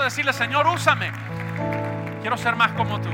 Decirle, 0.00 0.32
Señor, 0.32 0.66
úsame? 0.66 1.12
Quiero 2.20 2.36
ser 2.36 2.56
más 2.56 2.72
como 2.72 3.00
tú. 3.00 3.10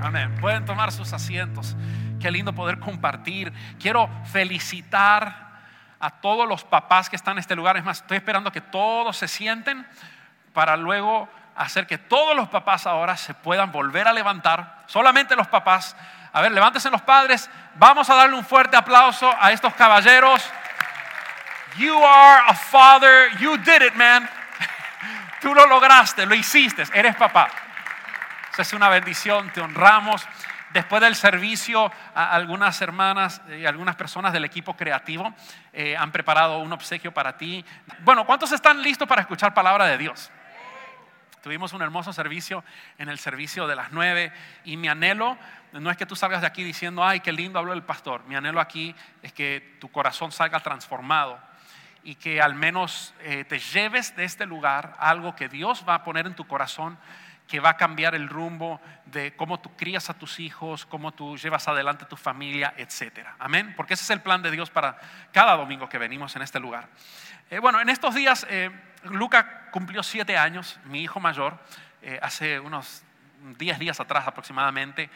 Amén. 0.00 0.34
Pueden 0.40 0.64
tomar 0.64 0.92
sus 0.92 1.12
asientos. 1.12 1.76
Qué 2.20 2.30
lindo 2.30 2.52
poder 2.52 2.78
compartir. 2.78 3.52
Quiero 3.80 4.08
felicitar 4.24 5.48
a 6.00 6.10
todos 6.10 6.48
los 6.48 6.64
papás 6.64 7.10
que 7.10 7.16
están 7.16 7.32
en 7.32 7.38
este 7.40 7.56
lugar. 7.56 7.76
Es 7.76 7.84
más, 7.84 8.00
estoy 8.00 8.16
esperando 8.16 8.52
que 8.52 8.60
todos 8.60 9.16
se 9.16 9.28
sienten 9.28 9.86
para 10.52 10.76
luego 10.76 11.28
hacer 11.56 11.86
que 11.86 11.98
todos 11.98 12.36
los 12.36 12.48
papás 12.48 12.86
ahora 12.86 13.16
se 13.16 13.34
puedan 13.34 13.72
volver 13.72 14.06
a 14.06 14.12
levantar. 14.12 14.84
Solamente 14.86 15.34
los 15.34 15.48
papás. 15.48 15.96
A 16.32 16.40
ver, 16.40 16.52
levántense 16.52 16.90
los 16.90 17.02
padres. 17.02 17.50
Vamos 17.74 18.08
a 18.08 18.14
darle 18.14 18.36
un 18.36 18.44
fuerte 18.44 18.76
aplauso 18.76 19.32
a 19.40 19.50
estos 19.50 19.74
caballeros. 19.74 20.42
You 21.76 21.96
are 21.96 22.44
a 22.46 22.54
father. 22.54 23.36
You 23.38 23.56
did 23.58 23.82
it, 23.82 23.94
man. 23.94 24.28
Tú 25.40 25.54
lo 25.54 25.66
lograste, 25.66 26.26
lo 26.26 26.34
hiciste. 26.34 26.84
Eres 26.92 27.16
papá. 27.16 27.48
Esa 28.52 28.62
es 28.62 28.72
una 28.72 28.88
bendición. 28.88 29.50
Te 29.52 29.60
honramos. 29.60 30.26
Después 30.70 31.00
del 31.00 31.14
servicio, 31.14 31.90
algunas 32.14 32.80
hermanas 32.82 33.40
y 33.48 33.64
algunas 33.64 33.96
personas 33.96 34.32
del 34.32 34.44
equipo 34.44 34.76
creativo 34.76 35.32
eh, 35.72 35.96
han 35.96 36.12
preparado 36.12 36.58
un 36.58 36.72
obsequio 36.72 37.12
para 37.14 37.38
ti. 37.38 37.64
Bueno, 38.00 38.26
¿cuántos 38.26 38.52
están 38.52 38.82
listos 38.82 39.08
para 39.08 39.22
escuchar 39.22 39.54
palabra 39.54 39.86
de 39.86 39.96
Dios? 39.96 40.30
Tuvimos 41.42 41.72
un 41.72 41.80
hermoso 41.80 42.12
servicio 42.12 42.64
en 42.98 43.08
el 43.08 43.18
servicio 43.18 43.66
de 43.66 43.76
las 43.76 43.92
nueve 43.92 44.32
y 44.64 44.76
mi 44.76 44.88
anhelo 44.88 45.38
no 45.72 45.90
es 45.90 45.96
que 45.96 46.04
tú 46.04 46.16
salgas 46.16 46.40
de 46.40 46.46
aquí 46.46 46.62
diciendo, 46.62 47.04
ay, 47.04 47.20
qué 47.20 47.32
lindo 47.32 47.58
habló 47.58 47.72
el 47.72 47.82
pastor. 47.82 48.24
Mi 48.24 48.34
anhelo 48.34 48.60
aquí 48.60 48.94
es 49.22 49.32
que 49.32 49.76
tu 49.80 49.90
corazón 49.90 50.32
salga 50.32 50.60
transformado 50.60 51.47
y 52.08 52.14
que 52.14 52.40
al 52.40 52.54
menos 52.54 53.12
eh, 53.20 53.44
te 53.44 53.58
lleves 53.58 54.16
de 54.16 54.24
este 54.24 54.46
lugar 54.46 54.96
algo 54.98 55.36
que 55.36 55.50
Dios 55.50 55.84
va 55.86 55.92
a 55.92 56.04
poner 56.04 56.26
en 56.26 56.34
tu 56.34 56.46
corazón 56.46 56.96
que 57.46 57.60
va 57.60 57.70
a 57.70 57.76
cambiar 57.76 58.14
el 58.14 58.30
rumbo 58.30 58.80
de 59.04 59.36
cómo 59.36 59.60
tú 59.60 59.76
crías 59.76 60.08
a 60.08 60.14
tus 60.14 60.40
hijos, 60.40 60.86
cómo 60.86 61.12
tú 61.12 61.36
llevas 61.36 61.68
adelante 61.68 62.06
tu 62.06 62.16
familia, 62.16 62.72
etcétera. 62.78 63.36
Amén. 63.38 63.74
Porque 63.76 63.92
ese 63.92 64.04
es 64.04 64.10
el 64.10 64.22
plan 64.22 64.40
de 64.40 64.50
Dios 64.50 64.70
para 64.70 64.98
cada 65.32 65.54
domingo 65.54 65.86
que 65.86 65.98
venimos 65.98 66.34
en 66.34 66.40
este 66.40 66.58
lugar. 66.58 66.88
Eh, 67.50 67.58
bueno, 67.58 67.78
en 67.78 67.90
estos 67.90 68.14
días, 68.14 68.46
eh, 68.48 68.70
Luca 69.04 69.70
cumplió 69.70 70.02
siete 70.02 70.38
años, 70.38 70.80
mi 70.84 71.02
hijo 71.02 71.20
mayor, 71.20 71.58
eh, 72.00 72.18
hace 72.22 72.58
unos 72.58 73.02
diez 73.58 73.78
días 73.78 74.00
atrás 74.00 74.26
aproximadamente. 74.26 75.10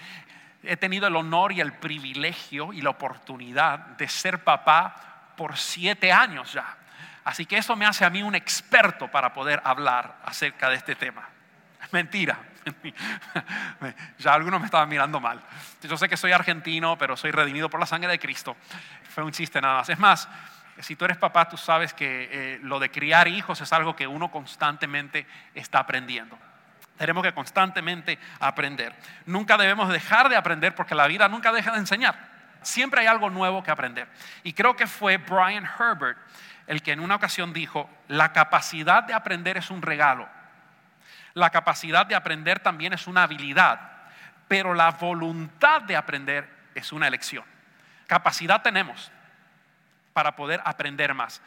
He 0.63 0.77
tenido 0.77 1.07
el 1.07 1.17
honor 1.17 1.53
y 1.53 1.63
el 1.63 1.73
privilegio 1.73 2.75
y 2.75 2.83
la 2.83 2.91
oportunidad 2.91 3.79
de 3.79 4.09
ser 4.09 4.45
papá 4.45 5.33
por 5.37 5.57
siete 5.57 6.13
años 6.13 6.53
ya. 6.53 6.77
Así 7.25 7.47
que 7.47 7.57
eso 7.57 7.77
me 7.77 7.87
hace 7.87 8.05
a 8.05 8.11
mí 8.11 8.23
un 8.23 8.35
experto 8.35 9.09
para 9.09 9.33
poder 9.33 9.61
hablar 9.65 10.17
acerca 10.25 10.69
de 10.69 10.77
este 10.77 10.95
tema. 10.95 11.29
Mentira. 11.93 12.39
Ya 14.19 14.35
algunos 14.35 14.61
me 14.61 14.67
estaban 14.67 14.89
mirando 14.89 15.19
mal. 15.19 15.43
Yo 15.83 15.97
sé 15.97 16.09
que 16.09 16.17
soy 16.17 16.31
argentino, 16.31 16.97
pero 16.97 17.17
soy 17.17 17.33
redimido 17.33 17.69
por 17.69 17.81
la 17.81 17.87
sangre 17.87 18.11
de 18.11 18.19
Cristo. 18.21 18.57
Fue 19.09 19.25
un 19.25 19.33
chiste 19.33 19.61
nada 19.61 19.79
más. 19.79 19.89
Es 19.89 19.99
más, 19.99 20.29
si 20.79 20.97
tú 20.97 21.05
eres 21.05 21.17
papá, 21.17 21.49
tú 21.49 21.57
sabes 21.57 21.93
que 21.93 22.29
eh, 22.31 22.61
lo 22.63 22.79
de 22.79 22.91
criar 22.91 23.29
hijos 23.29 23.61
es 23.61 23.73
algo 23.73 23.97
que 23.97 24.07
uno 24.07 24.31
constantemente 24.31 25.27
está 25.55 25.81
aprendiendo. 25.81 26.39
Tenemos 26.97 27.23
que 27.25 27.33
constantemente 27.33 28.19
aprender. 28.39 28.95
Nunca 29.27 29.57
debemos 29.57 29.89
dejar 29.89 30.29
de 30.29 30.37
aprender 30.37 30.75
porque 30.75 30.95
la 30.95 31.07
vida 31.09 31.29
nunca 31.29 31.53
deja 31.53 31.73
de 31.73 31.79
enseñar. 31.79 32.31
Siempre 32.63 33.01
hay 33.01 33.07
algo 33.09 33.29
nuevo 33.29 33.63
que 33.63 33.71
aprender. 33.71 34.09
Y 34.45 34.53
creo 34.53 34.77
que 34.77 34.87
fue 34.87 35.17
Brian 35.17 35.65
Herbert 35.79 36.19
el 36.67 36.83
que 36.83 36.93
en 36.93 37.01
una 37.01 37.17
ocasión 37.17 37.53
dijo, 37.53 37.89
la 38.09 38.33
capacidad 38.33 39.03
de 39.03 39.15
aprender 39.15 39.57
es 39.57 39.71
un 39.71 39.83
regalo 39.83 40.29
la 41.35 41.51
capacidad 41.51 42.07
de 42.07 42.15
aprender 42.15 42.61
también 42.61 42.93
es 42.93 43.07
una 43.07 43.23
habilidad, 43.23 43.81
pero 44.49 44.75
la 44.75 44.91
voluntad 44.91 45.83
de 45.83 45.97
aprender 45.97 46.49
es 46.75 46.93
una 46.93 47.09
elección. 47.09 47.45
Capacidad 48.07 48.63
tenemos 48.63 49.11
para 50.13 50.37
poder 50.37 50.61
aprender 50.65 51.15
más, 51.15 51.41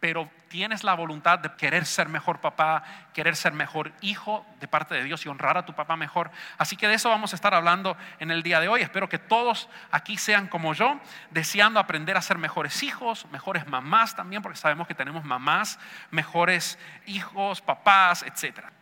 pero 0.00 0.30
tienes 0.48 0.84
la 0.84 0.94
voluntad 0.94 1.38
de 1.38 1.54
querer 1.56 1.84
ser 1.84 2.08
mejor 2.08 2.40
papá, 2.40 2.84
querer 3.12 3.36
ser 3.36 3.52
mejor 3.52 3.92
hijo 4.00 4.46
de 4.60 4.68
parte 4.68 4.94
de 4.94 5.02
Dios 5.02 5.26
y 5.26 5.28
honrar 5.28 5.58
a 5.58 5.66
tu 5.66 5.74
papá 5.74 5.96
mejor. 5.96 6.30
Así 6.56 6.76
que 6.76 6.88
de 6.88 6.94
eso 6.94 7.08
vamos 7.08 7.32
a 7.32 7.36
estar 7.36 7.54
hablando 7.54 7.96
en 8.18 8.30
el 8.30 8.42
día 8.42 8.60
de 8.60 8.68
hoy. 8.68 8.80
Espero 8.80 9.08
que 9.08 9.18
todos 9.18 9.68
aquí 9.90 10.16
sean 10.16 10.46
como 10.46 10.74
yo, 10.74 11.00
deseando 11.30 11.80
aprender 11.80 12.16
a 12.16 12.22
ser 12.22 12.38
mejores 12.38 12.82
hijos, 12.82 13.26
mejores 13.32 13.66
mamás 13.66 14.14
también, 14.14 14.42
porque 14.42 14.58
sabemos 14.58 14.86
que 14.86 14.94
tenemos 14.94 15.24
mamás, 15.24 15.78
mejores 16.10 16.78
hijos, 17.06 17.60
papás, 17.60 18.22
etcétera 18.22 18.72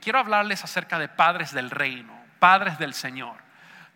quiero 0.00 0.18
hablarles 0.18 0.64
acerca 0.64 0.98
de 0.98 1.08
padres 1.08 1.52
del 1.52 1.70
reino, 1.70 2.12
padres 2.38 2.78
del 2.78 2.94
Señor, 2.94 3.36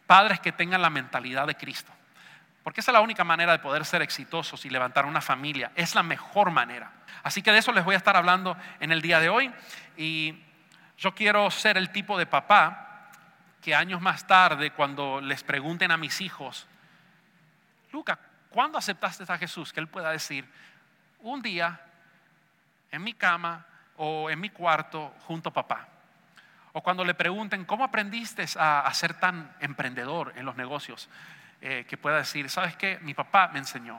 padres 0.07 0.39
que 0.41 0.53
tengan 0.53 0.83
la 0.83 0.91
mentalidad 0.91 1.47
de 1.47 1.57
Cristo. 1.57 1.91
Porque 2.65 2.81
esa 2.81 2.91
es 2.91 2.95
la 2.95 3.03
única 3.03 3.23
manera 3.23 3.53
de 3.53 3.59
poder 3.61 3.85
ser 3.85 4.03
exitosos 4.03 4.65
y 4.65 4.71
levantar 4.71 5.07
una 5.07 5.21
familia. 5.21 5.71
Es 5.77 5.95
la 5.95 6.03
mejor 6.03 6.51
manera. 6.51 6.91
Así 7.23 7.43
que 7.43 7.53
de 7.53 7.59
eso 7.59 7.71
les 7.73 7.85
voy 7.85 7.95
a 7.95 7.99
estar 7.99 8.17
hablando 8.17 8.57
en 8.81 8.91
el 8.91 9.03
día 9.03 9.21
de 9.21 9.29
hoy. 9.29 9.53
Y 9.97 10.43
yo 10.99 11.15
quiero 11.15 11.51
ser 11.51 11.77
el 11.77 11.91
tipo 11.91 12.19
de 12.19 12.27
papá 12.27 13.11
que 13.61 13.75
años 13.75 14.01
más 14.01 14.27
tarde, 14.27 14.73
cuando 14.73 15.21
les 15.21 15.43
pregunten 15.43 15.91
a 15.91 15.97
mis 15.97 16.21
hijos, 16.21 16.67
Luca, 17.93 18.19
¿cuándo 18.51 18.79
aceptaste 18.79 19.25
a 19.31 19.39
Jesús? 19.39 19.73
Que 19.73 19.81
él 19.81 19.89
pueda 19.89 20.11
decir, 20.11 20.51
un 21.21 21.41
día 21.41 21.81
en 22.91 23.03
mi 23.03 23.15
cama 23.15 23.65
o 23.97 24.31
en 24.31 24.41
mi 24.41 24.51
cuarto 24.51 25.15
junto 25.27 25.51
a 25.51 25.53
papá. 25.53 25.89
O 26.73 26.83
cuando 26.83 27.05
le 27.05 27.15
pregunten, 27.15 27.65
¿cómo 27.65 27.85
aprendiste 27.85 28.45
a, 28.59 28.91
ser 28.93 29.15
tan 29.15 29.55
emprendedor 29.61 30.33
en 30.37 30.45
los 30.45 30.57
negocios? 30.57 31.09
Eh, 31.67 31.87
que 31.89 31.97
pueda 31.97 32.19
decir, 32.19 32.51
¿sabes 32.51 32.77
qué? 32.77 32.99
Mi 33.01 33.15
papá 33.15 33.49
me 33.49 33.59
enseñó. 33.59 33.99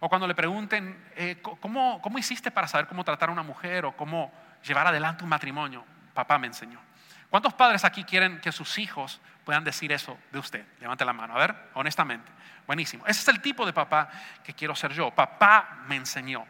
O 0.00 0.08
cuando 0.08 0.26
le 0.26 0.34
pregunten, 0.34 0.98
eh, 1.14 1.42
¿cómo, 1.42 2.00
¿cómo 2.00 2.16
hiciste 2.16 2.50
para 2.50 2.66
saber 2.66 2.86
cómo 2.86 3.04
tratar 3.04 3.28
a 3.28 3.32
una 3.32 3.42
mujer 3.42 3.84
o 3.84 3.94
cómo 3.94 4.32
llevar 4.66 4.86
adelante 4.86 5.22
un 5.22 5.28
matrimonio? 5.28 5.84
Papá 6.14 6.38
me 6.38 6.46
enseñó. 6.46 6.80
¿Cuántos 7.28 7.52
padres 7.52 7.84
aquí 7.84 8.02
quieren 8.04 8.40
que 8.40 8.50
sus 8.50 8.78
hijos 8.78 9.20
puedan 9.44 9.62
decir 9.62 9.92
eso 9.92 10.16
de 10.32 10.38
usted? 10.38 10.64
Levante 10.80 11.04
la 11.04 11.12
mano, 11.12 11.34
a 11.34 11.38
ver, 11.38 11.54
honestamente. 11.74 12.32
Buenísimo. 12.66 13.06
Ese 13.06 13.20
es 13.20 13.28
el 13.28 13.42
tipo 13.42 13.66
de 13.66 13.74
papá 13.74 14.08
que 14.42 14.54
quiero 14.54 14.74
ser 14.74 14.94
yo. 14.94 15.10
Papá 15.10 15.80
me 15.88 15.96
enseñó. 15.96 16.46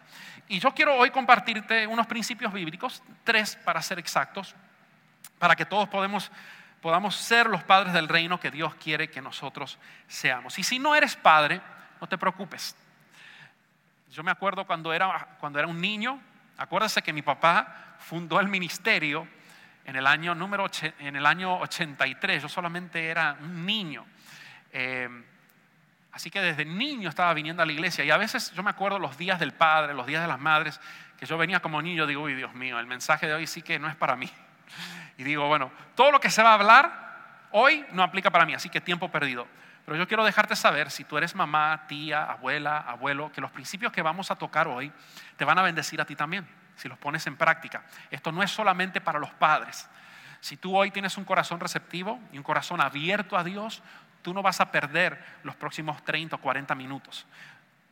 Y 0.47 0.61
yo 0.61 0.73
quiero 0.73 0.95
hoy 0.95 1.11
compartirte 1.11 1.89
unos 1.89 2.07
principios 2.07 2.53
bíblicos, 2.53 3.03
tres 3.25 3.57
para 3.57 3.83
ser 3.83 3.99
exactos, 3.99 4.55
para 5.41 5.57
que 5.57 5.65
todos 5.65 5.89
podemos, 5.89 6.31
podamos 6.81 7.17
ser 7.17 7.47
los 7.47 7.63
padres 7.63 7.93
del 7.93 8.09
reino 8.09 8.39
que 8.39 8.51
Dios 8.51 8.75
quiere 8.77 9.11
que 9.11 9.21
nosotros 9.21 9.79
seamos. 10.07 10.59
Y 10.59 10.63
si 10.63 10.79
no 10.79 10.95
eres 10.95 11.17
padre, 11.17 11.61
no 12.01 12.07
te 12.07 12.19
preocupes. 12.19 12.77
Yo 14.11 14.23
me 14.23 14.31
acuerdo 14.31 14.67
cuando 14.67 14.93
era, 14.93 15.37
cuando 15.41 15.59
era 15.59 15.69
un 15.69 15.81
niño, 15.81 16.21
acuérdese 16.57 17.03
que 17.03 17.13
mi 17.13 17.23
papá 17.23 17.97
fundó 17.99 18.41
el 18.41 18.49
ministerio 18.49 19.27
en 19.85 19.95
el 19.95 20.07
año 20.07 20.35
número 20.35 20.67
en 20.99 21.15
el 21.15 21.25
año 21.25 21.61
83, 21.61 22.43
yo 22.43 22.49
solamente 22.49 23.07
era 23.07 23.37
un 23.41 23.65
niño. 23.65 24.05
Eh, 24.73 25.09
así 26.11 26.29
que 26.29 26.41
desde 26.41 26.65
niño 26.65 27.09
estaba 27.09 27.33
viniendo 27.35 27.63
a 27.63 27.67
la 27.67 27.73
iglesia 27.73 28.05
y 28.05 28.11
a 28.11 28.17
veces 28.17 28.53
yo 28.53 28.65
me 28.65 28.71
acuerdo 28.71 28.99
los 28.99 29.17
días 29.17 29.39
del 29.39 29.53
padre, 29.53 29.95
los 29.95 30.07
días 30.07 30.23
de 30.23 30.29
las 30.29 30.41
madres, 30.41 30.81
que 31.17 31.25
yo 31.25 31.39
venía 31.39 31.61
como 31.61 31.81
niño, 31.81 32.07
digo, 32.07 32.23
uy 32.23 32.35
Dios 32.35 32.53
mío, 32.55 32.81
el 32.81 32.87
mensaje 32.87 33.29
de 33.29 33.35
hoy 33.35 33.47
sí 33.47 33.63
que 33.63 33.79
no 33.79 33.89
es 33.89 33.95
para 33.95 34.17
mí. 34.17 34.31
Y 35.17 35.25
digo, 35.25 35.47
bueno, 35.49 35.71
todo 35.95 36.11
lo 36.11 36.21
que 36.21 36.31
se 36.31 36.43
va 36.43 36.51
a 36.51 36.55
hablar 36.55 37.07
hoy 37.53 37.85
no 37.93 38.03
aplica 38.03 38.31
para 38.31 38.45
mí, 38.45 38.55
así 38.55 38.69
que 38.69 38.81
tiempo 38.81 39.11
perdido. 39.11 39.47
Pero 39.85 39.97
yo 39.97 40.09
quiero 40.09 40.25
dejarte 40.25 40.57
saber, 40.57 40.91
si 40.91 41.05
tú 41.05 41.17
eres 41.17 41.35
mamá, 41.35 41.85
tía, 41.87 42.25
abuela, 42.25 42.79
abuelo, 42.79 43.31
que 43.31 43.41
los 43.41 43.53
principios 43.53 43.93
que 43.93 44.03
vamos 44.03 44.31
a 44.31 44.37
tocar 44.37 44.67
hoy 44.67 44.93
te 45.37 45.45
van 45.45 45.59
a 45.59 45.63
bendecir 45.63 46.01
a 46.01 46.05
ti 46.05 46.17
también, 46.17 46.47
si 46.75 46.89
los 46.89 46.99
pones 46.99 47.27
en 47.29 47.37
práctica. 47.37 47.85
Esto 48.11 48.33
no 48.33 48.43
es 48.43 48.51
solamente 48.51 49.01
para 49.01 49.21
los 49.21 49.31
padres. 49.31 49.89
Si 50.41 50.57
tú 50.57 50.77
hoy 50.77 50.91
tienes 50.91 51.17
un 51.17 51.25
corazón 51.25 51.61
receptivo 51.61 52.21
y 52.33 52.39
un 52.39 52.43
corazón 52.43 52.81
abierto 52.81 53.37
a 53.37 53.45
Dios, 53.45 53.83
tú 54.23 54.35
no 54.35 54.43
vas 54.43 54.61
a 54.61 54.73
perder 54.73 55.25
los 55.45 55.55
próximos 55.55 56.05
30 56.05 56.35
o 56.35 56.41
40 56.41 56.75
minutos. 56.75 57.27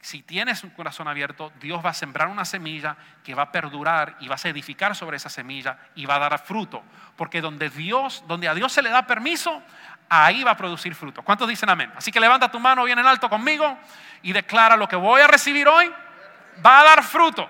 Si 0.04 0.22
tienes 0.22 0.62
un 0.64 0.68
corazón 0.68 1.08
abierto, 1.08 1.50
Dios 1.58 1.82
va 1.82 1.88
a 1.88 1.94
sembrar 1.94 2.28
una 2.28 2.44
semilla 2.44 2.94
que 3.24 3.34
va 3.34 3.44
a 3.44 3.50
perdurar 3.50 4.16
y 4.20 4.28
vas 4.28 4.44
a 4.44 4.50
edificar 4.50 4.94
sobre 4.94 5.16
esa 5.16 5.30
semilla 5.30 5.78
y 5.94 6.04
va 6.04 6.16
a 6.16 6.18
dar 6.18 6.38
fruto. 6.44 6.82
Porque 7.16 7.40
donde 7.40 7.70
Dios, 7.70 8.22
donde 8.28 8.46
a 8.46 8.52
Dios 8.52 8.70
se 8.70 8.82
le 8.82 8.90
da 8.90 9.06
permiso, 9.06 9.62
ahí 10.10 10.44
va 10.44 10.50
a 10.50 10.56
producir 10.58 10.94
fruto. 10.94 11.22
¿Cuántos 11.22 11.48
dicen 11.48 11.70
amén? 11.70 11.90
Así 11.96 12.12
que 12.12 12.20
levanta 12.20 12.50
tu 12.50 12.60
mano 12.60 12.84
bien 12.84 12.98
en 12.98 13.06
alto 13.06 13.30
conmigo 13.30 13.78
y 14.20 14.34
declara 14.34 14.76
lo 14.76 14.86
que 14.86 14.96
voy 14.96 15.22
a 15.22 15.26
recibir 15.26 15.66
hoy 15.66 15.90
va 16.64 16.80
a 16.80 16.84
dar 16.84 17.02
fruto 17.02 17.48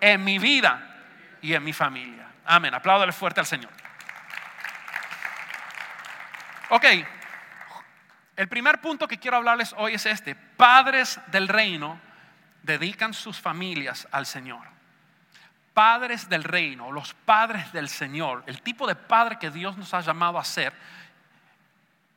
en 0.00 0.22
mi 0.22 0.38
vida 0.38 0.96
y 1.42 1.54
en 1.54 1.64
mi 1.64 1.72
familia. 1.72 2.24
Amén. 2.46 2.72
Apláudale 2.72 3.10
fuerte 3.10 3.40
al 3.40 3.46
Señor. 3.46 3.72
Ok, 6.68 6.84
el 8.40 8.48
primer 8.48 8.80
punto 8.80 9.06
que 9.06 9.18
quiero 9.18 9.36
hablarles 9.36 9.74
hoy 9.76 9.92
es 9.92 10.06
este. 10.06 10.34
Padres 10.34 11.20
del 11.26 11.46
reino 11.46 12.00
dedican 12.62 13.12
sus 13.12 13.38
familias 13.38 14.08
al 14.12 14.24
Señor. 14.24 14.66
Padres 15.74 16.26
del 16.26 16.42
reino, 16.42 16.90
los 16.90 17.12
padres 17.12 17.70
del 17.74 17.90
Señor, 17.90 18.42
el 18.46 18.62
tipo 18.62 18.86
de 18.86 18.94
padre 18.94 19.38
que 19.38 19.50
Dios 19.50 19.76
nos 19.76 19.92
ha 19.92 20.00
llamado 20.00 20.38
a 20.38 20.44
ser, 20.44 20.72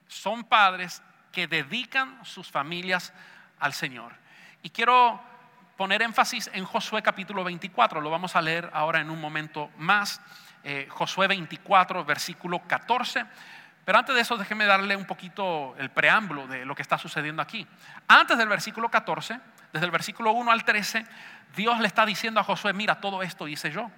son 0.08 0.46
padres 0.46 1.04
que 1.34 1.46
dedican 1.46 2.24
sus 2.24 2.50
familias 2.50 3.12
al 3.60 3.74
Señor. 3.74 4.14
Y 4.62 4.70
quiero 4.70 5.22
poner 5.76 6.04
énfasis 6.04 6.50
en 6.54 6.64
Josué 6.64 7.02
capítulo 7.02 7.44
24, 7.44 8.00
lo 8.00 8.10
vamos 8.10 8.38
a 8.38 8.42
leer 8.42 8.70
ahora 8.72 9.02
en 9.02 9.10
un 9.10 9.20
momento 9.20 9.72
más. 9.76 10.22
Eh, 10.64 10.88
Josué 10.90 11.28
24, 11.28 12.06
versículo 12.06 12.66
14. 12.66 13.26
Pero 13.86 13.98
antes 13.98 14.16
de 14.16 14.22
eso, 14.22 14.38
déjeme 14.38 14.66
darle 14.66 14.96
un 14.96 15.06
poquito 15.06 15.76
el 15.78 15.90
preámbulo 15.90 16.48
de 16.48 16.66
lo 16.66 16.76
que 16.76 16.82
está 16.82 16.98
sucediendo 16.98 17.42
aquí. 17.42 17.68
Antes 18.08 18.38
del 18.38 18.48
versículo 18.48 18.90
14, 18.90 19.40
desde 19.74 19.86
el 19.86 19.92
versículo 19.92 20.32
1 20.32 20.52
al 20.52 20.64
13, 20.64 21.06
Dios 21.56 21.80
le 21.80 21.88
está 21.88 22.06
diciendo 22.06 22.40
a 22.40 22.44
Josué, 22.44 22.74
mira, 22.74 23.02
todo 23.02 23.22
esto 23.24 23.48
hice 23.48 23.72
yo. 23.72 23.92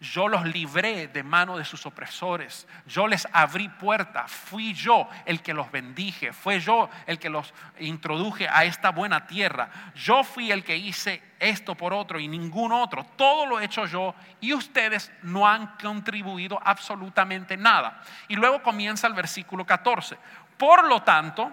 Yo 0.00 0.28
los 0.28 0.46
libré 0.46 1.08
de 1.08 1.22
mano 1.22 1.58
de 1.58 1.64
sus 1.66 1.84
opresores. 1.84 2.66
Yo 2.86 3.06
les 3.06 3.28
abrí 3.32 3.68
puerta. 3.68 4.26
Fui 4.26 4.72
yo 4.72 5.06
el 5.26 5.42
que 5.42 5.52
los 5.52 5.70
bendije. 5.70 6.32
Fue 6.32 6.58
yo 6.58 6.88
el 7.06 7.18
que 7.18 7.28
los 7.28 7.52
introduje 7.78 8.48
a 8.48 8.64
esta 8.64 8.92
buena 8.92 9.26
tierra. 9.26 9.68
Yo 9.94 10.24
fui 10.24 10.50
el 10.50 10.64
que 10.64 10.74
hice 10.74 11.22
esto 11.38 11.74
por 11.74 11.92
otro 11.92 12.18
y 12.18 12.28
ningún 12.28 12.72
otro. 12.72 13.04
Todo 13.16 13.44
lo 13.44 13.60
he 13.60 13.66
hecho 13.66 13.84
yo 13.84 14.14
y 14.40 14.54
ustedes 14.54 15.12
no 15.22 15.46
han 15.46 15.76
contribuido 15.76 16.58
absolutamente 16.64 17.58
nada. 17.58 18.02
Y 18.26 18.36
luego 18.36 18.62
comienza 18.62 19.06
el 19.06 19.12
versículo 19.12 19.66
14. 19.66 20.16
Por 20.56 20.84
lo 20.84 21.02
tanto, 21.02 21.52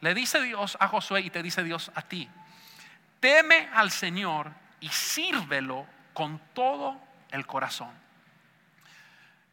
le 0.00 0.14
dice 0.14 0.40
Dios 0.40 0.76
a 0.78 0.86
Josué 0.86 1.22
y 1.22 1.30
te 1.30 1.42
dice 1.42 1.64
Dios 1.64 1.90
a 1.96 2.02
ti, 2.02 2.28
teme 3.18 3.68
al 3.74 3.90
Señor 3.90 4.52
y 4.78 4.88
sírvelo 4.90 5.86
con 6.12 6.38
todo 6.52 7.03
el 7.34 7.46
corazón. 7.46 7.92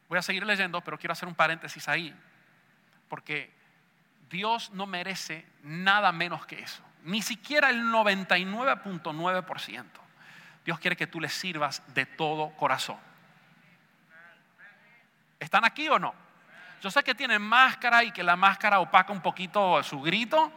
Voy 0.07 0.19
a 0.19 0.21
seguir 0.21 0.45
leyendo, 0.45 0.81
pero 0.81 0.99
quiero 0.99 1.13
hacer 1.13 1.27
un 1.27 1.35
paréntesis 1.35 1.87
ahí, 1.87 2.13
porque 3.09 3.51
Dios 4.29 4.69
no 4.71 4.85
merece 4.85 5.47
nada 5.63 6.11
menos 6.11 6.45
que 6.45 6.59
eso, 6.59 6.83
ni 7.03 7.21
siquiera 7.21 7.69
el 7.69 7.85
99.9%. 7.85 9.85
Dios 10.63 10.79
quiere 10.79 10.95
que 10.95 11.07
tú 11.07 11.19
le 11.19 11.27
sirvas 11.27 11.81
de 11.93 12.05
todo 12.05 12.51
corazón. 12.51 12.99
¿Están 15.39 15.65
aquí 15.65 15.89
o 15.89 15.97
no? 15.97 16.13
Yo 16.81 16.91
sé 16.91 17.03
que 17.03 17.15
tienen 17.15 17.41
máscara 17.41 18.03
y 18.03 18.11
que 18.11 18.21
la 18.21 18.35
máscara 18.35 18.79
opaca 18.79 19.11
un 19.11 19.21
poquito 19.21 19.81
su 19.81 20.01
grito, 20.01 20.51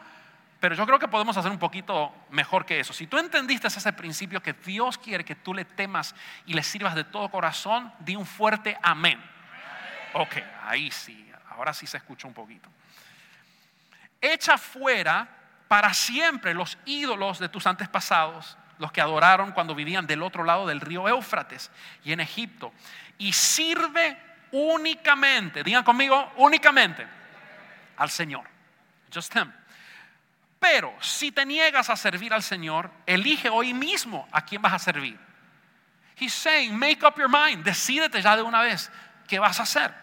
pero 0.65 0.77
yo 0.77 0.87
creo 0.87 0.99
que 0.99 1.09
podemos 1.09 1.37
hacer 1.37 1.51
un 1.51 1.59
poquito 1.59 2.11
mejor 2.31 2.65
que 2.65 2.81
eso. 2.81 2.95
Si 2.95 3.07
tú 3.07 3.19
entendiste 3.19 3.69
ese 3.69 3.93
principio 3.93 4.43
que 4.43 4.55
Dios 4.55 4.97
quiere 4.97 5.23
que 5.23 5.35
tú 5.35 5.53
le 5.53 5.67
temas 5.67 6.15
y 6.47 6.55
le 6.55 6.63
sirvas 6.63 6.95
de 6.95 7.05
todo 7.05 7.29
corazón, 7.29 7.93
di 7.99 8.17
un 8.17 8.25
fuerte 8.25 8.75
amén. 8.81 9.23
Ok, 10.15 10.37
ahí 10.63 10.91
sí, 10.91 11.31
ahora 11.51 11.75
sí 11.75 11.87
se 11.87 11.99
escucha 11.99 12.27
un 12.27 12.33
poquito. 12.33 12.71
Echa 14.19 14.57
fuera 14.57 15.29
para 15.69 15.93
siempre 15.93 16.55
los 16.55 16.79
ídolos 16.87 17.39
de 17.39 17.51
tus 17.51 17.67
antepasados, 17.67 18.57
los 18.79 18.91
que 18.91 19.03
adoraron 19.03 19.53
cuando 19.53 19.75
vivían 19.75 20.07
del 20.07 20.23
otro 20.23 20.45
lado 20.45 20.67
del 20.67 20.81
río 20.81 21.07
Éufrates 21.07 21.71
y 22.05 22.13
en 22.13 22.21
Egipto, 22.21 22.73
y 23.19 23.35
sirve 23.35 24.17
únicamente, 24.51 25.63
digan 25.63 25.85
conmigo, 25.85 26.33
únicamente 26.39 27.07
al 27.99 28.09
Señor. 28.09 28.49
Just 29.13 29.37
him. 29.37 29.53
Pero 30.65 30.95
si 30.99 31.31
te 31.31 31.45
niegas 31.45 31.91
a 31.91 31.97
servir 31.97 32.33
al 32.33 32.43
Señor, 32.43 32.91
elige 33.05 33.51
hoy 33.51 33.75
mismo 33.75 34.27
a 34.33 34.47
quién 34.47 34.63
vas 34.63 34.73
a 34.73 34.79
servir. 34.79 35.21
He's 36.19 36.33
saying, 36.33 36.75
make 36.79 37.05
up 37.05 37.19
your 37.19 37.29
mind, 37.29 37.63
decídete 37.63 38.23
ya 38.23 38.35
de 38.35 38.41
una 38.41 38.63
vez 38.63 38.91
qué 39.29 39.39
vas 39.39 39.61
a 39.61 39.65
hacer. 39.65 39.95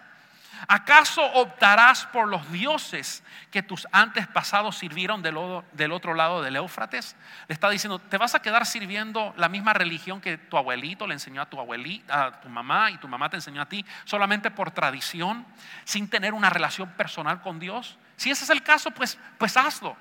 ¿Acaso 0.67 1.23
optarás 1.33 2.05
por 2.05 2.27
los 2.27 2.51
dioses 2.51 3.23
que 3.49 3.63
tus 3.63 3.87
antepasados 3.91 4.77
sirvieron 4.77 5.23
del, 5.23 5.91
otro 5.91 6.13
lado 6.13 6.43
del 6.43 6.55
Éufrates? 6.57 7.15
Le 7.47 7.53
está 7.53 7.67
diciendo, 7.67 7.97
¿te 7.97 8.19
vas 8.19 8.35
a 8.35 8.43
quedar 8.43 8.67
sirviendo 8.67 9.33
la 9.37 9.49
misma 9.49 9.73
religión 9.73 10.21
que 10.21 10.37
tu 10.37 10.57
abuelito 10.57 11.07
le 11.07 11.15
enseñó 11.15 11.41
a 11.41 11.49
tu 11.49 11.59
abuelita, 11.59 12.25
a 12.25 12.39
tu 12.39 12.49
mamá 12.49 12.91
y 12.91 12.99
tu 12.99 13.07
mamá 13.07 13.31
te 13.31 13.37
enseñó 13.37 13.63
a 13.63 13.65
ti, 13.67 13.83
solamente 14.05 14.51
por 14.51 14.69
tradición, 14.69 15.43
sin 15.85 16.07
tener 16.07 16.35
una 16.35 16.51
relación 16.51 16.87
personal 16.91 17.41
con 17.41 17.57
Dios? 17.59 17.97
Si 18.15 18.29
ese 18.29 18.43
es 18.43 18.51
el 18.51 18.61
caso, 18.61 18.91
pues, 18.91 19.17
pues 19.39 19.57
hazlo. 19.57 19.97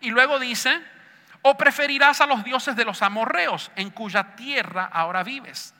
Y 0.00 0.10
luego 0.10 0.38
dice, 0.38 0.82
o 1.48 1.56
preferirás 1.56 2.20
a 2.20 2.26
los 2.26 2.42
dioses 2.42 2.74
de 2.74 2.84
los 2.84 3.02
amorreos 3.02 3.70
en 3.76 3.90
cuya 3.90 4.34
tierra 4.34 4.90
ahora 4.92 5.22
vives. 5.22 5.74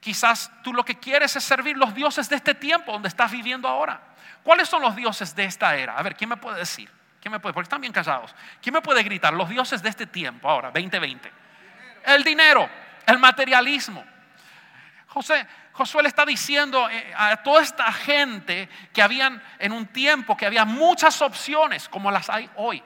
Quizás 0.00 0.50
tú 0.62 0.74
lo 0.74 0.84
que 0.84 0.98
quieres 0.98 1.34
es 1.36 1.44
servir 1.44 1.76
los 1.76 1.94
dioses 1.94 2.28
de 2.28 2.36
este 2.36 2.54
tiempo 2.54 2.92
donde 2.92 3.08
estás 3.08 3.30
viviendo 3.30 3.66
ahora. 3.66 4.00
¿Cuáles 4.42 4.68
son 4.68 4.82
los 4.82 4.94
dioses 4.94 5.34
de 5.34 5.44
esta 5.44 5.74
era? 5.76 5.96
A 5.96 6.02
ver, 6.02 6.14
¿quién 6.16 6.28
me 6.28 6.36
puede 6.36 6.58
decir? 6.58 6.90
¿Quién 7.20 7.32
me 7.32 7.40
puede? 7.40 7.54
Porque 7.54 7.64
están 7.64 7.80
bien 7.80 7.92
callados. 7.92 8.34
¿Quién 8.60 8.74
me 8.74 8.82
puede 8.82 9.02
gritar? 9.02 9.32
Los 9.32 9.48
dioses 9.48 9.82
de 9.82 9.88
este 9.88 10.06
tiempo 10.06 10.50
ahora, 10.50 10.70
2020. 10.70 11.32
El 12.04 12.22
dinero, 12.22 12.68
el 13.06 13.18
materialismo. 13.18 14.04
José, 15.06 15.46
Josué 15.72 16.02
le 16.02 16.08
está 16.08 16.26
diciendo 16.26 16.90
eh, 16.90 17.14
a 17.16 17.36
toda 17.38 17.62
esta 17.62 17.90
gente 17.92 18.68
que 18.92 19.00
habían 19.00 19.42
en 19.58 19.72
un 19.72 19.86
tiempo 19.86 20.36
que 20.36 20.44
había 20.44 20.66
muchas 20.66 21.22
opciones 21.22 21.88
como 21.88 22.10
las 22.10 22.28
hay 22.28 22.50
hoy 22.56 22.82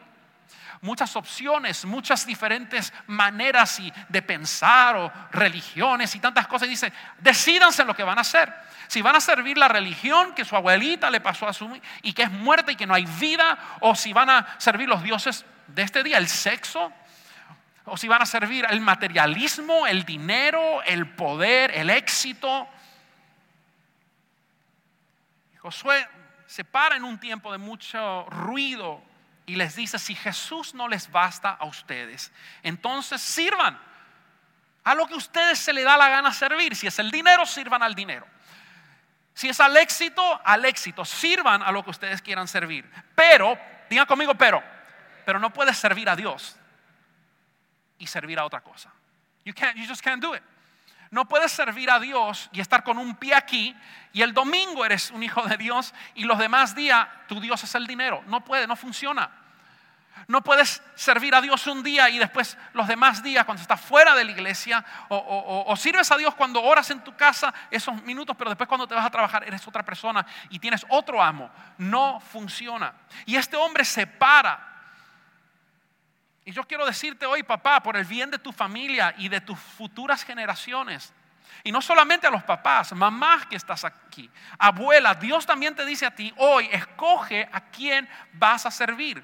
muchas 0.81 1.17
opciones, 1.17 1.85
muchas 1.85 2.27
diferentes 2.27 2.93
maneras 3.07 3.81
de 4.09 4.23
pensar 4.23 4.97
o 4.97 5.13
religiones 5.33 6.15
y 6.15 6.21
tantas 6.21 6.47
cosas. 6.47 6.69
Y 6.69 6.73
dice, 6.73 6.93
decidanse 7.19 7.85
lo 7.85 7.95
que 7.95 8.03
van 8.03 8.19
a 8.19 8.23
hacer. 8.23 8.53
Si 8.87 9.03
van 9.03 9.17
a 9.17 9.21
servir 9.21 9.59
la 9.59 9.69
religión 9.69 10.35
que 10.35 10.45
su 10.45 10.57
abuelita 10.57 11.11
le 11.11 11.21
pasó 11.21 11.47
a 11.47 11.53
su 11.53 11.69
y 12.03 12.13
que 12.13 12.23
es 12.23 12.31
muerta 12.31 12.73
y 12.73 12.77
que 12.77 12.87
no 12.87 12.95
hay 12.95 13.05
vida, 13.05 13.59
o 13.81 13.95
si 13.95 14.13
van 14.13 14.31
a 14.31 14.57
servir 14.59 14.89
los 14.89 15.03
dioses 15.03 15.45
de 15.67 15.83
este 15.83 16.03
día, 16.03 16.19
el 16.19 16.29
sexo, 16.29 16.93
o 17.85 17.97
si 17.97 18.09
van 18.09 18.23
a 18.23 18.27
servir 18.27 18.67
el 18.71 18.81
materialismo, 18.81 19.87
el 19.87 20.05
dinero, 20.05 20.83
el 20.83 21.07
poder, 21.07 21.73
el 21.75 21.91
éxito. 21.91 22.69
Josué 25.59 26.07
se 26.47 26.65
para 26.65 26.97
en 26.97 27.05
un 27.05 27.19
tiempo 27.19 27.53
de 27.53 27.59
mucho 27.59 28.25
ruido, 28.31 29.03
y 29.49 29.57
les 29.57 29.75
dice, 29.75 29.99
si 29.99 30.15
Jesús 30.15 30.75
no 30.75 30.89
les 30.89 31.11
basta 31.11 31.51
a 31.51 31.65
ustedes, 31.65 32.31
entonces 32.63 33.23
sirvan 33.23 33.81
a 34.85 34.95
lo 34.95 35.07
que 35.07 35.15
a 35.15 35.17
ustedes 35.17 35.59
se 35.59 35.73
le 35.73 35.83
da 35.83 35.97
la 35.97 36.11
gana 36.11 36.35
servir. 36.35 36.77
Si 36.77 36.87
es 36.87 36.99
el 36.99 37.11
dinero, 37.11 37.47
sirvan 37.47 37.83
al 37.83 37.95
dinero. 37.95 38.27
Si 39.33 39.49
es 39.49 39.59
al 39.59 39.75
éxito, 39.79 40.39
al 40.45 40.67
éxito. 40.67 41.03
Sirvan 41.03 41.63
a 41.63 41.73
lo 41.73 41.83
que 41.83 41.89
ustedes 41.89 42.21
quieran 42.21 42.47
servir. 42.47 42.91
Pero, 43.15 43.59
digan 43.89 44.05
conmigo, 44.05 44.35
pero, 44.35 44.63
pero 45.25 45.39
no 45.39 45.51
puedes 45.51 45.79
servir 45.79 46.11
a 46.11 46.15
Dios 46.15 46.55
y 47.97 48.07
servir 48.07 48.39
a 48.39 48.45
otra 48.45 48.61
cosa. 48.61 48.93
You, 49.47 49.55
can't, 49.55 49.77
you 49.79 49.87
just 49.89 50.03
can't 50.03 50.23
do 50.23 50.35
it. 50.35 50.43
No 51.11 51.27
puedes 51.27 51.53
servir 51.53 51.91
a 51.91 51.99
Dios 51.99 52.49
y 52.53 52.61
estar 52.61 52.85
con 52.85 52.99
un 52.99 53.17
pie 53.17 53.35
aquí 53.35 53.75
y 54.13 54.23
el 54.23 54.35
domingo 54.35 54.85
eres 54.85 55.11
un 55.11 55.23
hijo 55.23 55.43
de 55.43 55.57
Dios 55.57 55.95
y 56.15 56.25
los 56.25 56.39
demás 56.39 56.75
días 56.75 57.07
tu 57.27 57.41
Dios 57.41 57.63
es 57.65 57.75
el 57.75 57.87
dinero. 57.87 58.23
No 58.27 58.45
puede, 58.45 58.67
no 58.67 58.77
funciona. 58.77 59.31
No 60.27 60.43
puedes 60.43 60.83
servir 60.95 61.35
a 61.35 61.41
Dios 61.41 61.67
un 61.67 61.83
día 61.83 62.11
y 62.11 62.19
después 62.19 62.59
los 62.73 62.87
demás 62.89 63.23
días 63.23 63.45
cuando 63.45 63.63
estás 63.63 63.81
fuera 63.81 64.15
de 64.15 64.25
la 64.25 64.33
iglesia 64.33 64.85
o, 65.09 65.75
sirves 65.77 66.11
a 66.11 66.17
Dios 66.17 66.35
cuando 66.35 66.63
oras 66.63 66.91
en 66.91 67.03
tu 67.03 67.17
casa 67.17 67.55
esos 67.71 68.03
minutos, 68.03 68.37
pero 68.37 68.51
después 68.51 68.69
cuando 68.69 68.87
te 68.87 68.95
vas 68.95 69.07
a 69.07 69.11
trabajar 69.11 69.45
eres 69.45 69.67
otra 69.67 69.83
persona 69.85 70.27
y 70.51 70.59
tienes 70.59 70.85
otro 70.89 71.23
amo. 71.23 71.51
No 71.79 72.21
funciona. 72.21 72.93
Y 73.25 73.37
este 73.37 73.57
hombre 73.57 73.85
se 73.85 74.07
para. 74.07 74.78
Y 76.49 76.53
yo 76.53 76.65
quiero 76.65 76.87
decirte 76.87 77.27
hoy, 77.27 77.43
papá, 77.43 77.83
por 77.83 77.95
el 77.95 78.07
bien 78.07 78.31
de 78.31 78.39
tu 78.39 78.53
familia 78.53 79.15
y 79.19 79.29
de 79.29 79.39
tus 79.39 79.59
futuras 79.59 80.25
generaciones, 80.25 81.13
y 81.63 81.71
no 81.71 81.83
solamente 81.83 82.27
a 82.27 82.31
los 82.31 82.43
papás, 82.43 82.95
mamás 82.95 83.45
que 83.45 83.57
estás 83.57 83.85
aquí, 83.85 84.31
abuela, 84.59 85.15
Dios 85.15 85.45
también 85.45 85.75
te 85.75 85.85
dice 85.85 86.07
a 86.07 86.15
ti, 86.15 86.33
hoy 86.39 86.67
escoge 86.73 87.47
a 87.53 87.61
quién 87.69 88.09
vas 88.33 88.65
a 88.65 88.71
servir. 88.71 89.23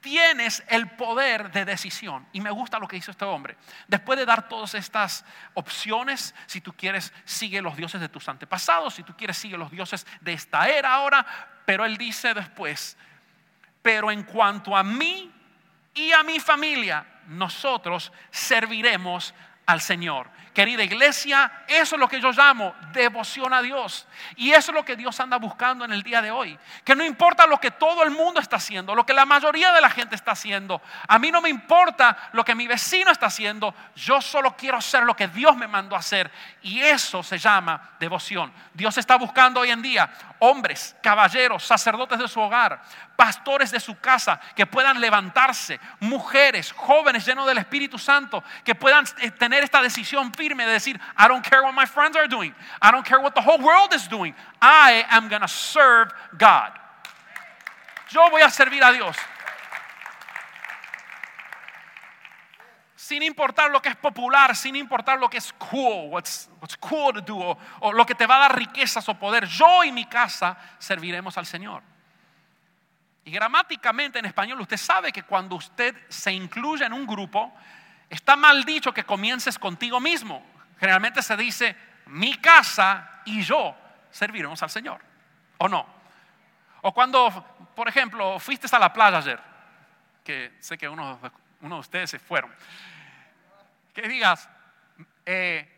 tienes 0.00 0.64
el 0.68 0.88
poder 0.92 1.52
de 1.52 1.66
decisión. 1.66 2.26
Y 2.32 2.40
me 2.40 2.50
gusta 2.50 2.78
lo 2.78 2.88
que 2.88 2.96
hizo 2.96 3.10
este 3.10 3.26
hombre. 3.26 3.58
Después 3.86 4.18
de 4.18 4.24
dar 4.24 4.48
todas 4.48 4.74
estas 4.74 5.22
opciones, 5.52 6.34
si 6.46 6.62
tú 6.62 6.72
quieres, 6.72 7.12
sigue 7.26 7.60
los 7.60 7.76
dioses 7.76 8.00
de 8.00 8.08
tus 8.08 8.26
antepasados, 8.26 8.94
si 8.94 9.02
tú 9.02 9.14
quieres, 9.14 9.36
sigue 9.36 9.58
los 9.58 9.70
dioses 9.70 10.06
de 10.22 10.32
esta 10.32 10.66
era 10.66 10.94
ahora. 10.94 11.26
Pero 11.66 11.84
él 11.84 11.98
dice 11.98 12.32
después, 12.32 12.96
pero 13.82 14.10
en 14.10 14.22
cuanto 14.22 14.74
a 14.74 14.82
mí 14.82 15.33
y 15.94 16.12
a 16.12 16.22
mi 16.22 16.40
familia, 16.40 17.06
nosotros 17.28 18.12
serviremos 18.30 19.34
al 19.66 19.80
Señor. 19.80 20.28
Querida 20.54 20.84
iglesia, 20.84 21.50
eso 21.66 21.96
es 21.96 22.00
lo 22.00 22.06
que 22.06 22.20
yo 22.20 22.30
llamo 22.30 22.76
devoción 22.92 23.52
a 23.52 23.60
Dios. 23.60 24.06
Y 24.36 24.52
eso 24.52 24.70
es 24.70 24.74
lo 24.74 24.84
que 24.84 24.94
Dios 24.94 25.18
anda 25.18 25.36
buscando 25.36 25.84
en 25.84 25.92
el 25.92 26.04
día 26.04 26.22
de 26.22 26.30
hoy. 26.30 26.56
Que 26.84 26.94
no 26.94 27.04
importa 27.04 27.44
lo 27.48 27.58
que 27.58 27.72
todo 27.72 28.04
el 28.04 28.12
mundo 28.12 28.38
está 28.38 28.56
haciendo, 28.56 28.94
lo 28.94 29.04
que 29.04 29.12
la 29.12 29.26
mayoría 29.26 29.72
de 29.72 29.80
la 29.80 29.90
gente 29.90 30.14
está 30.14 30.30
haciendo. 30.30 30.80
A 31.08 31.18
mí 31.18 31.32
no 31.32 31.42
me 31.42 31.48
importa 31.48 32.30
lo 32.32 32.44
que 32.44 32.54
mi 32.54 32.68
vecino 32.68 33.10
está 33.10 33.26
haciendo. 33.26 33.74
Yo 33.96 34.20
solo 34.20 34.54
quiero 34.56 34.78
hacer 34.78 35.02
lo 35.02 35.16
que 35.16 35.26
Dios 35.26 35.56
me 35.56 35.66
mandó 35.66 35.96
a 35.96 35.98
hacer. 35.98 36.30
Y 36.62 36.80
eso 36.80 37.24
se 37.24 37.36
llama 37.36 37.90
devoción. 37.98 38.52
Dios 38.72 38.96
está 38.96 39.16
buscando 39.16 39.58
hoy 39.58 39.70
en 39.70 39.82
día 39.82 40.08
hombres, 40.38 40.94
caballeros, 41.02 41.64
sacerdotes 41.64 42.18
de 42.18 42.28
su 42.28 42.38
hogar, 42.38 42.82
pastores 43.16 43.70
de 43.70 43.80
su 43.80 43.98
casa, 43.98 44.40
que 44.54 44.66
puedan 44.66 45.00
levantarse, 45.00 45.80
mujeres, 46.00 46.72
jóvenes 46.72 47.24
llenos 47.24 47.46
del 47.46 47.58
Espíritu 47.58 47.98
Santo, 47.98 48.44
que 48.62 48.74
puedan 48.74 49.04
eh, 49.18 49.30
tener 49.30 49.64
esta 49.64 49.80
decisión 49.80 50.30
firme 50.44 50.66
de 50.66 50.72
decir, 50.72 51.00
I 51.16 51.28
don't 51.28 51.42
care 51.42 51.62
what 51.62 51.74
my 51.74 51.86
friends 51.86 52.16
are 52.16 52.28
doing, 52.28 52.54
I 52.82 52.90
don't 52.90 53.06
care 53.06 53.20
what 53.20 53.34
the 53.34 53.40
whole 53.40 53.58
world 53.58 53.94
is 53.94 54.08
doing, 54.08 54.34
I 54.60 55.04
am 55.10 55.28
going 55.28 55.42
to 55.42 55.48
serve 55.48 56.12
God. 56.36 56.72
Yo 58.10 58.28
voy 58.30 58.42
a 58.42 58.50
servir 58.50 58.82
a 58.82 58.92
Dios. 58.92 59.16
sin 62.96 63.22
importar 63.22 63.70
lo 63.70 63.82
que 63.82 63.90
es 63.90 63.96
popular, 63.96 64.56
sin 64.56 64.76
importar 64.76 65.18
lo 65.18 65.28
que 65.28 65.36
es 65.36 65.52
cool, 65.58 66.08
what's, 66.08 66.48
cool 66.80 67.12
to 67.12 67.20
do, 67.20 67.36
o, 67.38 67.58
o, 67.80 67.92
lo 67.92 68.06
que 68.06 68.14
te 68.14 68.26
va 68.26 68.36
a 68.36 68.48
dar 68.48 68.56
riquezas 68.56 69.06
o 69.10 69.14
poder. 69.14 69.44
Yo 69.44 69.84
y 69.84 69.92
mi 69.92 70.06
casa 70.06 70.56
serviremos 70.78 71.36
al 71.36 71.44
Señor. 71.44 71.82
Y 73.26 73.30
gramáticamente 73.30 74.18
en 74.18 74.24
español 74.24 74.58
usted 74.62 74.78
sabe 74.78 75.12
que 75.12 75.22
cuando 75.22 75.56
usted 75.56 75.94
se 76.08 76.32
incluye 76.32 76.86
en 76.86 76.94
un 76.94 77.06
grupo, 77.06 77.52
está 78.08 78.36
mal 78.36 78.64
dicho 78.64 78.92
que 78.92 79.04
comiences 79.04 79.58
contigo 79.58 80.00
mismo. 80.00 80.44
Generalmente 80.78 81.22
se 81.22 81.36
dice, 81.36 81.76
mi 82.06 82.36
casa 82.36 83.22
y 83.24 83.42
yo 83.42 83.76
serviremos 84.10 84.62
al 84.62 84.70
Señor. 84.70 85.00
¿O 85.58 85.68
no? 85.68 85.86
O 86.82 86.92
cuando, 86.92 87.30
por 87.74 87.88
ejemplo, 87.88 88.38
fuiste 88.38 88.66
a 88.74 88.78
la 88.78 88.92
playa 88.92 89.18
ayer, 89.18 89.40
que 90.22 90.52
sé 90.60 90.76
que 90.76 90.88
uno, 90.88 91.18
de 91.60 91.74
ustedes 91.74 92.10
se 92.10 92.18
fueron 92.18 92.52
que 93.94 94.08
digas, 94.08 94.48
eh, 95.24 95.68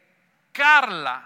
Carla, 0.51 1.23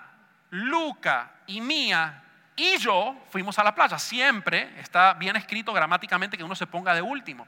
Luca 0.50 1.30
y 1.46 1.60
Mía 1.60 2.22
y 2.56 2.76
yo 2.78 3.16
fuimos 3.30 3.58
a 3.58 3.64
la 3.64 3.74
playa. 3.74 3.98
Siempre 3.98 4.74
está 4.80 5.14
bien 5.14 5.36
escrito 5.36 5.72
gramáticamente 5.72 6.36
que 6.36 6.42
uno 6.42 6.56
se 6.56 6.66
ponga 6.66 6.92
de 6.94 7.00
último. 7.00 7.46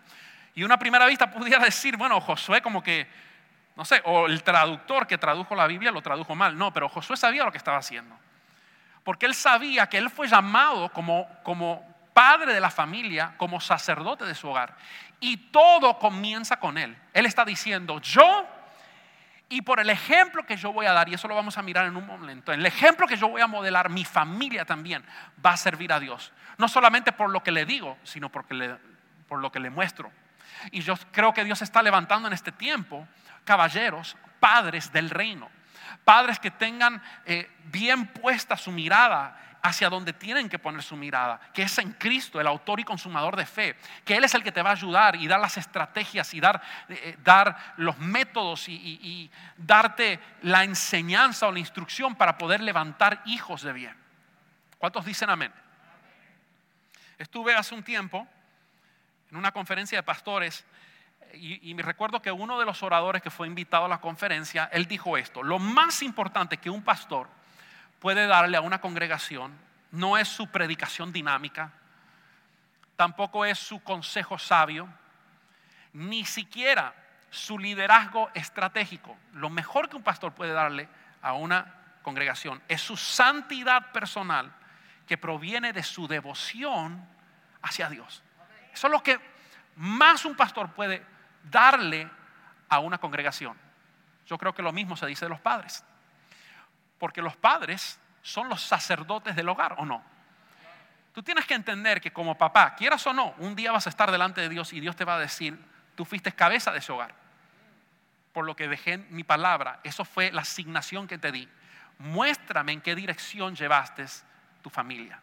Y 0.54 0.62
una 0.62 0.78
primera 0.78 1.06
vista 1.06 1.30
pudiera 1.30 1.64
decir, 1.64 1.96
bueno, 1.96 2.20
Josué 2.20 2.62
como 2.62 2.82
que, 2.82 3.08
no 3.76 3.84
sé, 3.84 4.02
o 4.04 4.26
el 4.26 4.42
traductor 4.42 5.06
que 5.06 5.18
tradujo 5.18 5.54
la 5.54 5.66
Biblia 5.66 5.90
lo 5.90 6.02
tradujo 6.02 6.34
mal. 6.34 6.56
No, 6.56 6.72
pero 6.72 6.88
Josué 6.88 7.16
sabía 7.16 7.44
lo 7.44 7.52
que 7.52 7.58
estaba 7.58 7.78
haciendo. 7.78 8.16
Porque 9.04 9.26
él 9.26 9.34
sabía 9.34 9.88
que 9.88 9.98
él 9.98 10.10
fue 10.10 10.28
llamado 10.28 10.90
como, 10.90 11.26
como 11.42 11.84
padre 12.12 12.54
de 12.54 12.60
la 12.60 12.70
familia, 12.70 13.34
como 13.36 13.60
sacerdote 13.60 14.24
de 14.24 14.34
su 14.34 14.48
hogar. 14.48 14.76
Y 15.20 15.36
todo 15.36 15.98
comienza 15.98 16.58
con 16.58 16.78
él. 16.78 16.96
Él 17.12 17.26
está 17.26 17.44
diciendo, 17.44 18.00
yo 18.00 18.46
y 19.52 19.60
por 19.60 19.80
el 19.80 19.90
ejemplo 19.90 20.46
que 20.46 20.56
yo 20.56 20.72
voy 20.72 20.86
a 20.86 20.94
dar, 20.94 21.10
y 21.10 21.14
eso 21.14 21.28
lo 21.28 21.34
vamos 21.34 21.58
a 21.58 21.62
mirar 21.62 21.84
en 21.84 21.94
un 21.94 22.06
momento, 22.06 22.54
el 22.54 22.64
ejemplo 22.64 23.06
que 23.06 23.16
yo 23.16 23.28
voy 23.28 23.42
a 23.42 23.46
modelar, 23.46 23.90
mi 23.90 24.02
familia 24.02 24.64
también 24.64 25.04
va 25.44 25.50
a 25.50 25.56
servir 25.58 25.92
a 25.92 26.00
Dios. 26.00 26.32
No 26.56 26.68
solamente 26.68 27.12
por 27.12 27.28
lo 27.28 27.42
que 27.42 27.52
le 27.52 27.66
digo, 27.66 27.98
sino 28.02 28.30
por 28.30 28.46
lo 28.48 29.52
que 29.52 29.60
le 29.60 29.68
muestro. 29.68 30.10
Y 30.70 30.80
yo 30.80 30.94
creo 31.10 31.34
que 31.34 31.44
Dios 31.44 31.60
está 31.60 31.82
levantando 31.82 32.28
en 32.28 32.32
este 32.32 32.50
tiempo 32.50 33.06
caballeros, 33.44 34.16
padres 34.40 34.92
del 34.92 35.10
reino. 35.10 35.50
Padres 36.04 36.38
que 36.38 36.50
tengan 36.50 37.00
eh, 37.24 37.50
bien 37.64 38.06
puesta 38.08 38.56
su 38.56 38.72
mirada 38.72 39.38
hacia 39.62 39.88
donde 39.88 40.12
tienen 40.12 40.48
que 40.48 40.58
poner 40.58 40.82
su 40.82 40.96
mirada, 40.96 41.40
que 41.54 41.62
es 41.62 41.78
en 41.78 41.92
Cristo, 41.92 42.40
el 42.40 42.48
autor 42.48 42.80
y 42.80 42.84
consumador 42.84 43.36
de 43.36 43.46
fe, 43.46 43.76
que 44.04 44.16
Él 44.16 44.24
es 44.24 44.34
el 44.34 44.42
que 44.42 44.50
te 44.50 44.60
va 44.60 44.70
a 44.70 44.72
ayudar 44.72 45.14
y 45.14 45.28
dar 45.28 45.38
las 45.38 45.56
estrategias 45.56 46.34
y 46.34 46.40
dar, 46.40 46.60
eh, 46.88 47.00
eh, 47.04 47.16
dar 47.22 47.74
los 47.76 47.96
métodos 47.98 48.68
y, 48.68 48.74
y 48.74 49.30
darte 49.56 50.18
la 50.42 50.64
enseñanza 50.64 51.46
o 51.46 51.52
la 51.52 51.60
instrucción 51.60 52.16
para 52.16 52.36
poder 52.36 52.60
levantar 52.60 53.22
hijos 53.26 53.62
de 53.62 53.72
bien. 53.72 53.96
¿Cuántos 54.78 55.04
dicen 55.04 55.30
amén? 55.30 55.52
Estuve 57.16 57.54
hace 57.54 57.72
un 57.72 57.84
tiempo 57.84 58.26
en 59.30 59.36
una 59.36 59.52
conferencia 59.52 59.98
de 59.98 60.02
pastores 60.02 60.64
y, 61.34 61.74
me 61.74 61.82
recuerdo 61.82 62.20
que 62.20 62.30
uno 62.30 62.58
de 62.58 62.66
los 62.66 62.82
oradores 62.82 63.22
que 63.22 63.30
fue 63.30 63.46
invitado 63.46 63.86
a 63.86 63.88
la 63.88 64.00
conferencia, 64.00 64.68
él 64.72 64.86
dijo 64.86 65.16
esto, 65.16 65.42
lo 65.42 65.58
más 65.58 66.02
importante 66.02 66.58
que 66.58 66.70
un 66.70 66.82
pastor 66.82 67.28
puede 68.00 68.26
darle 68.26 68.56
a 68.56 68.60
una 68.60 68.80
congregación 68.80 69.56
no 69.92 70.16
es 70.16 70.28
su 70.28 70.48
predicación 70.48 71.12
dinámica, 71.12 71.70
tampoco 72.96 73.44
es 73.44 73.58
su 73.58 73.82
consejo 73.82 74.38
sabio, 74.38 74.88
ni 75.92 76.24
siquiera 76.24 76.94
su 77.30 77.58
liderazgo 77.58 78.30
estratégico. 78.34 79.16
Lo 79.34 79.50
mejor 79.50 79.88
que 79.88 79.96
un 79.96 80.02
pastor 80.02 80.32
puede 80.32 80.52
darle 80.52 80.88
a 81.20 81.34
una 81.34 81.74
congregación 82.02 82.62
es 82.68 82.80
su 82.80 82.96
santidad 82.96 83.92
personal 83.92 84.52
que 85.06 85.18
proviene 85.18 85.72
de 85.72 85.82
su 85.82 86.08
devoción 86.08 87.06
hacia 87.60 87.88
Dios. 87.88 88.22
Eso 88.72 88.86
es 88.86 88.90
lo 88.90 89.02
que 89.02 89.20
más 89.76 90.24
un 90.24 90.34
pastor 90.34 90.70
puede 90.72 91.11
darle 91.44 92.08
a 92.68 92.78
una 92.78 92.98
congregación. 92.98 93.56
Yo 94.26 94.38
creo 94.38 94.54
que 94.54 94.62
lo 94.62 94.72
mismo 94.72 94.96
se 94.96 95.06
dice 95.06 95.24
de 95.24 95.30
los 95.30 95.40
padres. 95.40 95.84
Porque 96.98 97.22
los 97.22 97.36
padres 97.36 98.00
son 98.22 98.48
los 98.48 98.62
sacerdotes 98.62 99.34
del 99.36 99.48
hogar, 99.48 99.74
¿o 99.78 99.84
no? 99.84 100.02
Tú 101.12 101.22
tienes 101.22 101.44
que 101.44 101.54
entender 101.54 102.00
que 102.00 102.12
como 102.12 102.38
papá, 102.38 102.74
quieras 102.74 103.06
o 103.06 103.12
no, 103.12 103.34
un 103.38 103.54
día 103.54 103.72
vas 103.72 103.86
a 103.86 103.90
estar 103.90 104.10
delante 104.10 104.40
de 104.40 104.48
Dios 104.48 104.72
y 104.72 104.80
Dios 104.80 104.96
te 104.96 105.04
va 105.04 105.16
a 105.16 105.18
decir, 105.18 105.58
tú 105.94 106.04
fuiste 106.04 106.32
cabeza 106.32 106.72
de 106.72 106.78
ese 106.78 106.92
hogar. 106.92 107.14
Por 108.32 108.46
lo 108.46 108.56
que 108.56 108.68
dejé 108.68 108.96
mi 108.96 109.24
palabra, 109.24 109.80
eso 109.84 110.06
fue 110.06 110.32
la 110.32 110.40
asignación 110.40 111.06
que 111.06 111.18
te 111.18 111.30
di. 111.30 111.48
Muéstrame 111.98 112.72
en 112.72 112.80
qué 112.80 112.94
dirección 112.94 113.54
llevaste 113.54 114.06
tu 114.62 114.70
familia. 114.70 115.20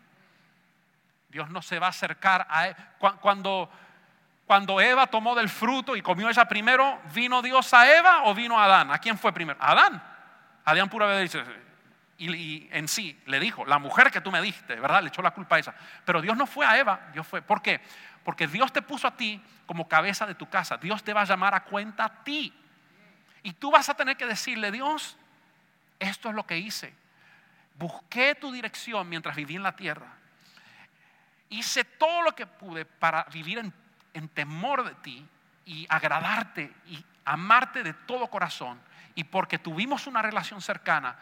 Dios 1.29 1.49
no 1.49 1.61
se 1.61 1.79
va 1.79 1.87
a 1.87 1.91
acercar 1.91 2.45
a 2.49 2.67
él. 2.67 2.75
Cuando, 3.21 3.71
cuando 4.49 4.81
Eva 4.81 5.05
tomó 5.05 5.35
del 5.35 5.47
fruto 5.47 5.95
y 5.95 6.01
comió 6.01 6.27
ella 6.27 6.45
primero, 6.45 6.99
¿vino 7.13 7.39
Dios 7.43 7.71
a 7.71 7.95
Eva 7.95 8.23
o 8.23 8.33
vino 8.33 8.59
a 8.59 8.65
Adán? 8.65 8.91
¿A 8.91 8.97
quién 8.97 9.15
fue 9.15 9.31
primero? 9.31 9.59
Adán. 9.61 10.01
Adán 10.65 10.89
pura 10.89 11.05
vez 11.05 11.31
dice, 11.31 11.45
y, 12.17 12.67
en 12.71 12.87
sí 12.87 13.21
le 13.27 13.39
dijo, 13.39 13.63
la 13.63 13.77
mujer 13.77 14.09
que 14.09 14.21
tú 14.21 14.31
me 14.31 14.41
diste, 14.41 14.73
¿verdad? 14.73 15.03
Le 15.03 15.09
echó 15.09 15.21
la 15.21 15.35
culpa 15.35 15.57
a 15.57 15.59
esa. 15.59 15.75
Pero 16.03 16.19
Dios 16.19 16.35
no 16.35 16.47
fue 16.47 16.65
a 16.65 16.79
Eva, 16.79 16.99
Dios 17.13 17.27
fue. 17.27 17.43
¿Por 17.43 17.61
qué? 17.61 17.79
Porque 18.23 18.47
Dios 18.47 18.73
te 18.73 18.81
puso 18.81 19.07
a 19.07 19.15
ti 19.15 19.39
como 19.67 19.87
cabeza 19.87 20.25
de 20.25 20.33
tu 20.33 20.49
casa. 20.49 20.77
Dios 20.77 21.03
te 21.03 21.13
va 21.13 21.21
a 21.21 21.25
llamar 21.25 21.53
a 21.53 21.65
cuenta 21.65 22.05
a 22.05 22.23
ti. 22.23 22.51
Y 23.43 23.53
tú 23.53 23.69
vas 23.69 23.87
a 23.89 23.93
tener 23.93 24.17
que 24.17 24.25
decirle, 24.25 24.71
Dios, 24.71 25.15
esto 25.99 26.27
es 26.29 26.33
lo 26.33 26.47
que 26.47 26.57
hice. 26.57 26.91
Busqué 27.75 28.33
tu 28.33 28.51
dirección 28.51 29.07
mientras 29.07 29.35
viví 29.35 29.57
en 29.57 29.63
la 29.63 29.75
tierra. 29.75 30.07
Hice 31.49 31.83
todo 31.83 32.23
lo 32.23 32.33
que 32.33 32.47
pude 32.47 32.85
para 32.85 33.25
vivir 33.25 33.59
en, 33.59 33.71
en 34.13 34.29
temor 34.29 34.83
de 34.83 34.95
ti 34.95 35.27
y 35.65 35.85
agradarte 35.89 36.73
y 36.87 37.03
amarte 37.25 37.83
de 37.83 37.93
todo 37.93 38.27
corazón. 38.27 38.79
Y 39.15 39.23
porque 39.23 39.59
tuvimos 39.59 40.07
una 40.07 40.21
relación 40.21 40.61
cercana, 40.61 41.17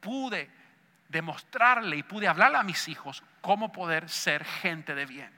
pude 0.00 0.50
demostrarle 1.08 1.96
y 1.96 2.02
pude 2.02 2.28
hablarle 2.28 2.58
a 2.58 2.62
mis 2.62 2.88
hijos 2.88 3.22
cómo 3.40 3.72
poder 3.72 4.08
ser 4.08 4.44
gente 4.44 4.94
de 4.94 5.06
bien. 5.06 5.32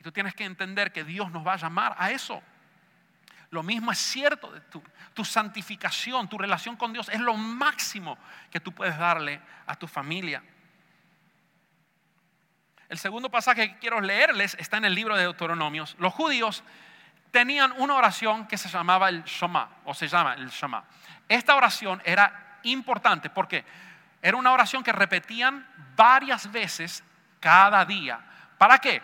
Y 0.00 0.02
tú 0.02 0.12
tienes 0.12 0.34
que 0.34 0.44
entender 0.44 0.92
que 0.92 1.04
Dios 1.04 1.30
nos 1.30 1.46
va 1.46 1.54
a 1.54 1.56
llamar 1.56 1.94
a 1.98 2.10
eso. 2.10 2.42
Lo 3.50 3.62
mismo 3.62 3.92
es 3.92 3.98
cierto 3.98 4.50
de 4.50 4.60
tu, 4.62 4.82
tu 5.14 5.24
santificación, 5.24 6.28
tu 6.28 6.38
relación 6.38 6.76
con 6.76 6.92
Dios 6.92 7.08
es 7.08 7.20
lo 7.20 7.34
máximo 7.34 8.18
que 8.50 8.60
tú 8.60 8.72
puedes 8.72 8.98
darle 8.98 9.40
a 9.66 9.76
tu 9.76 9.86
familia. 9.86 10.42
El 12.88 12.98
segundo 12.98 13.30
pasaje 13.30 13.70
que 13.70 13.78
quiero 13.78 14.00
leerles 14.00 14.56
está 14.58 14.76
en 14.76 14.84
el 14.84 14.94
libro 14.94 15.16
de 15.16 15.22
Deuteronomios. 15.22 15.96
Los 15.98 16.12
judíos 16.12 16.62
tenían 17.30 17.72
una 17.78 17.94
oración 17.94 18.46
que 18.46 18.58
se 18.58 18.68
llamaba 18.68 19.08
el 19.08 19.24
Shema, 19.24 19.68
o 19.84 19.94
se 19.94 20.08
llama 20.08 20.34
el 20.34 20.48
Shema. 20.50 20.84
Esta 21.28 21.56
oración 21.56 22.00
era 22.04 22.58
importante 22.62 23.30
porque 23.30 23.64
era 24.22 24.36
una 24.36 24.52
oración 24.52 24.82
que 24.82 24.92
repetían 24.92 25.66
varias 25.96 26.50
veces 26.50 27.02
cada 27.40 27.84
día. 27.84 28.20
¿Para 28.56 28.78
qué? 28.78 29.02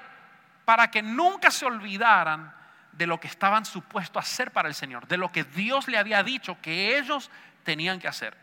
para 0.65 0.91
que 0.91 1.03
nunca 1.03 1.51
se 1.51 1.67
olvidaran 1.67 2.55
de 2.93 3.07
lo 3.07 3.19
que 3.19 3.27
estaban 3.27 3.65
supuestos 3.65 4.17
a 4.17 4.21
hacer 4.21 4.51
para 4.51 4.69
el 4.69 4.75
Señor, 4.75 5.07
de 5.07 5.17
lo 5.17 5.33
que 5.33 5.45
Dios 5.45 5.89
le 5.89 5.99
había 5.99 6.23
dicho 6.23 6.59
que 6.61 6.99
ellos 6.99 7.31
tenían 7.65 7.99
que 7.99 8.09
hacer. 8.09 8.37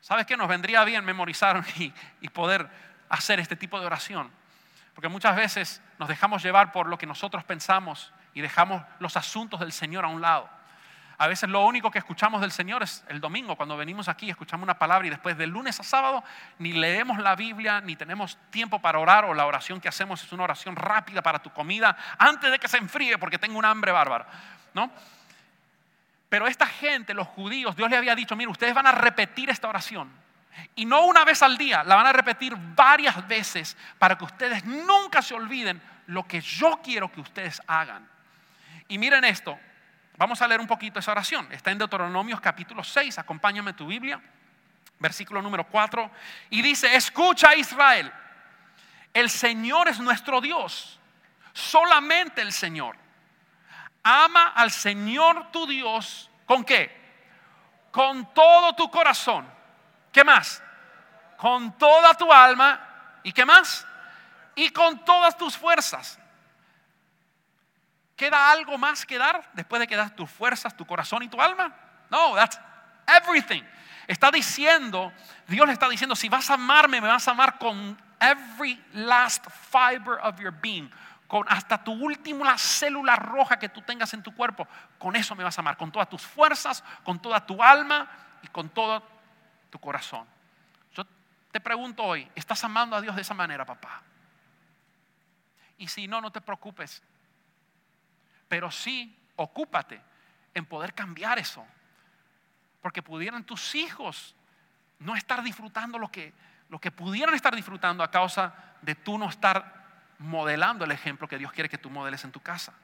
¿Sabes 0.00 0.26
qué? 0.26 0.36
Nos 0.36 0.48
vendría 0.48 0.84
bien 0.84 1.04
memorizar 1.04 1.64
y, 1.76 1.92
y 2.20 2.28
poder 2.28 2.68
hacer 3.08 3.40
este 3.40 3.56
tipo 3.56 3.80
de 3.80 3.86
oración. 3.86 4.30
Porque 4.94 5.08
muchas 5.08 5.36
veces 5.36 5.82
nos 5.98 6.08
dejamos 6.08 6.42
llevar 6.42 6.72
por 6.72 6.86
lo 6.86 6.98
que 6.98 7.06
nosotros 7.06 7.44
pensamos 7.44 8.12
y 8.34 8.40
dejamos 8.40 8.82
los 8.98 9.16
asuntos 9.16 9.60
del 9.60 9.72
Señor 9.72 10.04
a 10.04 10.08
un 10.08 10.20
lado. 10.20 10.48
A 11.18 11.28
veces 11.28 11.48
lo 11.48 11.64
único 11.64 11.90
que 11.90 11.98
escuchamos 11.98 12.40
del 12.40 12.50
Señor 12.50 12.82
es 12.82 13.04
el 13.08 13.20
domingo, 13.20 13.54
cuando 13.54 13.76
venimos 13.76 14.08
aquí, 14.08 14.28
escuchamos 14.28 14.64
una 14.64 14.78
palabra 14.78 15.06
y 15.06 15.10
después 15.10 15.38
de 15.38 15.46
lunes 15.46 15.78
a 15.78 15.84
sábado 15.84 16.24
ni 16.58 16.72
leemos 16.72 17.18
la 17.18 17.36
Biblia, 17.36 17.80
ni 17.80 17.94
tenemos 17.94 18.36
tiempo 18.50 18.80
para 18.80 18.98
orar 18.98 19.24
o 19.26 19.34
la 19.34 19.46
oración 19.46 19.80
que 19.80 19.88
hacemos 19.88 20.22
es 20.24 20.32
una 20.32 20.44
oración 20.44 20.74
rápida 20.74 21.22
para 21.22 21.38
tu 21.38 21.50
comida 21.50 21.96
antes 22.18 22.50
de 22.50 22.58
que 22.58 22.66
se 22.66 22.78
enfríe 22.78 23.18
porque 23.18 23.38
tengo 23.38 23.58
un 23.58 23.64
hambre 23.64 23.92
bárbara, 23.92 24.26
¿no? 24.74 24.90
Pero 26.28 26.46
esta 26.46 26.66
gente, 26.66 27.14
los 27.14 27.28
judíos, 27.28 27.76
Dios 27.76 27.90
le 27.90 27.96
había 27.98 28.14
dicho, 28.14 28.34
mire, 28.34 28.50
ustedes 28.50 28.74
van 28.74 28.86
a 28.86 28.92
repetir 28.92 29.50
esta 29.50 29.68
oración. 29.68 30.10
Y 30.74 30.84
no 30.84 31.04
una 31.06 31.24
vez 31.24 31.42
al 31.42 31.56
día, 31.56 31.82
la 31.84 31.96
van 31.96 32.06
a 32.06 32.12
repetir 32.12 32.54
varias 32.56 33.26
veces 33.26 33.76
para 33.98 34.16
que 34.16 34.24
ustedes 34.24 34.64
nunca 34.64 35.22
se 35.22 35.34
olviden 35.34 35.80
lo 36.06 36.26
que 36.26 36.40
yo 36.40 36.80
quiero 36.82 37.10
que 37.10 37.20
ustedes 37.20 37.60
hagan. 37.66 38.08
Y 38.88 38.98
miren 38.98 39.24
esto, 39.24 39.58
vamos 40.16 40.42
a 40.42 40.48
leer 40.48 40.60
un 40.60 40.66
poquito 40.66 40.98
esa 40.98 41.12
oración. 41.12 41.50
Está 41.52 41.70
en 41.70 41.78
Deuteronomios 41.78 42.40
capítulo 42.40 42.84
6, 42.84 43.18
acompáñame 43.18 43.72
tu 43.72 43.86
Biblia, 43.86 44.20
versículo 44.98 45.40
número 45.40 45.64
4. 45.64 46.10
Y 46.50 46.62
dice, 46.62 46.94
escucha 46.94 47.54
Israel, 47.54 48.12
el 49.14 49.30
Señor 49.30 49.88
es 49.88 49.98
nuestro 50.00 50.40
Dios, 50.40 50.98
solamente 51.52 52.40
el 52.42 52.52
Señor. 52.52 52.96
Ama 54.02 54.48
al 54.48 54.70
Señor 54.70 55.50
tu 55.52 55.66
Dios, 55.66 56.30
¿con 56.44 56.64
qué? 56.64 57.00
Con 57.90 58.32
todo 58.34 58.74
tu 58.74 58.90
corazón. 58.90 59.61
¿Qué 60.12 60.22
más? 60.22 60.62
Con 61.36 61.76
toda 61.78 62.14
tu 62.14 62.30
alma. 62.32 62.78
¿Y 63.22 63.32
qué 63.32 63.44
más? 63.44 63.86
Y 64.54 64.70
con 64.70 65.04
todas 65.04 65.36
tus 65.36 65.56
fuerzas. 65.56 66.18
¿Queda 68.14 68.52
algo 68.52 68.78
más 68.78 69.04
que 69.04 69.18
dar 69.18 69.50
después 69.54 69.80
de 69.80 69.88
que 69.88 69.96
das 69.96 70.14
tus 70.14 70.30
fuerzas, 70.30 70.76
tu 70.76 70.86
corazón 70.86 71.22
y 71.22 71.28
tu 71.28 71.40
alma? 71.40 71.74
No, 72.10 72.34
that's 72.34 72.60
everything. 73.06 73.62
Está 74.06 74.30
diciendo, 74.30 75.12
Dios 75.48 75.66
le 75.66 75.72
está 75.72 75.88
diciendo, 75.88 76.14
si 76.14 76.28
vas 76.28 76.50
a 76.50 76.54
amarme, 76.54 77.00
me 77.00 77.08
vas 77.08 77.26
a 77.26 77.30
amar 77.30 77.58
con 77.58 78.00
every 78.20 78.80
last 78.92 79.44
fiber 79.70 80.18
of 80.22 80.38
your 80.38 80.52
being, 80.52 80.90
con 81.26 81.46
hasta 81.48 81.82
tu 81.82 81.92
última 81.92 82.58
célula 82.58 83.16
roja 83.16 83.58
que 83.58 83.68
tú 83.68 83.80
tengas 83.82 84.12
en 84.12 84.22
tu 84.22 84.34
cuerpo, 84.34 84.68
con 84.98 85.16
eso 85.16 85.34
me 85.34 85.44
vas 85.44 85.56
a 85.56 85.62
amar, 85.62 85.76
con 85.76 85.90
todas 85.90 86.08
tus 86.08 86.22
fuerzas, 86.22 86.84
con 87.04 87.20
toda 87.20 87.44
tu 87.44 87.62
alma 87.62 88.08
y 88.42 88.48
con 88.48 88.68
todo 88.68 89.02
tu 89.72 89.80
corazón. 89.80 90.28
Yo 90.92 91.04
te 91.50 91.58
pregunto 91.58 92.04
hoy, 92.04 92.30
¿estás 92.34 92.62
amando 92.62 92.94
a 92.94 93.00
Dios 93.00 93.16
de 93.16 93.22
esa 93.22 93.32
manera, 93.32 93.64
papá? 93.64 94.02
Y 95.78 95.88
si 95.88 96.06
no, 96.06 96.20
no 96.20 96.30
te 96.30 96.42
preocupes. 96.42 97.02
Pero 98.48 98.70
sí, 98.70 99.18
ocúpate 99.34 99.98
en 100.52 100.66
poder 100.66 100.92
cambiar 100.92 101.38
eso. 101.38 101.66
Porque 102.82 103.02
pudieran 103.02 103.44
tus 103.44 103.74
hijos 103.74 104.36
no 104.98 105.16
estar 105.16 105.42
disfrutando 105.42 105.98
lo 105.98 106.12
que, 106.12 106.34
lo 106.68 106.78
que 106.78 106.90
pudieran 106.90 107.34
estar 107.34 107.56
disfrutando 107.56 108.04
a 108.04 108.10
causa 108.10 108.54
de 108.82 108.94
tú 108.94 109.16
no 109.16 109.30
estar 109.30 110.12
modelando 110.18 110.84
el 110.84 110.92
ejemplo 110.92 111.26
que 111.26 111.38
Dios 111.38 111.50
quiere 111.50 111.70
que 111.70 111.78
tú 111.78 111.88
modeles 111.88 112.22
en 112.24 112.30
tu 112.30 112.40
casa. 112.40 112.74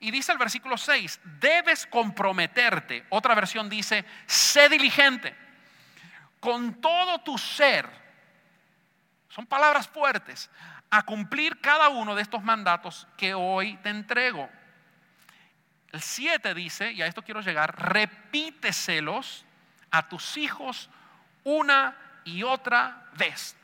Y 0.00 0.10
dice 0.10 0.32
el 0.32 0.38
versículo 0.38 0.76
6, 0.76 1.20
debes 1.38 1.86
comprometerte. 1.86 3.06
Otra 3.10 3.36
versión 3.36 3.70
dice, 3.70 4.04
sé 4.26 4.68
diligente 4.68 5.51
con 6.42 6.74
todo 6.80 7.20
tu 7.20 7.38
ser. 7.38 7.88
Son 9.28 9.46
palabras 9.46 9.86
fuertes. 9.86 10.50
A 10.90 11.04
cumplir 11.04 11.60
cada 11.60 11.88
uno 11.88 12.16
de 12.16 12.22
estos 12.22 12.42
mandatos 12.42 13.06
que 13.16 13.32
hoy 13.32 13.76
te 13.76 13.90
entrego. 13.90 14.50
El 15.92 16.02
7 16.02 16.52
dice, 16.52 16.90
y 16.90 17.00
a 17.00 17.06
esto 17.06 17.22
quiero 17.22 17.42
llegar, 17.42 17.80
repíteselos 17.80 19.46
a 19.92 20.08
tus 20.08 20.36
hijos 20.36 20.90
una 21.44 21.96
y 22.24 22.42
otra 22.42 23.08
vez. 23.14 23.56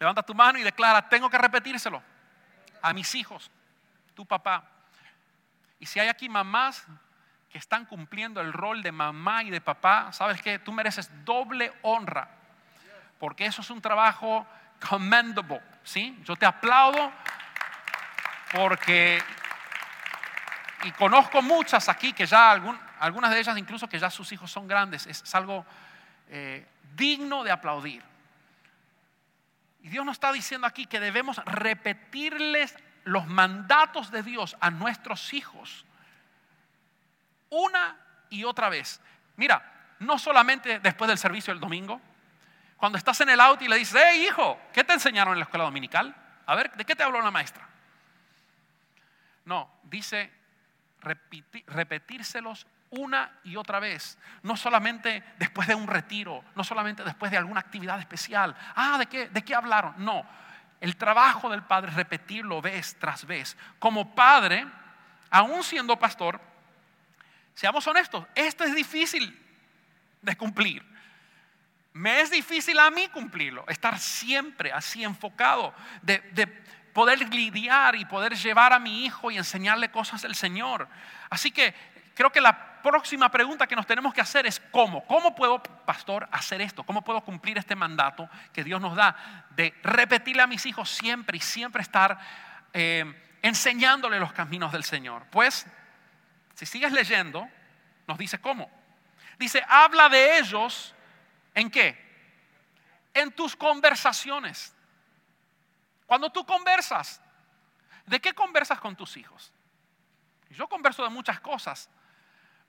Levanta 0.00 0.24
tu 0.24 0.34
mano 0.34 0.58
y 0.58 0.64
declara, 0.64 1.08
tengo 1.08 1.30
que 1.30 1.38
repetírselo 1.38 2.02
a 2.82 2.92
mis 2.92 3.14
hijos, 3.14 3.52
tu 4.16 4.26
papá. 4.26 4.68
Y 5.78 5.86
si 5.86 6.00
hay 6.00 6.08
aquí 6.08 6.28
mamás 6.28 6.84
que 7.52 7.58
están 7.58 7.84
cumpliendo 7.84 8.40
el 8.40 8.50
rol 8.50 8.82
de 8.82 8.90
mamá 8.92 9.42
y 9.42 9.50
de 9.50 9.60
papá, 9.60 10.10
¿sabes 10.12 10.40
qué? 10.40 10.58
Tú 10.58 10.72
mereces 10.72 11.10
doble 11.22 11.70
honra, 11.82 12.26
porque 13.20 13.44
eso 13.44 13.60
es 13.60 13.68
un 13.68 13.82
trabajo 13.82 14.46
commendable, 14.88 15.60
¿sí? 15.84 16.18
Yo 16.24 16.34
te 16.34 16.46
aplaudo 16.46 17.12
porque, 18.54 19.22
y 20.84 20.92
conozco 20.92 21.42
muchas 21.42 21.90
aquí 21.90 22.14
que 22.14 22.24
ya, 22.24 22.52
algunas 22.98 23.30
de 23.30 23.40
ellas 23.40 23.58
incluso 23.58 23.86
que 23.86 23.98
ya 23.98 24.08
sus 24.08 24.32
hijos 24.32 24.50
son 24.50 24.66
grandes, 24.66 25.06
es, 25.06 25.34
algo 25.34 25.66
eh, 26.30 26.66
digno 26.94 27.44
de 27.44 27.50
aplaudir. 27.50 28.02
Y 29.82 29.90
Dios 29.90 30.06
nos 30.06 30.14
está 30.14 30.32
diciendo 30.32 30.66
aquí 30.66 30.86
que 30.86 31.00
debemos 31.00 31.36
repetirles 31.44 32.74
los 33.04 33.26
mandatos 33.26 34.10
de 34.10 34.22
Dios 34.22 34.56
a 34.58 34.70
nuestros 34.70 35.34
hijos 35.34 35.84
una 37.52 37.96
y 38.30 38.44
otra 38.44 38.68
vez. 38.68 39.00
Mira, 39.36 39.62
no 40.00 40.18
solamente 40.18 40.80
después 40.80 41.08
del 41.08 41.18
servicio 41.18 41.52
del 41.52 41.60
domingo, 41.60 42.00
cuando 42.76 42.98
estás 42.98 43.20
en 43.20 43.28
el 43.28 43.40
auto 43.40 43.64
y 43.64 43.68
le 43.68 43.76
dices, 43.76 44.00
hey 44.04 44.26
hijo, 44.26 44.58
¿qué 44.72 44.82
te 44.82 44.92
enseñaron 44.92 45.34
en 45.34 45.38
la 45.38 45.44
escuela 45.44 45.64
dominical? 45.64 46.14
A 46.46 46.54
ver, 46.54 46.72
¿de 46.72 46.84
qué 46.84 46.96
te 46.96 47.02
habló 47.02 47.20
la 47.20 47.30
maestra? 47.30 47.68
No, 49.44 49.70
dice 49.84 50.32
repetírselos 51.00 52.66
una 52.90 53.38
y 53.44 53.56
otra 53.56 53.80
vez. 53.80 54.18
No 54.42 54.56
solamente 54.56 55.22
después 55.38 55.68
de 55.68 55.74
un 55.74 55.86
retiro, 55.86 56.44
no 56.54 56.64
solamente 56.64 57.04
después 57.04 57.30
de 57.30 57.38
alguna 57.38 57.60
actividad 57.60 57.98
especial. 57.98 58.56
Ah, 58.74 58.98
¿de 58.98 59.06
qué, 59.06 59.28
de 59.28 59.42
qué 59.44 59.54
hablaron? 59.54 59.94
No, 59.98 60.24
el 60.80 60.96
trabajo 60.96 61.50
del 61.50 61.62
padre 61.62 61.90
es 61.90 61.96
repetirlo 61.96 62.62
vez 62.62 62.96
tras 62.98 63.26
vez. 63.26 63.56
Como 63.78 64.14
padre, 64.14 64.66
aún 65.30 65.62
siendo 65.64 65.98
pastor, 65.98 66.40
seamos 67.54 67.86
honestos, 67.86 68.26
esto 68.34 68.64
es 68.64 68.74
difícil 68.74 69.38
de 70.20 70.36
cumplir. 70.36 70.82
Me 71.92 72.20
es 72.20 72.30
difícil 72.30 72.78
a 72.78 72.90
mí 72.90 73.08
cumplirlo, 73.08 73.64
estar 73.68 73.98
siempre 73.98 74.72
así 74.72 75.04
enfocado, 75.04 75.74
de, 76.00 76.20
de 76.32 76.46
poder 76.92 77.28
lidiar 77.32 77.96
y 77.96 78.04
poder 78.04 78.34
llevar 78.34 78.72
a 78.72 78.78
mi 78.78 79.04
hijo 79.04 79.30
y 79.30 79.36
enseñarle 79.36 79.90
cosas 79.90 80.22
del 80.22 80.34
Señor. 80.34 80.88
Así 81.28 81.50
que 81.50 81.74
creo 82.14 82.30
que 82.30 82.40
la 82.40 82.82
próxima 82.82 83.30
pregunta 83.30 83.66
que 83.66 83.76
nos 83.76 83.86
tenemos 83.86 84.12
que 84.12 84.20
hacer 84.20 84.46
es 84.46 84.60
¿cómo? 84.70 85.04
¿Cómo 85.06 85.34
puedo, 85.34 85.62
pastor, 85.62 86.28
hacer 86.32 86.60
esto? 86.60 86.82
¿Cómo 86.82 87.02
puedo 87.02 87.20
cumplir 87.22 87.58
este 87.58 87.76
mandato 87.76 88.28
que 88.52 88.64
Dios 88.64 88.80
nos 88.80 88.96
da 88.96 89.46
de 89.50 89.74
repetirle 89.82 90.42
a 90.42 90.46
mis 90.46 90.66
hijos 90.66 90.90
siempre 90.90 91.38
y 91.38 91.40
siempre 91.40 91.82
estar 91.82 92.18
eh, 92.72 93.04
enseñándole 93.42 94.18
los 94.18 94.32
caminos 94.32 94.72
del 94.72 94.84
Señor? 94.84 95.24
Pues, 95.30 95.66
si 96.54 96.66
sigues 96.66 96.92
leyendo, 96.92 97.48
nos 98.06 98.18
dice 98.18 98.40
cómo. 98.40 98.70
Dice, 99.38 99.64
habla 99.68 100.08
de 100.08 100.38
ellos 100.38 100.94
en 101.54 101.70
qué? 101.70 102.00
En 103.14 103.32
tus 103.32 103.56
conversaciones. 103.56 104.74
Cuando 106.06 106.30
tú 106.30 106.44
conversas, 106.44 107.20
¿de 108.06 108.20
qué 108.20 108.34
conversas 108.34 108.78
con 108.80 108.96
tus 108.96 109.16
hijos? 109.16 109.52
Yo 110.50 110.68
converso 110.68 111.02
de 111.02 111.08
muchas 111.08 111.40
cosas, 111.40 111.88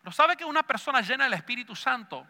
pero 0.02 0.12
sabe 0.12 0.38
que 0.38 0.46
una 0.46 0.64
persona 0.64 1.02
llena 1.02 1.26
del 1.26 1.34
Espíritu 1.34 1.76
Santo, 1.76 2.26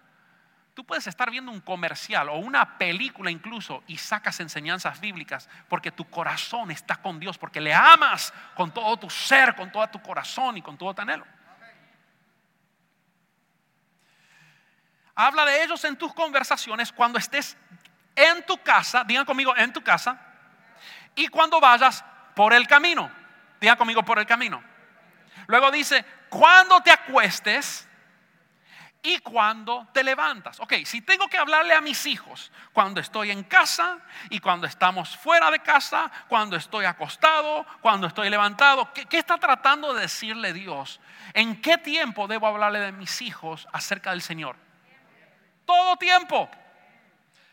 tú 0.74 0.84
puedes 0.84 1.06
estar 1.08 1.30
viendo 1.30 1.52
un 1.52 1.62
comercial 1.62 2.30
o 2.30 2.38
una 2.38 2.78
película 2.78 3.30
incluso 3.30 3.84
y 3.88 3.98
sacas 3.98 4.40
enseñanzas 4.40 5.00
bíblicas 5.00 5.48
porque 5.70 5.92
tu 5.92 6.10
corazón 6.10 6.72
está 6.72 6.96
con 6.96 7.20
Dios, 7.20 7.38
porque 7.38 7.62
le 7.62 7.74
amas 7.74 8.34
con 8.56 8.74
todo 8.74 8.98
tu 8.98 9.10
ser, 9.10 9.56
con 9.56 9.72
todo 9.72 9.88
tu 9.90 10.02
corazón 10.02 10.58
y 10.58 10.62
con 10.62 10.78
todo 10.78 10.94
tu 10.94 11.02
anhelo. 11.02 11.26
Habla 15.16 15.46
de 15.46 15.64
ellos 15.64 15.84
en 15.84 15.96
tus 15.96 16.14
conversaciones 16.14 16.92
cuando 16.92 17.20
estés 17.20 17.58
en 18.16 18.46
tu 18.46 18.58
casa, 18.58 19.04
digan 19.04 19.26
conmigo 19.26 19.56
en 19.56 19.72
tu 19.72 19.82
casa, 19.84 20.20
y 21.16 21.28
cuando 21.28 21.60
vayas 21.60 22.04
por 22.36 22.54
el 22.54 22.68
camino, 22.68 23.12
digan 23.60 23.78
conmigo 23.78 24.04
por 24.04 24.18
el 24.20 24.26
camino. 24.26 24.64
Luego 25.48 25.72
dice, 25.72 26.04
cuando 26.30 26.82
te 26.82 26.92
acuestes 26.92 27.88
y 29.06 29.20
cuando 29.20 29.88
te 29.94 30.02
levantas. 30.04 30.60
Ok, 30.62 30.76
si 30.86 31.02
tengo 31.02 31.28
que 31.28 31.38
hablarle 31.38 31.74
a 31.74 31.82
mis 31.82 32.06
hijos 32.06 32.52
cuando 32.72 33.02
estoy 33.02 33.32
en 33.32 33.44
casa 33.44 34.00
y 34.30 34.40
cuando 34.40 34.66
estamos 34.66 35.18
fuera 35.18 35.52
de 35.52 35.60
casa, 35.60 36.10
cuando 36.30 36.56
estoy 36.56 36.86
acostado, 36.86 37.66
cuando 37.82 38.08
estoy 38.08 38.30
levantado, 38.30 38.92
¿qué, 38.94 39.06
qué 39.06 39.18
está 39.18 39.38
tratando 39.38 39.94
de 39.94 40.02
decirle 40.04 40.54
Dios? 40.54 41.02
¿En 41.34 41.62
qué 41.62 41.78
tiempo 41.78 42.28
debo 42.28 42.48
hablarle 42.48 42.80
de 42.80 42.92
mis 42.94 43.22
hijos 43.22 43.68
acerca 43.74 44.12
del 44.12 44.22
Señor? 44.22 44.63
Todo 45.66 45.98
tiempo. 45.98 46.50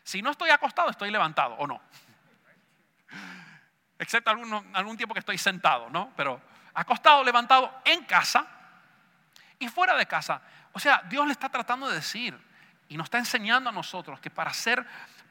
Si 0.03 0.23
no 0.23 0.31
estoy 0.31 0.51
acostado, 0.51 0.91
estoy 0.91 1.11
levantado 1.11 1.55
o 1.55 1.67
no. 1.67 1.81
Excepto 3.99 4.31
algún, 4.31 4.97
tiempo 4.97 5.15
que 5.15 5.21
estoy 5.21 5.39
sentado, 5.39 5.91
¿no? 5.91 6.13
Pero 6.17 6.41
acostado, 6.73 7.23
levantado 7.23 7.83
en 7.85 8.05
casa 8.05 8.47
y 9.59 9.69
fuera 9.69 9.95
de 9.95 10.07
casa. 10.07 10.41
O 10.73 10.81
sea, 10.81 11.03
Dios 11.09 11.27
le 11.27 11.33
está 11.33 11.49
tratando 11.49 11.89
de 11.89 11.97
decir 11.97 12.39
y 12.89 12.97
nos 12.97 13.05
está 13.05 13.19
enseñando 13.19 13.69
a 13.69 13.73
nosotros 13.73 14.19
que 14.19 14.31
para 14.31 14.53
ser 14.55 14.87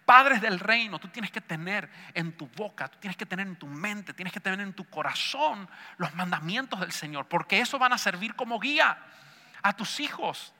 padres 0.06 0.42
del 0.42 0.60
reino, 0.60 0.98
tú 0.98 1.08
tienes 1.08 1.32
que 1.32 1.42
tener 1.42 1.90
en 2.14 2.36
tu 2.38 2.48
boca, 2.48 2.88
tú 2.88 2.98
tienes 3.00 3.18
que 3.18 3.26
tener 3.26 3.48
en 3.48 3.56
tu 3.56 3.68
mente, 3.68 4.14
tienes 4.14 4.34
que 4.34 4.40
tener 4.40 4.60
en 4.60 4.74
tu 4.74 4.86
corazón 4.86 5.70
los 5.98 6.14
mandamientos 6.16 6.80
del 6.80 6.92
Señor, 6.92 7.28
porque 7.28 7.60
eso 7.60 7.78
van 7.78 7.94
a 7.94 7.98
servir 7.98 8.36
como 8.36 8.60
guía 8.60 8.98
a 9.62 9.74
tus 9.74 10.00
hijos. 10.00 10.54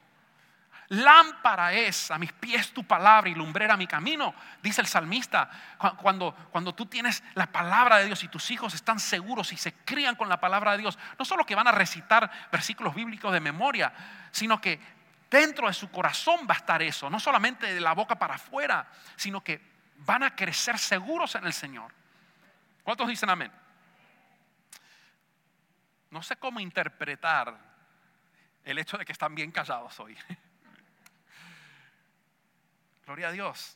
Lámpara 0.90 1.72
es 1.72 2.10
a 2.10 2.18
mis 2.18 2.34
pies 2.34 2.74
tu 2.74 2.84
palabra 2.84 3.30
y 3.30 3.36
lumbrera 3.36 3.78
mi 3.78 3.86
camino, 3.86 4.34
dice 4.64 4.82
el 4.82 4.88
salmista. 4.88 5.48
Cuando, 5.98 6.34
cuando 6.52 6.74
tú 6.74 6.88
tienes 6.88 7.24
la 7.36 7.46
palabra 7.46 7.98
de 8.00 8.06
Dios 8.06 8.24
y 8.24 8.28
tus 8.28 8.50
hijos 8.50 8.74
están 8.74 9.00
seguros 9.00 9.54
y 9.54 9.58
se 9.58 9.74
crían 9.86 10.16
con 10.16 10.30
la 10.30 10.40
palabra 10.40 10.72
de 10.72 10.80
Dios, 10.80 10.98
no 11.20 11.26
solo 11.26 11.46
que 11.46 11.54
van 11.54 11.68
a 11.68 11.72
recitar 11.72 12.32
versículos 12.52 12.96
bíblicos 12.96 13.32
de 13.32 13.40
memoria, 13.40 13.94
sino 14.32 14.60
que 14.60 14.80
dentro 15.30 15.68
de 15.68 15.74
su 15.74 15.92
corazón 15.92 16.48
va 16.50 16.56
a 16.56 16.58
estar 16.58 16.82
eso, 16.82 17.08
no 17.08 17.20
solamente 17.20 17.72
de 17.72 17.82
la 17.82 17.94
boca 17.94 18.18
para 18.18 18.36
afuera, 18.36 18.88
sino 19.16 19.44
que 19.44 19.62
van 19.98 20.24
a 20.24 20.36
crecer 20.36 20.80
seguros 20.80 21.36
en 21.36 21.46
el 21.46 21.54
Señor. 21.54 21.94
¿Cuántos 22.82 23.08
dicen 23.08 23.30
amén? 23.30 23.52
No 26.10 26.24
sé 26.24 26.36
cómo 26.38 26.60
interpretar 26.60 27.56
el 28.64 28.80
hecho 28.80 28.98
de 28.98 29.06
que 29.06 29.12
están 29.12 29.36
bien 29.36 29.52
callados 29.52 30.00
hoy. 30.00 30.18
Gloria 33.10 33.30
a 33.30 33.32
Dios. 33.32 33.76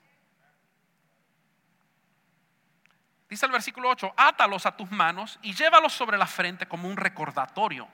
Dice 3.27 3.47
el 3.47 3.51
versículo 3.51 3.89
8, 3.89 4.13
átalos 4.15 4.67
a 4.67 4.77
tus 4.77 4.91
manos 4.91 5.39
y 5.41 5.55
llévalos 5.55 5.91
sobre 5.91 6.19
la 6.19 6.27
frente 6.27 6.67
como 6.67 6.87
un 6.87 6.95
recordatorio. 6.95 7.87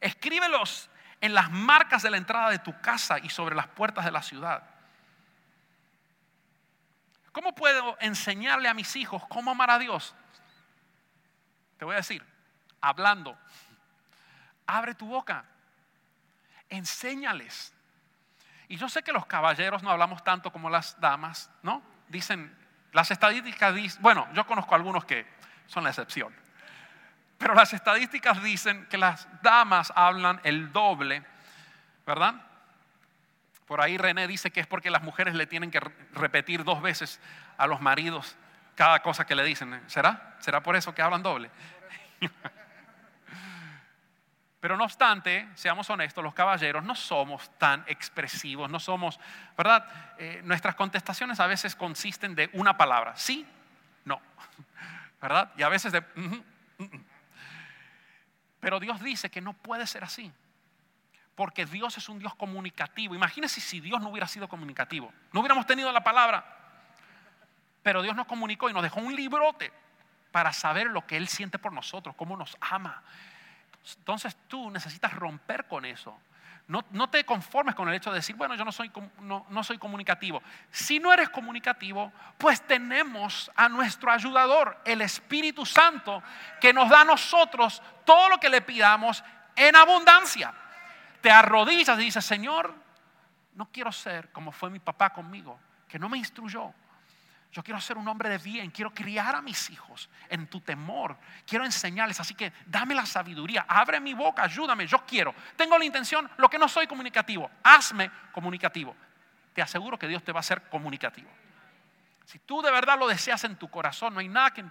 Escríbelos 0.00 0.90
en 1.18 1.32
las 1.32 1.50
marcas 1.50 2.02
de 2.02 2.10
la 2.10 2.18
entrada 2.18 2.50
de 2.50 2.58
tu 2.58 2.78
casa 2.82 3.20
y 3.20 3.30
sobre 3.30 3.54
las 3.54 3.68
puertas 3.68 4.04
de 4.04 4.10
la 4.10 4.20
ciudad. 4.20 4.62
¿Cómo 7.32 7.54
puedo 7.54 7.96
enseñarle 7.98 8.68
a 8.68 8.74
mis 8.74 8.94
hijos 8.96 9.22
cómo 9.30 9.52
amar 9.52 9.70
a 9.70 9.78
Dios? 9.78 10.14
Te 11.78 11.86
voy 11.86 11.94
a 11.94 12.04
decir, 12.04 12.22
hablando. 12.82 13.38
Abre 14.66 14.94
tu 14.94 15.06
boca. 15.06 15.46
Enséñales. 16.68 17.72
Y 18.72 18.78
yo 18.78 18.88
sé 18.88 19.02
que 19.02 19.12
los 19.12 19.26
caballeros 19.26 19.82
no 19.82 19.90
hablamos 19.90 20.24
tanto 20.24 20.50
como 20.50 20.70
las 20.70 20.98
damas, 20.98 21.50
¿no? 21.62 21.82
Dicen, 22.08 22.56
las 22.92 23.10
estadísticas 23.10 23.74
dicen, 23.74 24.00
bueno, 24.00 24.26
yo 24.32 24.46
conozco 24.46 24.74
algunos 24.74 25.04
que 25.04 25.26
son 25.66 25.84
la 25.84 25.90
excepción, 25.90 26.34
pero 27.36 27.52
las 27.52 27.74
estadísticas 27.74 28.42
dicen 28.42 28.86
que 28.86 28.96
las 28.96 29.28
damas 29.42 29.92
hablan 29.94 30.40
el 30.42 30.72
doble, 30.72 31.22
¿verdad? 32.06 32.34
Por 33.66 33.82
ahí 33.82 33.98
René 33.98 34.26
dice 34.26 34.50
que 34.50 34.60
es 34.60 34.66
porque 34.66 34.90
las 34.90 35.02
mujeres 35.02 35.34
le 35.34 35.46
tienen 35.46 35.70
que 35.70 35.80
repetir 36.14 36.64
dos 36.64 36.80
veces 36.80 37.20
a 37.58 37.66
los 37.66 37.82
maridos 37.82 38.36
cada 38.74 39.02
cosa 39.02 39.26
que 39.26 39.34
le 39.34 39.44
dicen. 39.44 39.82
¿Será? 39.86 40.36
¿Será 40.38 40.62
por 40.62 40.76
eso 40.76 40.94
que 40.94 41.02
hablan 41.02 41.22
doble? 41.22 41.50
Pero 44.62 44.76
no 44.76 44.84
obstante, 44.84 45.48
seamos 45.56 45.90
honestos, 45.90 46.22
los 46.22 46.34
caballeros 46.34 46.84
no 46.84 46.94
somos 46.94 47.50
tan 47.58 47.82
expresivos, 47.88 48.70
no 48.70 48.78
somos, 48.78 49.18
¿verdad? 49.58 49.84
Eh, 50.18 50.40
nuestras 50.44 50.76
contestaciones 50.76 51.40
a 51.40 51.48
veces 51.48 51.74
consisten 51.74 52.36
de 52.36 52.48
una 52.52 52.76
palabra, 52.76 53.16
sí, 53.16 53.44
no, 54.04 54.20
¿verdad? 55.20 55.50
Y 55.56 55.62
a 55.64 55.68
veces 55.68 55.90
de... 55.90 56.04
Pero 58.60 58.78
Dios 58.78 59.02
dice 59.02 59.32
que 59.32 59.40
no 59.40 59.52
puede 59.52 59.84
ser 59.84 60.04
así, 60.04 60.30
porque 61.34 61.66
Dios 61.66 61.98
es 61.98 62.08
un 62.08 62.20
Dios 62.20 62.36
comunicativo. 62.36 63.16
Imagínense 63.16 63.60
si 63.60 63.80
Dios 63.80 64.00
no 64.00 64.10
hubiera 64.10 64.28
sido 64.28 64.48
comunicativo, 64.48 65.12
no 65.32 65.40
hubiéramos 65.40 65.66
tenido 65.66 65.90
la 65.90 66.04
palabra, 66.04 66.44
pero 67.82 68.00
Dios 68.00 68.14
nos 68.14 68.28
comunicó 68.28 68.70
y 68.70 68.72
nos 68.72 68.84
dejó 68.84 69.00
un 69.00 69.16
librote 69.16 69.72
para 70.30 70.52
saber 70.52 70.86
lo 70.86 71.04
que 71.04 71.16
Él 71.16 71.26
siente 71.26 71.58
por 71.58 71.72
nosotros, 71.72 72.14
cómo 72.14 72.36
nos 72.36 72.56
ama 72.60 73.02
entonces 73.96 74.36
tú 74.48 74.70
necesitas 74.70 75.12
romper 75.12 75.66
con 75.66 75.84
eso. 75.84 76.18
No, 76.68 77.10
te 77.10 77.24
conformes 77.24 77.74
con 77.74 77.88
el 77.88 77.94
hecho 77.94 78.10
de 78.10 78.16
decir, 78.16 78.34
bueno, 78.36 78.54
yo 78.54 78.64
no 78.64 78.72
soy, 78.72 78.90
no, 79.20 79.44
no 79.50 79.64
soy 79.64 79.76
comunicativo. 79.76 80.42
Si 80.70 80.98
no 80.98 81.12
eres 81.12 81.28
comunicativo, 81.28 82.10
pues 82.38 82.62
tenemos 82.66 83.50
a 83.56 83.68
nuestro 83.68 84.10
ayudador, 84.10 84.80
el 84.86 85.02
Espíritu 85.02 85.66
Santo, 85.66 86.22
que 86.60 86.72
nos 86.72 86.88
da 86.88 87.02
a 87.02 87.04
nosotros 87.04 87.82
todo 88.06 88.30
lo 88.30 88.38
que 88.38 88.48
le 88.48 88.62
pidamos 88.62 89.22
en 89.54 89.76
abundancia. 89.76 90.54
Te 91.20 91.30
arrodillas 91.30 91.98
y 91.98 92.04
dices, 92.04 92.24
Señor, 92.24 92.74
no 93.54 93.70
quiero 93.70 93.92
ser 93.92 94.32
como 94.32 94.50
fue 94.50 94.70
mi 94.70 94.78
papá 94.78 95.10
conmigo, 95.10 95.58
que 95.88 95.98
no 95.98 96.08
me 96.08 96.16
instruyó, 96.16 96.72
yo 97.52 97.62
quiero 97.62 97.78
ser 97.80 97.98
un 97.98 98.08
hombre 98.08 98.30
de 98.30 98.38
bien, 98.38 98.70
quiero 98.70 98.92
criar 98.94 99.36
a 99.36 99.42
mis 99.42 99.68
hijos 99.68 100.08
en 100.30 100.46
tu 100.46 100.62
temor, 100.62 101.18
quiero 101.46 101.66
enseñarles, 101.66 102.18
así 102.18 102.34
que 102.34 102.50
dame 102.64 102.94
la 102.94 103.04
sabiduría, 103.04 103.66
abre 103.68 104.00
mi 104.00 104.14
boca, 104.14 104.42
ayúdame, 104.44 104.86
yo 104.86 105.04
quiero. 105.06 105.34
Tengo 105.54 105.78
la 105.78 105.84
intención, 105.84 106.30
lo 106.38 106.48
que 106.48 106.58
no 106.58 106.66
soy 106.66 106.86
comunicativo, 106.86 107.50
hazme 107.62 108.10
comunicativo. 108.32 108.96
Te 109.52 109.60
aseguro 109.60 109.98
que 109.98 110.08
Dios 110.08 110.24
te 110.24 110.32
va 110.32 110.38
a 110.38 110.40
hacer 110.40 110.62
comunicativo. 110.70 111.28
Si 112.24 112.38
tú 112.38 112.62
de 112.62 112.70
verdad 112.70 112.98
lo 112.98 113.06
deseas 113.06 113.44
en 113.44 113.56
tu 113.56 113.68
corazón, 113.68 114.14
no 114.14 114.20
hay 114.20 114.28
nada 114.28 114.54
que 114.54 114.64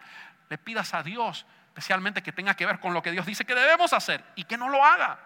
le 0.50 0.58
pidas 0.58 0.96
a 0.96 1.04
Dios, 1.04 1.46
especialmente 1.68 2.24
que 2.24 2.32
tenga 2.32 2.56
que 2.56 2.66
ver 2.66 2.80
con 2.80 2.96
lo 2.96 3.04
que 3.04 3.12
Dios 3.12 3.28
dice 3.28 3.46
que 3.46 3.54
debemos 3.54 3.94
hacer 3.94 4.24
y 4.36 4.46
que 4.46 4.58
no 4.58 4.70
lo 4.70 4.84
haga. 4.84 5.20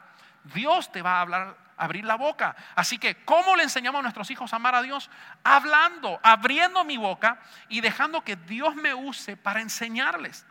Dios 0.53 0.91
te 0.91 1.01
va 1.01 1.17
a 1.17 1.21
hablar 1.21 1.65
abrir 1.77 2.05
la 2.05 2.15
boca. 2.15 2.55
Así 2.75 2.97
que, 2.97 3.23
¿cómo 3.23 3.55
le 3.55 3.63
enseñamos 3.63 3.99
a 3.99 4.03
nuestros 4.03 4.29
hijos 4.31 4.53
a 4.53 4.55
amar 4.57 4.75
a 4.75 4.81
Dios? 4.81 5.09
Hablando, 5.43 6.19
abriendo 6.23 6.83
mi 6.83 6.97
boca 6.97 7.39
y 7.69 7.81
dejando 7.81 8.23
que 8.23 8.35
Dios 8.35 8.75
me 8.75 8.93
use 8.93 9.37
para 9.37 9.61
enseñarles. 9.61 10.45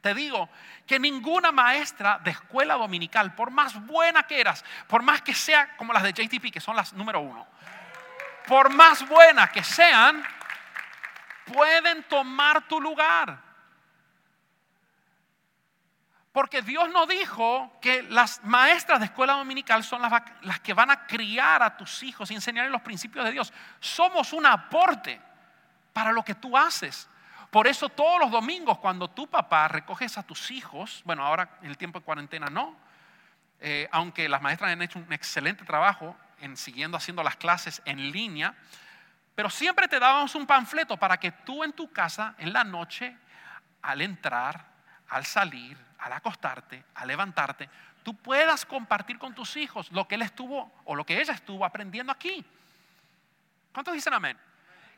Te 0.00 0.14
digo 0.14 0.48
que 0.86 0.98
ninguna 0.98 1.52
maestra 1.52 2.20
de 2.22 2.30
escuela 2.30 2.74
dominical, 2.74 3.34
por 3.34 3.50
más 3.50 3.74
buena 3.86 4.22
que 4.22 4.40
eras, 4.40 4.64
por 4.86 5.02
más 5.02 5.22
que 5.22 5.34
sea 5.34 5.76
como 5.76 5.92
las 5.92 6.02
de 6.02 6.12
JTP, 6.12 6.52
que 6.52 6.60
son 6.60 6.76
las 6.76 6.92
número 6.92 7.20
uno, 7.20 7.46
por 8.46 8.70
más 8.70 9.06
buenas 9.08 9.50
que 9.50 9.64
sean, 9.64 10.22
pueden 11.52 12.04
tomar 12.04 12.66
tu 12.68 12.80
lugar. 12.80 13.47
Porque 16.38 16.62
Dios 16.62 16.88
no 16.90 17.04
dijo 17.04 17.76
que 17.80 18.04
las 18.04 18.44
maestras 18.44 19.00
de 19.00 19.06
escuela 19.06 19.32
dominical 19.32 19.82
son 19.82 20.00
las, 20.02 20.60
que 20.60 20.72
van 20.72 20.88
a 20.88 21.04
criar 21.04 21.64
a 21.64 21.76
tus 21.76 22.04
hijos 22.04 22.30
y 22.30 22.34
enseñarles 22.36 22.70
los 22.70 22.82
principios 22.82 23.24
de 23.24 23.32
Dios. 23.32 23.52
Somos 23.80 24.32
un 24.32 24.46
aporte 24.46 25.20
para 25.92 26.12
lo 26.12 26.22
que 26.22 26.36
tú 26.36 26.56
haces. 26.56 27.10
Por 27.50 27.66
eso 27.66 27.88
todos 27.88 28.20
los 28.20 28.30
domingos 28.30 28.78
cuando 28.78 29.10
tu 29.10 29.26
papá 29.26 29.66
recoges 29.66 30.16
a 30.16 30.22
tus 30.22 30.52
hijos, 30.52 31.02
bueno, 31.04 31.26
ahora 31.26 31.58
en 31.60 31.70
el 31.70 31.76
tiempo 31.76 31.98
de 31.98 32.04
cuarentena 32.04 32.46
no, 32.46 32.76
eh, 33.58 33.88
aunque 33.90 34.28
las 34.28 34.40
maestras 34.40 34.70
han 34.70 34.82
hecho 34.82 35.00
un 35.00 35.12
excelente 35.12 35.64
trabajo 35.64 36.16
en 36.38 36.56
siguiendo 36.56 36.96
haciendo 36.96 37.24
las 37.24 37.34
clases 37.34 37.82
en 37.84 38.12
línea, 38.12 38.54
pero 39.34 39.50
siempre 39.50 39.88
te 39.88 39.98
dábamos 39.98 40.36
un 40.36 40.46
panfleto 40.46 40.96
para 40.96 41.18
que 41.18 41.32
tú 41.32 41.64
en 41.64 41.72
tu 41.72 41.90
casa, 41.90 42.36
en 42.38 42.52
la 42.52 42.62
noche, 42.62 43.16
al 43.82 44.02
entrar, 44.02 44.77
al 45.10 45.24
salir, 45.24 45.76
al 45.98 46.12
acostarte, 46.12 46.84
al 46.94 47.08
levantarte, 47.08 47.68
tú 48.02 48.14
puedas 48.14 48.64
compartir 48.64 49.18
con 49.18 49.34
tus 49.34 49.56
hijos 49.56 49.90
lo 49.92 50.06
que 50.06 50.14
él 50.14 50.22
estuvo 50.22 50.72
o 50.84 50.94
lo 50.94 51.04
que 51.04 51.20
ella 51.20 51.34
estuvo 51.34 51.64
aprendiendo 51.64 52.12
aquí. 52.12 52.44
¿Cuántos 53.72 53.94
dicen 53.94 54.14
amén? 54.14 54.38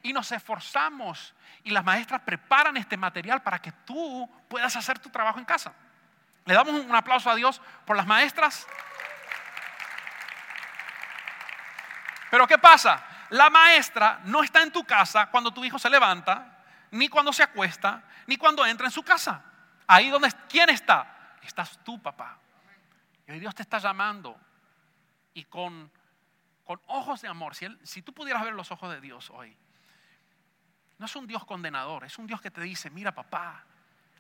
Y 0.03 0.13
nos 0.13 0.33
esforzamos 0.33 1.35
y 1.63 1.71
las 1.71 1.85
maestras 1.85 2.23
preparan 2.23 2.77
este 2.77 2.97
material 2.97 3.43
para 3.43 3.61
que 3.61 3.73
tú 3.73 4.29
puedas 4.49 4.75
hacer 4.77 4.99
tu 4.99 5.11
trabajo 5.11 5.39
en 5.39 5.45
casa. 5.45 5.73
Le 6.47 6.55
damos 6.55 6.75
un 6.75 6.95
aplauso 6.95 7.31
a 7.31 7.35
Dios 7.35 7.61
por 7.85 7.97
las 7.97 8.07
maestras. 8.07 8.67
Pero 12.31 12.47
¿qué 12.47 12.59
pasa? 12.59 13.05
La 13.31 13.51
maestra 13.51 14.21
no 14.25 14.43
está 14.43 14.63
en 14.63 14.73
tu 14.73 14.85
casa 14.85 15.27
cuando 15.27 15.53
tu 15.53 15.65
hijo 15.65 15.79
se 15.79 15.91
levanta, 15.91 16.59
ni 16.93 17.09
cuando 17.09 17.33
se 17.33 17.43
acuesta, 17.43 18.03
ni 18.27 18.37
cuando 18.37 18.65
entra 18.65 18.87
en 18.87 18.93
su 18.93 19.03
casa. 19.03 19.43
Ahí 19.93 20.09
donde, 20.09 20.31
¿quién 20.49 20.71
está? 20.71 21.37
Estás 21.43 21.83
tú, 21.85 22.01
papá. 22.01 22.39
Y 23.27 23.33
hoy 23.33 23.41
Dios 23.41 23.55
te 23.55 23.63
está 23.63 23.79
llamando 23.79 24.39
y 25.35 25.45
con 25.45 25.91
con 26.71 26.81
ojos 26.87 27.21
de 27.21 27.27
amor, 27.27 27.57
si, 27.57 27.67
si 27.83 28.01
tú 28.01 28.13
pudieras 28.13 28.45
ver 28.45 28.55
los 28.55 28.71
ojos 28.71 28.93
de 28.93 29.01
Dios 29.01 29.29
hoy, 29.31 29.57
no 30.99 31.07
es 31.07 31.17
un 31.17 31.27
Dios 31.27 31.45
condenador, 31.45 32.05
es 32.05 32.17
un 32.17 32.29
Dios 32.29 32.41
que 32.41 32.53
te 32.53 32.61
dice, 32.61 32.91
mira 32.91 33.13
papá, 33.13 33.65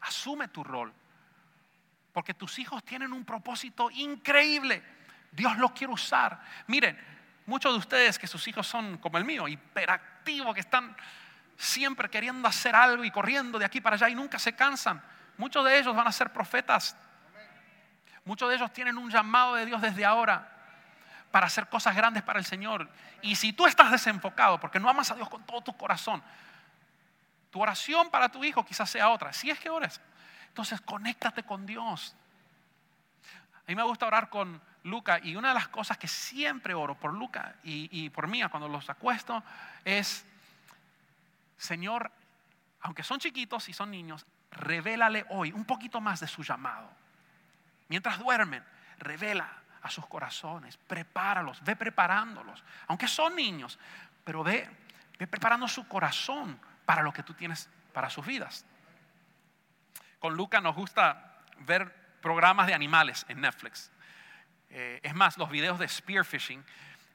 asume 0.00 0.48
tu 0.48 0.64
rol, 0.64 0.92
porque 2.12 2.35
tus 2.35 2.59
hijos 2.59 2.83
tienen 2.83 3.12
un 3.12 3.24
propósito 3.24 3.88
increíble. 3.92 4.83
Dios 5.30 5.59
los 5.59 5.70
quiere 5.70 5.92
usar. 5.92 6.42
Miren, 6.66 6.98
muchos 7.46 7.72
de 7.72 7.78
ustedes 7.78 8.18
que 8.18 8.26
sus 8.26 8.48
hijos 8.48 8.66
son 8.66 8.98
como 8.98 9.16
el 9.16 9.24
mío, 9.24 9.46
hiperactivos, 9.46 10.52
que 10.52 10.61
están 10.62 10.96
siempre 11.56 12.11
queriendo 12.11 12.48
hacer 12.48 12.74
algo 12.74 13.04
y 13.04 13.12
corriendo 13.12 13.61
de 13.61 13.64
aquí 13.64 13.80
para 13.80 13.94
allá 13.94 14.09
y 14.09 14.16
nunca 14.16 14.40
se 14.40 14.56
cansan. 14.56 15.00
Muchos 15.40 15.64
de 15.64 15.79
ellos 15.79 15.96
van 15.96 16.07
a 16.07 16.12
ser 16.12 16.35
profetas. 16.35 16.94
Muchos 18.26 18.46
de 18.50 18.57
ellos 18.57 18.70
tienen 18.74 18.98
un 18.98 19.11
llamado 19.11 19.55
de 19.55 19.64
Dios 19.64 19.81
desde 19.81 20.05
ahora 20.05 20.46
para 21.31 21.46
hacer 21.46 21.66
cosas 21.66 21.96
grandes 21.96 22.22
para 22.22 22.38
el 22.38 22.44
Señor. 22.44 22.90
Y 23.22 23.37
si 23.37 23.55
tú 23.55 23.66
estás 23.66 23.90
desenfocado 23.90 24.61
porque 24.61 24.79
no 24.79 24.90
amas 24.90 25.11
a 25.11 25.14
Dios 25.14 25.31
con 25.31 25.42
todo 25.44 25.62
tu 25.62 25.74
corazón, 25.74 26.22
tu 27.50 27.59
oración 27.59 28.11
para 28.11 28.29
tu 28.29 28.44
hijo 28.44 28.66
quizás 28.66 28.90
sea 28.90 29.09
otra. 29.09 29.33
Si 29.33 29.48
es 29.48 29.59
que 29.59 29.70
ores, 29.70 29.98
entonces 30.48 30.79
conéctate 30.83 31.42
con 31.42 31.64
Dios. 31.64 32.14
A 33.55 33.62
mí 33.66 33.74
me 33.74 33.83
gusta 33.83 34.07
orar 34.07 34.29
con 34.29 34.61
Luca 34.83 35.20
y 35.22 35.37
una 35.37 35.48
de 35.48 35.55
las 35.55 35.68
cosas 35.68 35.96
que 35.96 36.07
siempre 36.07 36.74
oro 36.74 36.96
por 36.96 37.14
Luca 37.14 37.55
y, 37.64 37.88
y 37.90 38.11
por 38.11 38.29
mí 38.29 38.42
cuando 38.50 38.68
los 38.68 38.90
acuesto 38.90 39.42
es, 39.87 40.26
Señor, 41.57 42.12
aunque 42.83 43.03
son 43.03 43.18
chiquitos 43.18 43.70
y 43.70 43.72
son 43.72 43.90
niños, 43.90 44.26
revélale 44.50 45.26
hoy 45.30 45.52
un 45.52 45.64
poquito 45.64 46.00
más 46.00 46.20
de 46.20 46.26
su 46.26 46.42
llamado. 46.42 46.90
Mientras 47.88 48.18
duermen, 48.18 48.64
revela 48.98 49.50
a 49.82 49.90
sus 49.90 50.06
corazones, 50.06 50.76
prepáralos, 50.76 51.62
ve 51.64 51.76
preparándolos, 51.76 52.62
aunque 52.86 53.08
son 53.08 53.34
niños, 53.34 53.78
pero 54.24 54.44
ve, 54.44 54.68
ve 55.18 55.26
preparando 55.26 55.66
su 55.66 55.88
corazón 55.88 56.60
para 56.84 57.02
lo 57.02 57.12
que 57.12 57.22
tú 57.22 57.34
tienes 57.34 57.68
para 57.92 58.10
sus 58.10 58.26
vidas. 58.26 58.64
Con 60.18 60.34
Luca 60.34 60.60
nos 60.60 60.74
gusta 60.74 61.38
ver 61.60 62.18
programas 62.20 62.66
de 62.66 62.74
animales 62.74 63.24
en 63.28 63.40
Netflix. 63.40 63.90
Eh, 64.68 65.00
es 65.02 65.14
más, 65.14 65.38
los 65.38 65.50
videos 65.50 65.78
de 65.78 65.88
spearfishing, 65.88 66.64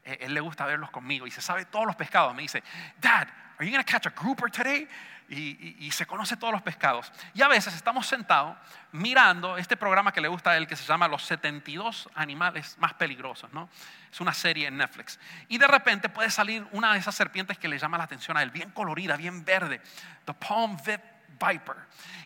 eh, 0.03 0.17
él 0.21 0.33
le 0.33 0.41
gusta 0.41 0.65
verlos 0.65 0.91
conmigo 0.91 1.27
y 1.27 1.31
se 1.31 1.41
sabe 1.41 1.65
todos 1.65 1.85
los 1.85 1.95
pescados. 1.95 2.33
Me 2.35 2.41
dice, 2.41 2.63
Dad, 2.97 3.27
are 3.57 3.65
you 3.65 3.71
going 3.71 3.83
to 3.83 3.91
catch 3.91 4.05
a 4.05 4.09
grouper 4.09 4.49
today? 4.49 4.87
y, 5.27 5.89
se 5.91 6.05
conoce 6.05 6.37
todos 6.37 6.53
los 6.53 6.61
pescados. 6.61 7.11
Y 7.33 7.41
a 7.41 7.47
veces 7.47 7.73
estamos 7.73 8.05
sentados 8.05 8.55
mirando 8.91 9.57
este 9.57 9.75
programa 9.75 10.11
que 10.11 10.21
le 10.21 10.27
gusta 10.27 10.51
a 10.51 10.57
él 10.57 10.67
que 10.67 10.75
se 10.75 10.85
llama 10.85 11.07
Los 11.07 11.23
72 11.23 12.09
animales 12.13 12.77
más 12.77 12.93
peligrosos, 12.93 13.51
¿no? 13.51 13.69
Es 14.11 14.21
una 14.21 14.33
serie 14.33 14.67
en 14.67 14.77
Netflix. 14.77 15.19
Y 15.47 15.57
de 15.57 15.67
repente 15.67 16.09
puede 16.09 16.29
salir 16.29 16.65
una 16.71 16.93
de 16.93 16.99
esas 16.99 17.15
serpientes 17.15 17.57
que 17.57 17.67
le 17.67 17.79
llama 17.79 17.97
la 17.97 18.03
atención 18.03 18.37
a 18.37 18.43
él, 18.43 18.51
bien 18.51 18.71
colorida, 18.71 19.17
bien 19.17 19.43
verde, 19.43 19.81
The 20.25 20.33
Palm 20.33 20.77
Viper. 20.77 21.75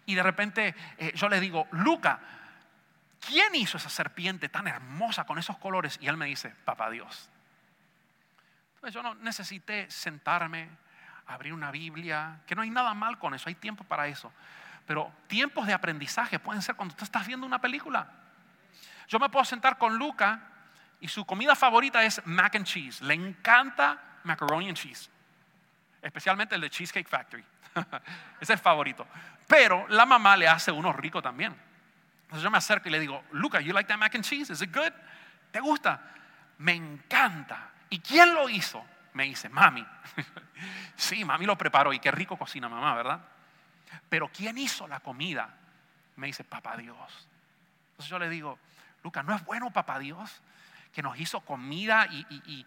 Y 0.05 0.15
de 0.15 0.23
repente 0.23 0.75
eh, 0.97 1.13
yo 1.15 1.29
le 1.29 1.39
digo, 1.39 1.67
Luca, 1.71 2.19
¿quién 3.25 3.55
hizo 3.55 3.77
esa 3.77 3.89
serpiente 3.89 4.49
tan 4.49 4.67
hermosa 4.67 5.23
con 5.23 5.39
esos 5.39 5.57
colores? 5.57 5.97
Y 6.01 6.07
él 6.07 6.17
me 6.17 6.25
dice, 6.25 6.49
papá 6.65 6.89
Dios. 6.89 7.29
Entonces 8.75 8.93
yo 8.93 9.03
no 9.03 9.15
necesité 9.15 9.89
sentarme 9.89 10.69
abrir 11.29 11.53
una 11.53 11.71
Biblia, 11.71 12.39
que 12.45 12.55
no 12.55 12.63
hay 12.63 12.69
nada 12.69 12.93
mal 12.93 13.19
con 13.19 13.33
eso, 13.33 13.49
hay 13.49 13.55
tiempo 13.55 13.83
para 13.83 14.07
eso. 14.07 14.31
Pero 14.85 15.11
tiempos 15.27 15.67
de 15.67 15.73
aprendizaje 15.73 16.39
pueden 16.39 16.61
ser 16.61 16.75
cuando 16.75 16.95
tú 16.95 17.03
estás 17.03 17.27
viendo 17.27 17.45
una 17.45 17.61
película. 17.61 18.07
Yo 19.07 19.19
me 19.19 19.29
puedo 19.29 19.45
sentar 19.45 19.77
con 19.77 19.97
Luca 19.97 20.41
y 20.99 21.07
su 21.07 21.25
comida 21.25 21.55
favorita 21.55 22.03
es 22.03 22.25
mac 22.25 22.55
and 22.55 22.65
cheese. 22.65 23.01
Le 23.01 23.13
encanta 23.13 23.99
macaroni 24.23 24.67
and 24.67 24.77
cheese, 24.77 25.09
especialmente 26.01 26.55
el 26.55 26.61
de 26.61 26.69
Cheesecake 26.69 27.07
Factory. 27.07 27.45
es 28.41 28.49
el 28.49 28.57
favorito. 28.57 29.07
Pero 29.47 29.87
la 29.89 30.05
mamá 30.05 30.35
le 30.35 30.47
hace 30.47 30.71
uno 30.71 30.91
rico 30.91 31.21
también. 31.21 31.55
Entonces 32.23 32.43
yo 32.43 32.49
me 32.49 32.57
acerco 32.57 32.89
y 32.89 32.91
le 32.91 32.99
digo, 32.99 33.23
Luca, 33.31 33.61
you 33.61 33.73
like 33.73 33.87
that 33.87 33.97
mac 33.97 34.15
and 34.15 34.23
cheese? 34.23 34.51
Is 34.51 34.61
it 34.61 34.75
good? 34.75 34.91
¿Te 35.51 35.59
gusta? 35.59 36.01
Me 36.57 36.73
encanta. 36.73 37.69
¿Y 37.89 37.99
quién 37.99 38.33
lo 38.33 38.49
hizo? 38.49 38.83
Me 39.13 39.25
dice, 39.25 39.49
mami. 39.49 39.85
sí, 40.95 41.25
mami 41.25 41.45
lo 41.45 41.57
preparó 41.57 41.93
y 41.93 41.99
qué 41.99 42.11
rico 42.11 42.37
cocina 42.37 42.69
mamá, 42.69 42.95
¿verdad? 42.95 43.21
Pero 44.07 44.29
¿quién 44.29 44.57
hizo 44.57 44.87
la 44.87 44.99
comida? 44.99 45.55
Me 46.15 46.27
dice, 46.27 46.43
papá 46.43 46.77
Dios. 46.77 46.97
Entonces 47.91 48.09
yo 48.09 48.19
le 48.19 48.29
digo, 48.29 48.59
Lucas, 49.03 49.25
¿no 49.25 49.35
es 49.35 49.43
bueno 49.45 49.71
papá 49.71 49.99
Dios 49.99 50.41
que 50.91 51.01
nos 51.01 51.19
hizo 51.19 51.41
comida 51.41 52.07
y, 52.07 52.65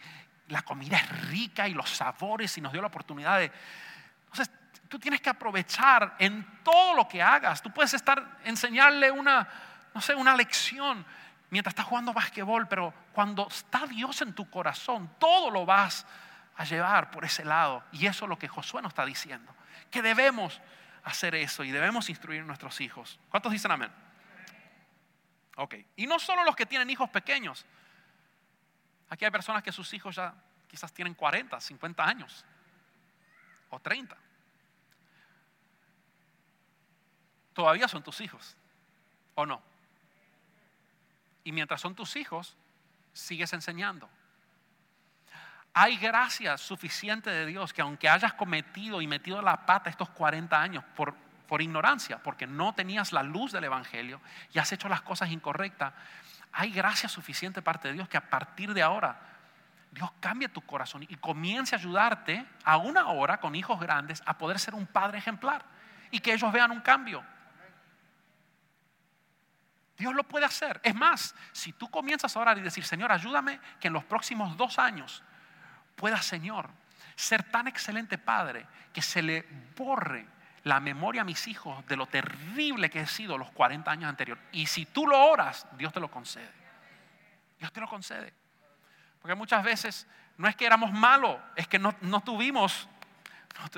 la 0.48 0.62
comida 0.62 0.98
es 0.98 1.28
rica 1.28 1.66
y 1.66 1.72
los 1.72 1.88
sabores 1.88 2.58
y 2.58 2.60
nos 2.60 2.72
dio 2.72 2.82
la 2.82 2.88
oportunidad 2.88 3.38
de... 3.38 3.50
Entonces 4.24 4.50
tú 4.88 4.98
tienes 4.98 5.20
que 5.20 5.30
aprovechar 5.30 6.16
en 6.18 6.60
todo 6.62 6.94
lo 6.94 7.08
que 7.08 7.22
hagas. 7.22 7.62
Tú 7.62 7.72
puedes 7.72 7.94
estar, 7.94 8.38
enseñarle 8.44 9.10
una, 9.10 9.48
no 9.94 10.00
sé, 10.00 10.14
una 10.14 10.36
lección 10.36 11.06
mientras 11.48 11.72
estás 11.72 11.86
jugando 11.86 12.12
basquetbol, 12.12 12.68
pero 12.68 12.92
cuando 13.12 13.48
está 13.48 13.86
Dios 13.86 14.20
en 14.22 14.34
tu 14.34 14.50
corazón, 14.50 15.10
todo 15.18 15.50
lo 15.50 15.64
vas 15.64 16.06
llevar 16.64 17.10
por 17.10 17.24
ese 17.24 17.44
lado. 17.44 17.84
Y 17.92 18.06
eso 18.06 18.24
es 18.24 18.28
lo 18.28 18.38
que 18.38 18.48
Josué 18.48 18.82
nos 18.82 18.90
está 18.90 19.04
diciendo. 19.04 19.54
Que 19.90 20.02
debemos 20.02 20.60
hacer 21.04 21.34
eso 21.34 21.64
y 21.64 21.70
debemos 21.70 22.08
instruir 22.08 22.42
a 22.42 22.44
nuestros 22.44 22.80
hijos. 22.80 23.18
¿Cuántos 23.28 23.52
dicen 23.52 23.70
amén? 23.70 23.90
Ok. 25.56 25.74
Y 25.96 26.06
no 26.06 26.18
solo 26.18 26.44
los 26.44 26.56
que 26.56 26.66
tienen 26.66 26.88
hijos 26.90 27.10
pequeños. 27.10 27.64
Aquí 29.08 29.24
hay 29.24 29.30
personas 29.30 29.62
que 29.62 29.72
sus 29.72 29.92
hijos 29.92 30.16
ya 30.16 30.34
quizás 30.68 30.92
tienen 30.92 31.14
40, 31.14 31.60
50 31.60 32.04
años 32.04 32.44
o 33.68 33.78
30. 33.78 34.16
Todavía 37.52 37.86
son 37.88 38.02
tus 38.02 38.20
hijos, 38.22 38.56
¿o 39.34 39.44
no? 39.44 39.60
Y 41.44 41.52
mientras 41.52 41.80
son 41.80 41.94
tus 41.94 42.16
hijos, 42.16 42.56
sigues 43.12 43.52
enseñando, 43.52 44.08
hay 45.74 45.96
gracia 45.96 46.58
suficiente 46.58 47.30
de 47.30 47.46
Dios 47.46 47.72
que 47.72 47.82
aunque 47.82 48.08
hayas 48.08 48.34
cometido 48.34 49.00
y 49.00 49.06
metido 49.06 49.40
la 49.40 49.64
pata 49.64 49.88
estos 49.88 50.10
40 50.10 50.60
años 50.60 50.84
por, 50.94 51.14
por 51.46 51.62
ignorancia, 51.62 52.18
porque 52.22 52.46
no 52.46 52.74
tenías 52.74 53.12
la 53.12 53.22
luz 53.22 53.52
del 53.52 53.64
Evangelio 53.64 54.20
y 54.52 54.58
has 54.58 54.70
hecho 54.72 54.88
las 54.88 55.02
cosas 55.02 55.30
incorrectas, 55.30 55.94
hay 56.52 56.70
gracia 56.70 57.08
suficiente 57.08 57.62
parte 57.62 57.88
de 57.88 57.94
Dios 57.94 58.08
que 58.08 58.18
a 58.18 58.28
partir 58.28 58.74
de 58.74 58.82
ahora 58.82 59.18
Dios 59.90 60.10
cambie 60.20 60.48
tu 60.48 60.60
corazón 60.60 61.04
y 61.08 61.16
comience 61.16 61.74
a 61.74 61.78
ayudarte 61.78 62.46
a 62.64 62.76
una 62.76 63.08
hora 63.08 63.40
con 63.40 63.54
hijos 63.54 63.80
grandes 63.80 64.22
a 64.26 64.36
poder 64.36 64.58
ser 64.58 64.74
un 64.74 64.86
padre 64.86 65.18
ejemplar 65.18 65.64
y 66.10 66.20
que 66.20 66.34
ellos 66.34 66.52
vean 66.52 66.70
un 66.70 66.80
cambio. 66.80 67.24
Dios 69.96 70.14
lo 70.14 70.24
puede 70.24 70.44
hacer. 70.44 70.80
Es 70.82 70.94
más, 70.94 71.34
si 71.52 71.72
tú 71.72 71.88
comienzas 71.88 72.34
a 72.36 72.40
orar 72.40 72.58
y 72.58 72.62
decir, 72.62 72.84
Señor, 72.84 73.12
ayúdame 73.12 73.60
que 73.80 73.88
en 73.88 73.94
los 73.94 74.04
próximos 74.04 74.56
dos 74.56 74.78
años 74.78 75.22
pueda, 76.02 76.20
Señor, 76.20 76.68
ser 77.14 77.44
tan 77.44 77.68
excelente 77.68 78.18
padre 78.18 78.66
que 78.92 79.00
se 79.00 79.22
le 79.22 79.46
borre 79.76 80.26
la 80.64 80.80
memoria 80.80 81.22
a 81.22 81.24
mis 81.24 81.46
hijos 81.46 81.86
de 81.86 81.94
lo 81.94 82.06
terrible 82.06 82.90
que 82.90 83.02
he 83.02 83.06
sido 83.06 83.38
los 83.38 83.52
40 83.52 83.88
años 83.88 84.08
anteriores. 84.08 84.42
Y 84.50 84.66
si 84.66 84.84
tú 84.84 85.06
lo 85.06 85.16
oras, 85.26 85.64
Dios 85.78 85.92
te 85.92 86.00
lo 86.00 86.10
concede. 86.10 86.50
Dios 87.56 87.72
te 87.72 87.80
lo 87.80 87.86
concede. 87.86 88.34
Porque 89.20 89.36
muchas 89.36 89.62
veces 89.62 90.08
no 90.38 90.48
es 90.48 90.56
que 90.56 90.66
éramos 90.66 90.90
malos, 90.90 91.38
es 91.54 91.68
que 91.68 91.78
no, 91.78 91.94
tuvimos, 92.24 92.88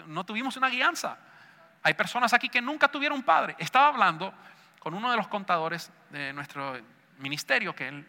no, 0.07 0.25
tuvimos 0.25 0.57
una 0.57 0.71
guianza. 0.71 1.19
Hay 1.83 1.93
personas 1.93 2.33
aquí 2.33 2.49
que 2.49 2.63
nunca 2.63 2.89
tuvieron 2.89 3.23
padre. 3.23 3.55
Estaba 3.59 3.89
hablando 3.89 4.33
con 4.79 4.95
uno 4.95 5.11
de 5.11 5.19
los 5.19 5.29
contadores 5.29 5.93
de 6.09 6.33
nuestro 6.33 6.81
ministerio, 7.19 7.75
que 7.75 7.89
él, 7.89 8.09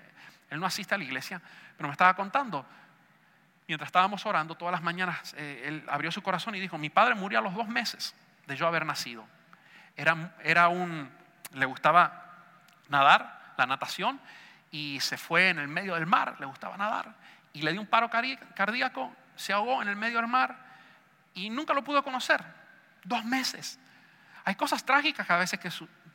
él 0.51 0.57
no 0.61 0.65
asiste 0.65 0.95
a 0.95 0.97
la 0.97 1.03
iglesia, 1.03 1.41
pero 1.75 1.89
me 1.89 1.91
estaba 1.91 2.13
contando 2.15 2.65
mientras 3.67 3.87
estábamos 3.87 4.25
orando 4.25 4.55
todas 4.55 4.71
las 4.71 4.81
mañanas, 4.81 5.33
eh, 5.37 5.63
él 5.65 5.83
abrió 5.87 6.11
su 6.11 6.21
corazón 6.21 6.55
y 6.55 6.59
dijo, 6.59 6.77
mi 6.77 6.89
padre 6.89 7.15
murió 7.15 7.39
a 7.39 7.41
los 7.41 7.53
dos 7.53 7.67
meses 7.67 8.13
de 8.45 8.55
yo 8.55 8.67
haber 8.67 8.85
nacido. 8.85 9.25
Era, 9.95 10.33
era 10.43 10.67
un, 10.67 11.09
le 11.53 11.65
gustaba 11.65 12.25
nadar, 12.89 13.53
la 13.57 13.65
natación, 13.65 14.19
y 14.71 14.99
se 14.99 15.17
fue 15.17 15.49
en 15.49 15.59
el 15.59 15.67
medio 15.67 15.95
del 15.95 16.05
mar, 16.05 16.35
le 16.39 16.45
gustaba 16.45 16.77
nadar, 16.77 17.15
y 17.53 17.61
le 17.61 17.71
dio 17.71 17.81
un 17.81 17.87
paro 17.87 18.09
cardíaco, 18.09 19.15
se 19.35 19.53
ahogó 19.53 19.81
en 19.81 19.87
el 19.87 19.95
medio 19.95 20.17
del 20.17 20.27
mar, 20.27 20.55
y 21.33 21.49
nunca 21.49 21.73
lo 21.73 21.83
pudo 21.83 22.03
conocer. 22.03 22.43
Dos 23.03 23.23
meses. 23.23 23.79
Hay 24.43 24.55
cosas 24.55 24.83
trágicas 24.83 25.25
que 25.25 25.33
a 25.33 25.37
veces 25.37 25.59
que 25.59 25.69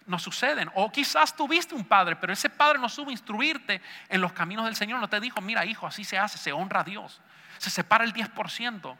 nos 0.07 0.23
suceden. 0.23 0.71
O 0.75 0.91
quizás 0.91 1.37
tuviste 1.37 1.75
un 1.75 1.85
padre, 1.85 2.17
pero 2.17 2.33
ese 2.33 2.51
padre 2.51 2.79
no 2.79 2.89
supo 2.89 3.11
instruirte 3.11 3.81
en 4.09 4.21
los 4.21 4.33
caminos 4.33 4.65
del 4.65 4.77
Señor. 4.77 4.99
No 5.01 5.09
te 5.09 5.21
dijo, 5.21 5.41
mira 5.41 5.65
hijo, 5.65 5.87
así 5.87 6.05
se 6.05 6.19
hace, 6.19 6.39
se 6.39 6.53
honra 6.53 6.81
a 6.81 6.85
Dios 6.85 7.21
se 7.59 7.71
separa 7.71 8.05
el 8.05 8.13
10%. 8.13 8.97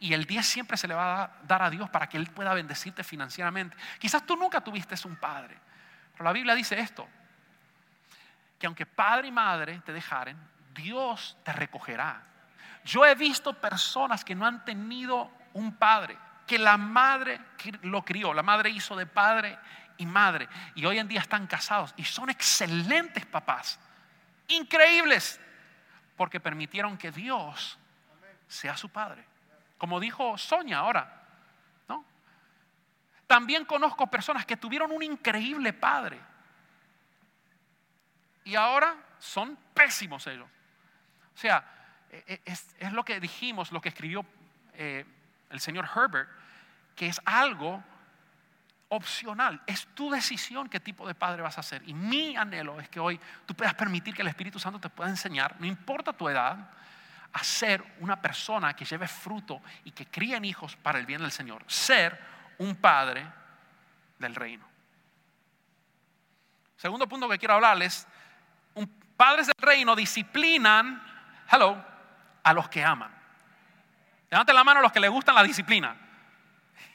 Y 0.00 0.12
el 0.14 0.24
10 0.24 0.46
siempre 0.46 0.76
se 0.76 0.88
le 0.88 0.94
va 0.94 1.22
a 1.22 1.30
dar 1.42 1.62
a 1.62 1.70
Dios 1.70 1.90
para 1.90 2.08
que 2.08 2.16
Él 2.16 2.26
pueda 2.28 2.54
bendecirte 2.54 3.04
financieramente. 3.04 3.76
Quizás 3.98 4.24
tú 4.24 4.36
nunca 4.36 4.60
tuviste 4.60 4.94
un 5.06 5.16
padre. 5.16 5.58
Pero 6.12 6.24
la 6.24 6.32
Biblia 6.32 6.54
dice 6.54 6.78
esto. 6.78 7.08
Que 8.58 8.66
aunque 8.66 8.86
padre 8.86 9.28
y 9.28 9.32
madre 9.32 9.80
te 9.84 9.92
dejaren, 9.92 10.38
Dios 10.74 11.36
te 11.44 11.52
recogerá. 11.52 12.22
yo 12.84 13.04
he 13.06 13.14
visto 13.14 13.54
personas 13.54 14.24
que 14.24 14.34
no 14.34 14.46
han 14.46 14.64
tenido 14.64 15.30
un 15.54 15.74
padre, 15.76 16.18
que 16.46 16.58
la 16.58 16.76
madre 16.76 17.40
lo 17.82 18.04
crió, 18.04 18.34
la 18.34 18.42
madre 18.42 18.70
hizo 18.70 18.94
de 18.96 19.06
padre 19.06 19.58
y 19.96 20.06
madre, 20.06 20.48
y 20.74 20.84
hoy 20.84 20.98
en 20.98 21.08
día 21.08 21.20
están 21.20 21.46
casados 21.46 21.94
y 21.96 22.04
son 22.04 22.28
excelentes 22.28 23.24
papás, 23.24 23.78
increíbles, 24.48 25.40
porque 26.16 26.40
permitieron 26.40 26.98
que 26.98 27.10
Dios 27.10 27.78
sea 28.54 28.76
su 28.76 28.88
padre. 28.88 29.24
Como 29.76 29.98
dijo 29.98 30.38
Sonia 30.38 30.78
ahora, 30.78 31.22
¿no? 31.88 32.04
También 33.26 33.64
conozco 33.64 34.06
personas 34.06 34.46
que 34.46 34.56
tuvieron 34.56 34.92
un 34.92 35.02
increíble 35.02 35.72
padre 35.72 36.20
y 38.44 38.54
ahora 38.54 38.94
son 39.18 39.58
pésimos 39.74 40.26
ellos. 40.26 40.48
O 41.34 41.38
sea, 41.38 41.64
e, 42.10 42.40
e, 42.44 42.52
es, 42.52 42.92
lo 42.92 43.04
que 43.04 43.18
dijimos, 43.18 43.72
lo 43.72 43.80
que 43.80 43.88
escribió 43.88 44.24
eh, 44.74 45.04
el 45.50 45.60
señor 45.60 45.88
Herbert, 45.94 46.28
que 46.94 47.08
es 47.08 47.20
algo 47.24 47.82
opcional. 48.88 49.60
Es 49.66 49.86
tu 49.94 50.10
decisión 50.10 50.68
qué 50.68 50.78
tipo 50.78 51.08
de 51.08 51.14
padre 51.14 51.42
vas 51.42 51.58
a 51.58 51.62
ser. 51.62 51.82
Y 51.88 51.94
mi 51.94 52.36
anhelo 52.36 52.78
es 52.80 52.88
que 52.88 53.00
hoy 53.00 53.18
tú 53.46 53.54
puedas 53.54 53.74
permitir 53.74 54.14
que 54.14 54.22
el 54.22 54.28
Espíritu 54.28 54.60
Santo 54.60 54.78
te 54.78 54.88
pueda 54.88 55.10
enseñar, 55.10 55.56
no 55.58 55.66
importa 55.66 56.12
tu 56.12 56.28
edad, 56.28 56.70
a 57.34 57.42
ser 57.42 57.84
una 57.98 58.20
persona 58.20 58.74
que 58.74 58.84
lleve 58.84 59.08
fruto 59.08 59.60
y 59.82 59.90
que 59.90 60.06
críe 60.06 60.38
hijos 60.44 60.76
para 60.76 61.00
el 61.00 61.06
bien 61.06 61.20
del 61.20 61.32
Señor. 61.32 61.64
Ser 61.66 62.18
un 62.58 62.76
padre 62.76 63.26
del 64.18 64.36
reino. 64.36 64.64
Segundo 66.76 67.08
punto 67.08 67.28
que 67.28 67.38
quiero 67.38 67.54
hablarles, 67.54 68.06
un, 68.74 68.86
padres 69.16 69.48
del 69.48 69.56
reino 69.58 69.96
disciplinan, 69.96 71.02
hello, 71.50 71.84
a 72.44 72.52
los 72.52 72.68
que 72.68 72.84
aman. 72.84 73.12
Levanten 74.30 74.54
la 74.54 74.64
mano 74.64 74.78
a 74.78 74.82
los 74.84 74.92
que 74.92 75.00
les 75.00 75.10
gustan 75.10 75.34
la 75.34 75.42
disciplina. 75.42 75.96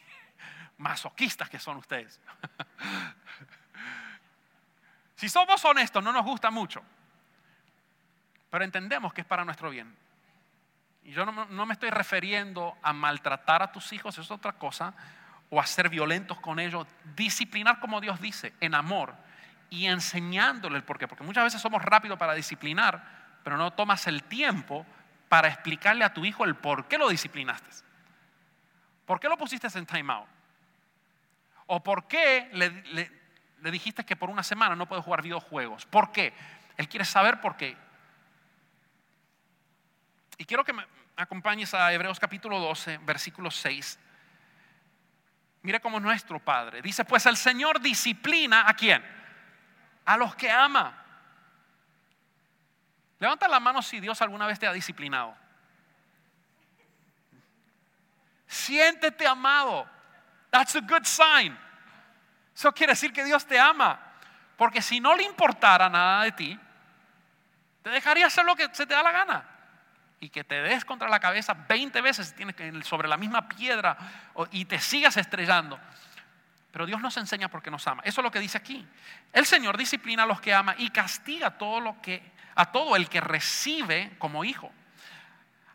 Masoquistas 0.78 1.50
que 1.50 1.60
son 1.60 1.78
ustedes. 1.78 2.18
si 5.16 5.28
somos 5.28 5.64
honestos, 5.66 6.02
no 6.02 6.14
nos 6.14 6.24
gusta 6.24 6.50
mucho. 6.50 6.82
Pero 8.50 8.64
entendemos 8.64 9.14
que 9.14 9.22
es 9.22 9.28
para 9.28 9.44
nuestro 9.44 9.70
bien. 9.70 10.09
Y 11.04 11.12
yo 11.12 11.26
no, 11.26 11.66
me 11.66 11.74
estoy 11.74 11.90
refiriendo 11.90 12.78
a 12.82 12.94
maltratar 12.94 13.64
a 13.64 13.72
tus 13.72 13.92
hijos, 13.94 14.18
es 14.18 14.30
otra 14.32 14.54
cosa, 14.54 14.94
o 15.50 15.60
a 15.60 15.66
ser 15.66 15.90
violentos 15.90 16.40
con 16.40 16.60
ellos. 16.60 16.88
Disciplinar 17.16 17.80
como 17.80 18.02
Dios 18.02 18.22
dice, 18.22 18.54
en 18.60 18.76
amor 18.76 19.16
y 19.70 19.86
enseñándole 19.86 20.78
el 20.78 20.84
porqué. 20.84 21.08
Porque 21.08 21.24
muchas 21.24 21.44
veces 21.44 21.62
somos 21.62 21.82
rápidos 21.82 22.18
para 22.20 22.34
disciplinar, 22.34 23.04
pero 23.44 23.58
no 23.58 23.72
tomas 23.72 24.08
el 24.08 24.24
tiempo 24.24 24.86
para 25.30 25.48
explicarle 25.48 26.04
a 26.04 26.14
tu 26.14 26.26
hijo 26.26 26.44
el 26.44 26.56
por 26.56 26.88
qué 26.88 26.98
lo 26.98 27.10
disciplinaste. 27.10 27.70
¿Por 29.06 29.20
qué 29.20 29.28
lo 29.28 29.38
pusiste 29.38 29.68
en 29.76 29.86
time 29.86 30.14
out? 30.14 30.28
¿O 31.66 31.82
por 31.82 32.08
qué 32.08 32.50
le, 32.52 33.72
dijiste 33.72 34.04
que 34.04 34.16
por 34.16 34.30
una 34.30 34.44
semana 34.44 34.76
no 34.76 34.88
puede 34.88 35.02
jugar 35.02 35.22
videojuegos? 35.22 35.86
¿Por 35.86 36.12
qué? 36.12 36.34
Él 36.78 36.88
quiere 36.88 37.06
saber 37.06 37.42
por 37.42 37.56
qué. 37.56 37.78
Y 40.40 40.46
quiero 40.46 40.64
que 40.64 40.74
me 40.74 40.84
acompañes 41.18 41.76
a 41.76 41.94
Hebreos 41.94 42.20
capítulo 42.20 42.60
12, 42.60 42.98
versículo 43.04 43.52
6. 43.52 44.00
Mira 45.62 45.80
cómo 45.80 46.00
nuestro 46.00 46.40
Padre. 46.40 46.82
Dice, 46.82 47.06
pues 47.06 47.28
el 47.28 47.38
Señor 47.38 47.80
disciplina 47.80 48.68
a 48.68 48.74
quién? 48.74 49.06
A 50.06 50.18
los 50.18 50.36
que 50.36 50.50
ama 50.50 51.06
Levanta 53.20 53.50
la 53.50 53.60
mano 53.60 53.82
si 53.82 54.00
Dios 54.00 54.22
alguna 54.22 54.48
vez 54.48 54.58
te 54.58 54.66
ha 54.66 54.72
disciplinado. 54.72 55.36
Siéntete 58.48 59.28
amado. 59.28 59.88
That's 60.50 60.76
a 60.78 60.80
good 60.80 61.04
sign. 61.04 61.58
Eso 62.56 62.72
quiere 62.72 62.94
decir 62.94 63.12
que 63.12 63.26
Dios 63.26 63.46
te 63.46 63.60
ama. 63.60 64.00
Porque 64.56 64.82
si 64.82 65.02
no 65.02 65.16
le 65.16 65.24
importara 65.24 65.90
nada 65.90 66.24
de 66.24 66.32
ti, 66.32 66.60
te 67.84 67.90
dejaría 67.90 68.28
hacer 68.28 68.46
lo 68.46 68.56
que 68.56 68.74
se 68.74 68.86
te 68.88 68.94
da 68.94 69.04
la 69.04 69.12
gana. 69.12 69.49
Y 70.20 70.30
que 70.30 70.44
te 70.44 70.62
des 70.62 70.84
contra 70.84 71.08
la 71.08 71.20
cabeza 71.20 71.54
20 71.54 72.02
veces 72.02 72.36
sobre 72.84 73.08
la 73.08 73.18
misma 73.18 73.48
piedra 73.48 73.98
y 74.52 74.66
te 74.66 74.80
sigas 74.80 75.18
estrellando. 75.18 75.80
Pero 76.72 76.86
Dios 76.86 77.02
nos 77.02 77.18
enseña 77.18 77.50
porque 77.50 77.72
nos 77.72 77.88
ama. 77.88 78.02
Eso 78.06 78.22
es 78.22 78.24
lo 78.24 78.32
que 78.32 78.40
dice 78.40 78.58
aquí. 78.58 78.86
El 79.34 79.46
Señor 79.46 79.78
disciplina 79.78 80.24
a 80.24 80.26
los 80.26 80.42
que 80.42 80.54
ama 80.54 80.76
y 80.78 80.90
castiga 80.90 81.58
todo 81.58 81.80
lo 81.80 82.02
que 82.02 82.22
a 82.56 82.72
todo 82.74 82.98
el 82.98 83.08
que 83.08 83.22
recibe 83.22 84.12
como 84.18 84.44
hijo. 84.44 84.70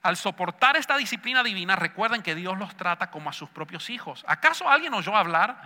Al 0.02 0.18
soportar 0.18 0.76
esta 0.76 0.98
disciplina 0.98 1.42
divina, 1.42 1.76
recuerden 1.76 2.22
que 2.22 2.34
Dios 2.34 2.58
los 2.58 2.76
trata 2.76 3.10
como 3.10 3.30
a 3.30 3.32
sus 3.32 3.48
propios 3.48 3.88
hijos. 3.88 4.22
¿Acaso 4.28 4.68
alguien 4.68 4.92
oyó 4.92 5.16
hablar 5.16 5.56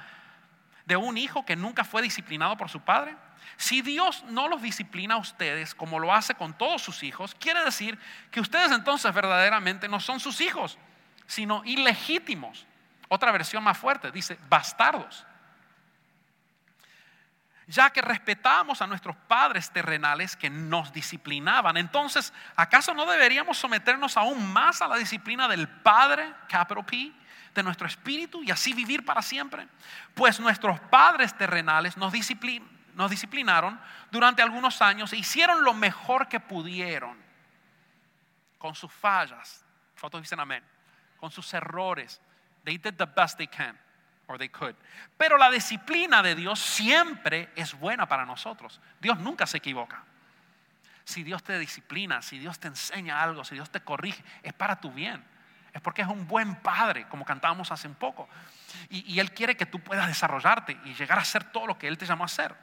de 0.89 0.97
un 0.97 1.17
hijo 1.19 1.45
que 1.45 1.55
nunca 1.55 1.85
fue 1.85 2.03
disciplinado 2.03 2.57
por 2.57 2.71
su 2.71 2.81
padre? 2.81 3.15
Si 3.57 3.83
Dios 3.83 4.25
no 4.25 4.49
los 4.49 4.63
disciplina 4.63 5.15
a 5.15 5.19
ustedes 5.19 5.75
como 5.75 5.99
lo 5.99 6.13
hace 6.13 6.35
con 6.35 6.57
todos 6.57 6.83
sus 6.83 7.03
hijos, 7.03 7.37
quiere 7.39 7.63
decir 7.65 7.99
que 8.31 8.41
ustedes 8.41 8.73
entonces 8.73 9.13
verdaderamente 9.15 9.87
no 9.87 10.01
son 10.01 10.19
sus 10.19 10.41
hijos, 10.41 10.79
sino 11.27 11.63
ilegítimos. 11.65 12.67
Otra 13.09 13.31
versión 13.31 13.63
más 13.63 13.77
fuerte 13.77 14.11
dice 14.11 14.39
bastardos 14.49 15.27
ya 17.69 17.91
que 17.91 18.01
respetamos 18.01 18.81
a 18.81 18.87
nuestros 18.87 19.15
padres 19.15 19.71
terrenales 19.71 20.35
que 20.37 20.49
nos 20.49 20.91
disciplinaban. 20.91 21.77
Entonces, 21.77 22.33
¿acaso 22.57 22.95
no 22.95 23.05
deberíamos 23.05 23.59
someternos 23.59 24.17
aún 24.17 24.51
más 24.55 24.81
a 24.81 24.89
la 24.89 24.97
disciplina 24.97 25.47
del 25.47 25.69
Padre, 25.69 26.33
capital 26.49 26.87
P, 26.87 27.13
nuestro 27.63 27.87
espíritu 27.87 28.43
y 28.43 28.51
así 28.51 28.73
vivir 28.73 29.05
para 29.05 29.23
siempre? 29.23 29.69
Pues 30.15 30.41
nuestros 30.41 30.79
padres 30.81 31.37
terrenales 31.37 31.97
nos, 31.97 32.13
nos 32.95 33.11
disciplinaron 33.11 33.81
durante 34.11 34.43
algunos 34.43 34.83
años 34.83 35.13
e 35.13 35.17
hicieron 35.17 35.65
lo 35.65 35.75
mejor 35.75 36.29
que 36.29 36.41
pudieron 36.41 37.17
con 38.59 38.75
sus 38.75 38.93
fallas. 38.93 39.65
¿Cuántos 40.01 40.21
dicen 40.21 40.41
amén? 40.41 40.63
Con 41.17 41.31
sus 41.31 41.53
errores. 41.55 42.21
They 42.65 42.79
did 42.79 42.95
the 42.95 43.07
best 43.07 43.39
they 43.39 43.47
can 43.47 43.79
or 44.27 44.39
they 44.39 44.49
could. 44.49 44.75
Pero 45.17 45.39
la 45.39 45.51
disciplina 45.51 46.23
de 46.23 46.35
Dios 46.35 46.59
siempre 46.61 47.51
es 47.57 47.75
buena 47.75 48.07
para 48.07 48.27
nosotros. 48.27 48.81
Dios 49.01 49.19
nunca 49.19 49.47
se 49.47 49.59
equivoca. 49.59 50.05
Si 51.05 51.23
Dios 51.23 51.43
te 51.43 51.59
disciplina, 51.59 52.21
si 52.21 52.39
Dios 52.39 52.59
te 52.59 52.69
enseña 52.69 53.23
algo, 53.23 53.43
si 53.43 53.55
Dios 53.55 53.71
te 53.71 53.81
corrige, 53.81 54.23
es 54.43 54.53
para 54.53 54.81
tu 54.81 54.93
bien. 54.93 55.25
Es 55.73 55.81
porque 55.81 56.03
es 56.03 56.09
un 56.09 56.27
buen 56.27 56.57
padre, 56.57 57.07
como 57.09 57.25
cantábamos 57.25 57.71
hace 57.71 57.89
un 57.89 57.95
poco. 57.95 58.29
Y, 58.91 59.19
Él 59.19 59.33
quiere 59.33 59.57
que 59.57 59.67
tú 59.67 59.81
puedas 59.81 60.07
desarrollarte 60.07 60.79
y 60.85 60.95
llegar 60.95 61.19
a 61.19 61.25
ser 61.25 61.45
todo 61.45 61.67
lo 61.67 61.79
que 61.79 61.89
Él 61.89 61.99
te 61.99 62.07
llamó 62.07 62.25
a 62.25 62.27
hacer. 62.27 62.55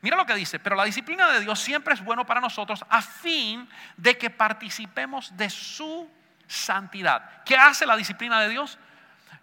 Mira 0.00 0.16
lo 0.16 0.26
que 0.26 0.34
dice, 0.34 0.58
pero 0.58 0.76
la 0.76 0.84
disciplina 0.84 1.30
de 1.30 1.40
Dios 1.40 1.58
siempre 1.58 1.94
es 1.94 2.04
bueno 2.04 2.26
para 2.26 2.40
nosotros 2.40 2.84
a 2.88 3.00
fin 3.00 3.68
de 3.96 4.18
que 4.18 4.30
participemos 4.30 5.36
de 5.36 5.48
su 5.48 6.10
santidad. 6.46 7.42
¿Qué 7.44 7.56
hace 7.56 7.86
la 7.86 7.96
disciplina 7.96 8.40
de 8.40 8.50
Dios? 8.50 8.78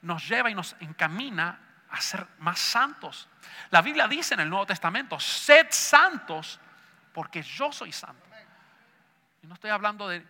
nos 0.02 0.28
lleva 0.28 0.50
y 0.50 0.56
nos 0.56 0.76
encamina 0.80 1.60
a 1.90 2.02
ser 2.02 2.26
más 2.40 2.60
santos. 2.60 3.28
La 3.70 3.82
Biblia 3.82 4.08
dice 4.08 4.34
en 4.34 4.42
el 4.42 4.50
Nuevo 4.50 4.66
Testamento, 4.66 5.20
sed 5.20 5.68
santos 5.70 6.60
porque 7.14 7.42
yo 7.42 7.72
soy 7.72 7.92
santo. 7.92 8.26
Y 9.44 9.48
no 9.48 9.56
estoy 9.56 9.72
hablando 9.72 10.08
de, 10.08 10.26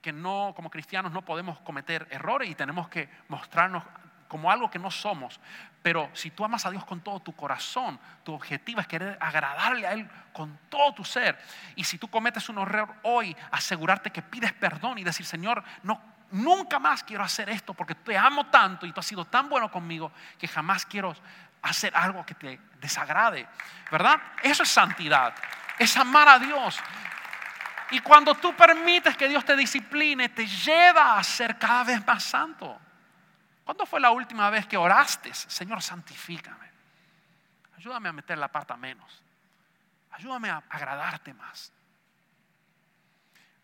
que 0.00 0.12
no, 0.12 0.52
como 0.54 0.70
cristianos 0.70 1.12
no 1.12 1.24
podemos 1.24 1.58
cometer 1.60 2.06
errores 2.10 2.48
y 2.48 2.54
tenemos 2.54 2.88
que 2.88 3.08
mostrarnos 3.28 3.82
como 4.28 4.50
algo 4.50 4.70
que 4.70 4.78
no 4.78 4.90
somos. 4.90 5.40
Pero 5.82 6.10
si 6.12 6.30
tú 6.30 6.44
amas 6.44 6.66
a 6.66 6.70
Dios 6.70 6.84
con 6.84 7.00
todo 7.00 7.20
tu 7.20 7.34
corazón, 7.34 7.98
tu 8.22 8.34
objetivo 8.34 8.80
es 8.80 8.86
querer 8.86 9.16
agradarle 9.20 9.86
a 9.86 9.92
Él 9.92 10.08
con 10.32 10.58
todo 10.68 10.94
tu 10.94 11.04
ser. 11.04 11.38
Y 11.74 11.84
si 11.84 11.98
tú 11.98 12.08
cometes 12.08 12.48
un 12.48 12.58
error 12.58 12.94
hoy, 13.02 13.34
asegurarte 13.50 14.10
que 14.10 14.22
pides 14.22 14.52
perdón 14.52 14.98
y 14.98 15.04
decir, 15.04 15.26
Señor, 15.26 15.64
no 15.82 16.00
nunca 16.30 16.78
más 16.78 17.02
quiero 17.02 17.24
hacer 17.24 17.48
esto 17.48 17.72
porque 17.72 17.94
te 17.94 18.16
amo 18.16 18.46
tanto 18.48 18.84
y 18.84 18.92
tú 18.92 19.00
has 19.00 19.06
sido 19.06 19.24
tan 19.24 19.48
bueno 19.48 19.70
conmigo 19.70 20.12
que 20.38 20.46
jamás 20.46 20.84
quiero 20.84 21.16
hacer 21.62 21.96
algo 21.96 22.24
que 22.24 22.34
te 22.34 22.60
desagrade. 22.80 23.48
¿Verdad? 23.90 24.20
Eso 24.42 24.62
es 24.62 24.68
santidad. 24.68 25.34
Es 25.78 25.96
amar 25.96 26.28
a 26.28 26.38
Dios. 26.38 26.78
Y 27.90 28.00
cuando 28.00 28.34
tú 28.34 28.54
permites 28.54 29.16
que 29.16 29.28
Dios 29.28 29.44
te 29.44 29.56
discipline, 29.56 30.28
te 30.28 30.46
lleva 30.46 31.18
a 31.18 31.24
ser 31.24 31.58
cada 31.58 31.84
vez 31.84 32.06
más 32.06 32.22
santo. 32.22 32.78
¿Cuándo 33.64 33.86
fue 33.86 34.00
la 34.00 34.10
última 34.10 34.50
vez 34.50 34.66
que 34.66 34.76
oraste? 34.76 35.32
Señor, 35.32 35.82
santifícame. 35.82 36.68
Ayúdame 37.76 38.08
a 38.08 38.12
meter 38.12 38.36
la 38.36 38.48
pata 38.48 38.76
menos. 38.76 39.22
Ayúdame 40.10 40.50
a 40.50 40.62
agradarte 40.68 41.32
más. 41.34 41.72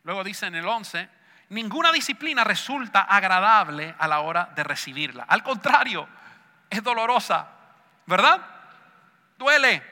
Luego 0.04 0.22
dice 0.22 0.46
en 0.46 0.54
el 0.54 0.66
11, 0.66 1.08
ninguna 1.48 1.90
disciplina 1.90 2.44
resulta 2.44 3.00
agradable 3.00 3.94
a 3.98 4.06
la 4.06 4.20
hora 4.20 4.50
de 4.54 4.62
recibirla. 4.62 5.24
Al 5.24 5.42
contrario, 5.42 6.06
es 6.70 6.82
dolorosa, 6.82 7.48
¿verdad? 8.06 8.40
Duele. 9.36 9.82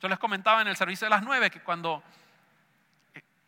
Yo 0.00 0.08
les 0.08 0.18
comentaba 0.18 0.62
en 0.62 0.68
el 0.68 0.76
servicio 0.76 1.06
de 1.06 1.10
las 1.10 1.22
nueve 1.22 1.50
que 1.50 1.60
cuando 1.60 2.02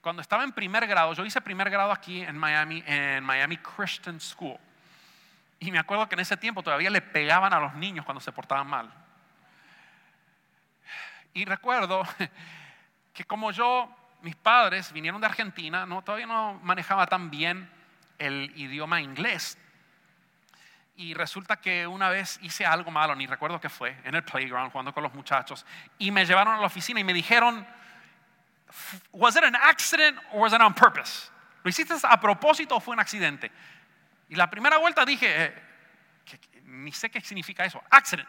cuando 0.02 0.20
estaba 0.20 0.42
en 0.42 0.52
primer 0.52 0.86
grado, 0.88 1.14
yo 1.14 1.24
hice 1.24 1.40
primer 1.40 1.70
grado 1.70 1.92
aquí 1.92 2.22
en 2.22 2.36
Miami, 2.36 2.82
en 2.86 3.22
Miami 3.22 3.56
Christian 3.58 4.20
School. 4.20 4.58
Y 5.60 5.70
me 5.70 5.78
acuerdo 5.78 6.08
que 6.08 6.16
en 6.16 6.20
ese 6.20 6.36
tiempo 6.36 6.60
todavía 6.60 6.90
le 6.90 7.00
pegaban 7.00 7.52
a 7.52 7.60
los 7.60 7.74
niños 7.74 8.04
cuando 8.04 8.20
se 8.20 8.32
portaban 8.32 8.66
mal. 8.66 8.92
Y 11.32 11.44
recuerdo 11.44 12.02
que 13.14 13.24
como 13.24 13.52
yo, 13.52 13.88
mis 14.22 14.34
padres 14.34 14.92
vinieron 14.92 15.20
de 15.20 15.28
Argentina, 15.28 15.86
todavía 16.04 16.26
no 16.26 16.58
manejaba 16.64 17.06
tan 17.06 17.30
bien 17.30 17.70
el 18.18 18.52
idioma 18.56 19.00
inglés. 19.00 19.56
Y 20.96 21.14
resulta 21.14 21.60
que 21.60 21.86
una 21.86 22.10
vez 22.10 22.40
hice 22.42 22.66
algo 22.66 22.90
malo, 22.90 23.14
ni 23.14 23.28
recuerdo 23.28 23.60
qué 23.60 23.68
fue, 23.68 23.96
en 24.02 24.16
el 24.16 24.24
playground 24.24 24.72
jugando 24.72 24.92
con 24.92 25.04
los 25.04 25.14
muchachos, 25.14 25.64
y 25.96 26.10
me 26.10 26.26
llevaron 26.26 26.54
a 26.54 26.60
la 26.60 26.66
oficina 26.66 26.98
y 26.98 27.04
me 27.04 27.14
dijeron, 27.14 27.64
¿was 29.12 29.36
it 29.36 29.44
an 29.44 29.54
accident 29.54 30.18
or 30.32 30.40
was 30.40 30.52
it 30.52 30.60
on 30.60 30.74
purpose? 30.74 31.30
¿Lo 31.62 31.70
hiciste 31.70 31.94
a 32.02 32.20
propósito 32.20 32.76
o 32.76 32.80
fue 32.80 32.94
un 32.94 33.00
accidente? 33.00 33.50
Y 34.28 34.34
la 34.34 34.48
primera 34.48 34.78
vuelta 34.78 35.04
dije, 35.04 35.26
eh, 35.28 35.62
ni 36.64 36.92
sé 36.92 37.10
qué 37.10 37.20
significa 37.20 37.64
eso, 37.64 37.82
accident. 37.90 38.28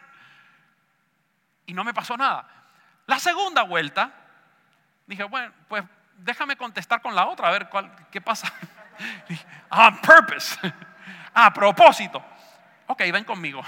Y 1.66 1.74
no 1.74 1.82
me 1.82 1.94
pasó 1.94 2.16
nada. 2.16 2.46
La 3.06 3.18
segunda 3.18 3.62
vuelta, 3.62 4.12
dije, 5.06 5.24
bueno, 5.24 5.52
pues 5.68 5.84
déjame 6.18 6.56
contestar 6.56 7.00
con 7.02 7.14
la 7.14 7.26
otra, 7.26 7.48
a 7.48 7.50
ver 7.52 7.68
qué 8.10 8.20
pasa. 8.20 8.52
On 9.70 10.00
purpose, 10.00 10.56
a 11.34 11.52
propósito. 11.52 12.22
Ok, 12.86 13.00
ven 13.12 13.24
conmigo. 13.24 13.62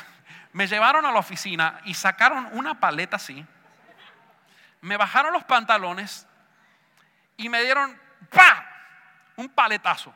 Me 0.52 0.66
llevaron 0.66 1.04
a 1.04 1.12
la 1.12 1.18
oficina 1.18 1.80
y 1.84 1.94
sacaron 1.94 2.48
una 2.52 2.78
paleta 2.78 3.16
así. 3.16 3.44
Me 4.80 4.96
bajaron 4.96 5.32
los 5.32 5.44
pantalones 5.44 6.26
y 7.36 7.48
me 7.48 7.62
dieron 7.62 7.98
¡pa! 8.30 8.66
un 9.36 9.48
paletazo. 9.48 10.14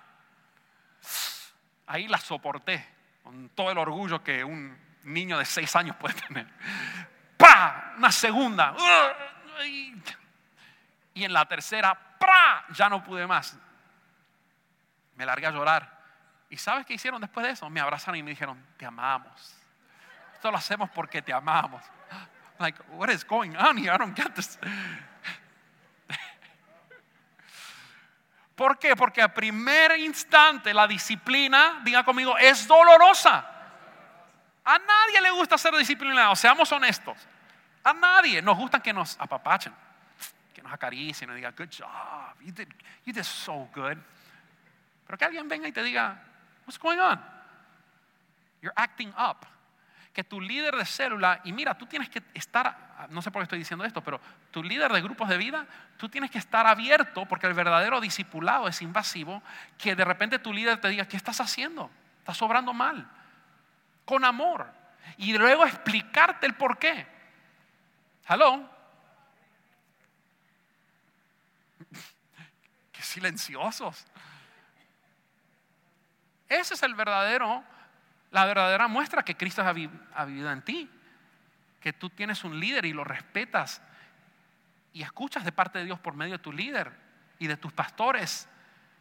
Ahí 1.86 2.08
la 2.08 2.18
soporté 2.18 2.86
con 3.22 3.48
todo 3.50 3.70
el 3.70 3.78
orgullo 3.78 4.22
que 4.22 4.44
un 4.44 4.78
niño 5.04 5.38
de 5.38 5.44
seis 5.44 5.74
años 5.76 5.96
puede 5.96 6.14
tener. 6.14 6.46
¡Pa! 7.36 7.94
Una 7.96 8.12
segunda. 8.12 8.74
Y 11.14 11.24
en 11.24 11.32
la 11.32 11.46
tercera, 11.46 11.94
¡pra! 12.18 12.64
Ya 12.70 12.88
no 12.88 13.02
pude 13.02 13.26
más. 13.26 13.58
Me 15.16 15.26
largué 15.26 15.46
a 15.46 15.50
llorar. 15.50 16.00
¿Y 16.48 16.56
sabes 16.56 16.86
qué 16.86 16.94
hicieron 16.94 17.20
después 17.20 17.46
de 17.46 17.52
eso? 17.52 17.68
Me 17.70 17.80
abrazaron 17.80 18.16
y 18.16 18.22
me 18.22 18.30
dijeron, 18.30 18.64
te 18.76 18.86
amamos. 18.86 19.56
Esto 20.34 20.50
lo 20.50 20.56
hacemos 20.56 20.88
porque 20.90 21.22
te 21.22 21.32
amamos. 21.32 21.82
Like, 22.58 22.82
what 22.90 23.10
is 23.10 23.24
going 23.24 23.56
on 23.56 23.78
here? 23.78 23.90
I 23.90 23.98
don't 23.98 24.16
get 24.16 24.34
this. 24.34 24.58
¿Por 28.60 28.78
qué? 28.78 28.94
Porque 28.94 29.22
a 29.22 29.32
primer 29.32 29.98
instante 30.00 30.74
la 30.74 30.86
disciplina, 30.86 31.80
diga 31.82 32.04
conmigo, 32.04 32.36
es 32.36 32.68
dolorosa. 32.68 33.38
A 34.62 34.78
nadie 34.78 35.18
le 35.22 35.30
gusta 35.30 35.56
ser 35.56 35.74
disciplinado, 35.76 36.36
seamos 36.36 36.70
honestos. 36.70 37.16
A 37.82 37.94
nadie 37.94 38.42
nos 38.42 38.58
gusta 38.58 38.78
que 38.78 38.92
nos 38.92 39.18
apapachen, 39.18 39.72
que 40.52 40.60
nos 40.60 40.70
acaricien, 40.74 41.28
nos 41.28 41.36
diga, 41.36 41.52
good 41.52 41.70
job, 41.70 42.38
you 42.42 42.52
did, 42.52 42.68
you 43.06 43.14
did 43.14 43.22
so 43.22 43.66
good. 43.74 43.96
Pero 45.06 45.16
que 45.16 45.24
alguien 45.24 45.48
venga 45.48 45.66
y 45.66 45.72
te 45.72 45.82
diga, 45.82 46.22
what's 46.66 46.78
going 46.78 46.98
on? 46.98 47.18
You're 48.60 48.74
acting 48.76 49.08
up 49.16 49.46
que 50.12 50.24
tu 50.24 50.40
líder 50.40 50.74
de 50.74 50.84
célula, 50.84 51.40
y 51.44 51.52
mira, 51.52 51.78
tú 51.78 51.86
tienes 51.86 52.08
que 52.08 52.22
estar, 52.34 53.06
no 53.10 53.22
sé 53.22 53.30
por 53.30 53.40
qué 53.40 53.44
estoy 53.44 53.58
diciendo 53.60 53.84
esto, 53.84 54.02
pero 54.02 54.20
tu 54.50 54.62
líder 54.62 54.92
de 54.92 55.00
grupos 55.00 55.28
de 55.28 55.36
vida, 55.36 55.66
tú 55.96 56.08
tienes 56.08 56.30
que 56.30 56.38
estar 56.38 56.66
abierto 56.66 57.26
porque 57.26 57.46
el 57.46 57.54
verdadero 57.54 58.00
discipulado 58.00 58.66
es 58.66 58.82
invasivo, 58.82 59.42
que 59.78 59.94
de 59.94 60.04
repente 60.04 60.40
tu 60.40 60.52
líder 60.52 60.80
te 60.80 60.88
diga, 60.88 61.06
¿qué 61.06 61.16
estás 61.16 61.40
haciendo? 61.40 61.90
Estás 62.18 62.36
sobrando 62.36 62.72
mal, 62.72 63.08
con 64.04 64.24
amor, 64.24 64.66
y 65.16 65.36
luego 65.36 65.64
explicarte 65.64 66.46
el 66.46 66.54
por 66.54 66.78
qué. 66.78 67.06
Qué 72.92 73.02
silenciosos. 73.02 74.06
Ese 76.48 76.74
es 76.74 76.82
el 76.82 76.94
verdadero 76.94 77.64
la 78.30 78.44
verdadera 78.44 78.88
muestra 78.88 79.24
que 79.24 79.36
Cristo 79.36 79.62
ha 79.62 79.72
vivido 80.24 80.52
en 80.52 80.62
ti. 80.62 80.90
Que 81.80 81.92
tú 81.92 82.10
tienes 82.10 82.44
un 82.44 82.60
líder 82.60 82.84
y 82.84 82.92
lo 82.92 83.04
respetas 83.04 83.82
y 84.92 85.02
escuchas 85.02 85.44
de 85.44 85.52
parte 85.52 85.78
de 85.78 85.84
Dios 85.84 85.98
por 85.98 86.14
medio 86.14 86.32
de 86.32 86.38
tu 86.38 86.52
líder 86.52 86.92
y 87.38 87.46
de 87.46 87.56
tus 87.56 87.72
pastores 87.72 88.48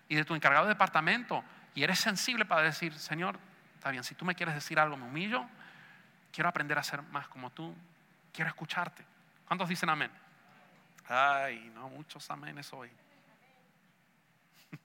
y 0.08 0.16
de 0.16 0.24
tu 0.24 0.34
encargado 0.36 0.66
de 0.66 0.74
departamento. 0.74 1.44
Y 1.76 1.84
eres 1.84 2.00
sensible 2.00 2.46
para 2.46 2.62
decir, 2.64 2.94
Señor, 2.94 3.38
está 3.76 3.92
bien, 3.92 4.04
si 4.04 4.16
tú 4.16 4.26
me 4.26 4.36
quieres 4.36 4.56
decir 4.56 4.80
algo, 4.80 4.98
me 4.98 5.06
humillo. 5.06 5.46
Quiero 6.32 6.50
aprender 6.50 6.78
a 6.78 6.84
ser 6.84 7.02
más 7.04 7.28
como 7.28 7.50
tú. 7.52 7.76
Quiero 8.32 8.50
escucharte. 8.50 9.04
¿Cuántos 9.46 9.68
dicen 9.68 9.90
amén? 9.90 10.12
Ay, 11.08 11.72
no, 11.74 11.90
muchos 11.90 12.30
aménes 12.30 12.72
hoy. 12.72 12.92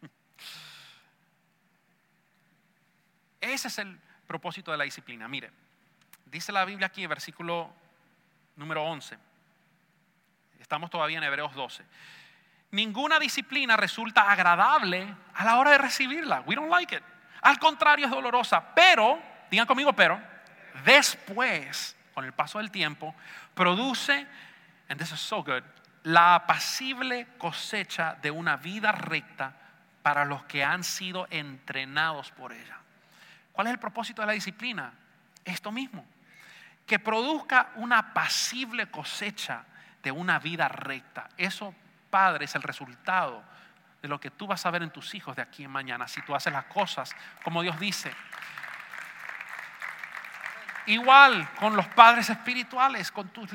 Ese 3.40 3.68
es 3.68 3.78
el 3.78 4.00
propósito 4.26 4.70
de 4.70 4.78
la 4.78 4.84
disciplina. 4.84 5.28
Mire, 5.28 5.50
dice 6.26 6.52
la 6.52 6.64
Biblia 6.64 6.86
aquí 6.86 7.02
en 7.02 7.10
versículo 7.10 7.72
número 8.56 8.84
11. 8.84 9.18
Estamos 10.60 10.90
todavía 10.90 11.18
en 11.18 11.24
Hebreos 11.24 11.54
12. 11.54 11.84
Ninguna 12.70 13.18
disciplina 13.18 13.76
resulta 13.76 14.30
agradable 14.30 15.14
a 15.34 15.44
la 15.44 15.58
hora 15.58 15.72
de 15.72 15.78
recibirla. 15.78 16.40
We 16.46 16.54
don't 16.54 16.70
like 16.70 16.96
it. 16.96 17.02
Al 17.42 17.58
contrario, 17.58 18.06
es 18.06 18.10
dolorosa. 18.10 18.74
Pero, 18.74 19.20
digan 19.50 19.66
conmigo, 19.66 19.92
pero, 19.92 20.20
después, 20.84 21.94
con 22.14 22.24
el 22.24 22.32
paso 22.32 22.58
del 22.58 22.70
tiempo, 22.70 23.14
produce, 23.54 24.26
and 24.88 24.98
this 24.98 25.12
is 25.12 25.20
so 25.20 25.44
good, 25.44 25.62
la 26.04 26.34
apacible 26.34 27.26
cosecha 27.38 28.16
de 28.22 28.30
una 28.30 28.56
vida 28.56 28.92
recta 28.92 29.54
para 30.02 30.24
los 30.24 30.44
que 30.44 30.64
han 30.64 30.84
sido 30.84 31.26
entrenados 31.30 32.30
por 32.30 32.52
ella. 32.52 32.78
¿Cuál 33.54 33.68
es 33.68 33.72
el 33.74 33.78
propósito 33.78 34.20
de 34.20 34.26
la 34.26 34.32
disciplina? 34.32 34.92
Esto 35.44 35.70
mismo, 35.70 36.04
que 36.84 36.98
produzca 36.98 37.70
una 37.76 38.12
pasible 38.12 38.90
cosecha 38.90 39.64
de 40.02 40.10
una 40.10 40.40
vida 40.40 40.66
recta. 40.66 41.28
Eso, 41.36 41.72
Padre, 42.10 42.46
es 42.46 42.54
el 42.56 42.62
resultado 42.62 43.44
de 44.02 44.08
lo 44.08 44.18
que 44.18 44.32
tú 44.32 44.48
vas 44.48 44.66
a 44.66 44.72
ver 44.72 44.82
en 44.82 44.90
tus 44.90 45.14
hijos 45.14 45.36
de 45.36 45.42
aquí 45.42 45.62
en 45.62 45.70
mañana, 45.70 46.08
si 46.08 46.20
tú 46.22 46.34
haces 46.34 46.52
las 46.52 46.64
cosas 46.64 47.14
como 47.44 47.62
Dios 47.62 47.78
dice. 47.78 48.12
Igual 50.86 51.48
con 51.60 51.76
los 51.76 51.86
padres 51.86 52.28
espirituales, 52.30 53.12
con, 53.12 53.28
tus 53.28 53.50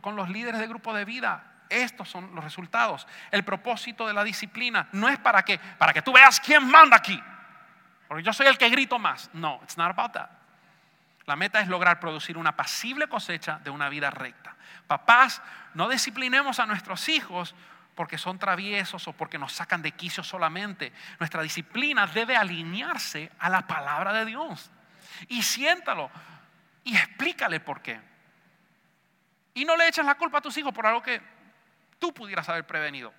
con 0.00 0.16
los 0.16 0.30
líderes 0.30 0.58
de 0.58 0.66
grupo 0.66 0.94
de 0.94 1.04
vida. 1.04 1.44
Estos 1.68 2.08
son 2.08 2.34
los 2.34 2.42
resultados. 2.42 3.06
El 3.30 3.44
propósito 3.44 4.06
de 4.06 4.14
la 4.14 4.24
disciplina 4.24 4.88
no 4.92 5.06
es 5.06 5.18
para 5.18 5.44
que, 5.44 5.58
para 5.58 5.92
que 5.92 6.00
tú 6.00 6.14
veas 6.14 6.40
quién 6.40 6.66
manda 6.66 6.96
aquí. 6.96 7.22
Porque 8.14 8.26
yo 8.26 8.32
soy 8.32 8.46
el 8.46 8.56
que 8.56 8.68
grito 8.68 8.96
más. 8.96 9.28
No, 9.32 9.58
it's 9.64 9.76
not 9.76 9.90
about 9.90 10.12
that. 10.12 10.30
La 11.26 11.34
meta 11.34 11.58
es 11.58 11.66
lograr 11.66 11.98
producir 11.98 12.38
una 12.38 12.54
pasible 12.54 13.08
cosecha 13.08 13.58
de 13.64 13.70
una 13.70 13.88
vida 13.88 14.08
recta. 14.08 14.54
Papás, 14.86 15.42
no 15.74 15.88
disciplinemos 15.88 16.60
a 16.60 16.66
nuestros 16.66 17.08
hijos 17.08 17.56
porque 17.96 18.16
son 18.16 18.38
traviesos 18.38 19.08
o 19.08 19.14
porque 19.14 19.36
nos 19.36 19.52
sacan 19.52 19.82
de 19.82 19.90
quicio 19.90 20.22
solamente. 20.22 20.92
Nuestra 21.18 21.42
disciplina 21.42 22.06
debe 22.06 22.36
alinearse 22.36 23.32
a 23.40 23.50
la 23.50 23.66
palabra 23.66 24.12
de 24.12 24.26
Dios. 24.26 24.70
Y 25.26 25.42
siéntalo 25.42 26.08
y 26.84 26.96
explícale 26.96 27.58
por 27.58 27.82
qué. 27.82 28.00
Y 29.54 29.64
no 29.64 29.76
le 29.76 29.88
eches 29.88 30.06
la 30.06 30.14
culpa 30.14 30.38
a 30.38 30.40
tus 30.40 30.56
hijos 30.56 30.72
por 30.72 30.86
algo 30.86 31.02
que 31.02 31.20
tú 31.98 32.14
pudieras 32.14 32.48
haber 32.48 32.64
prevenido. 32.64 33.12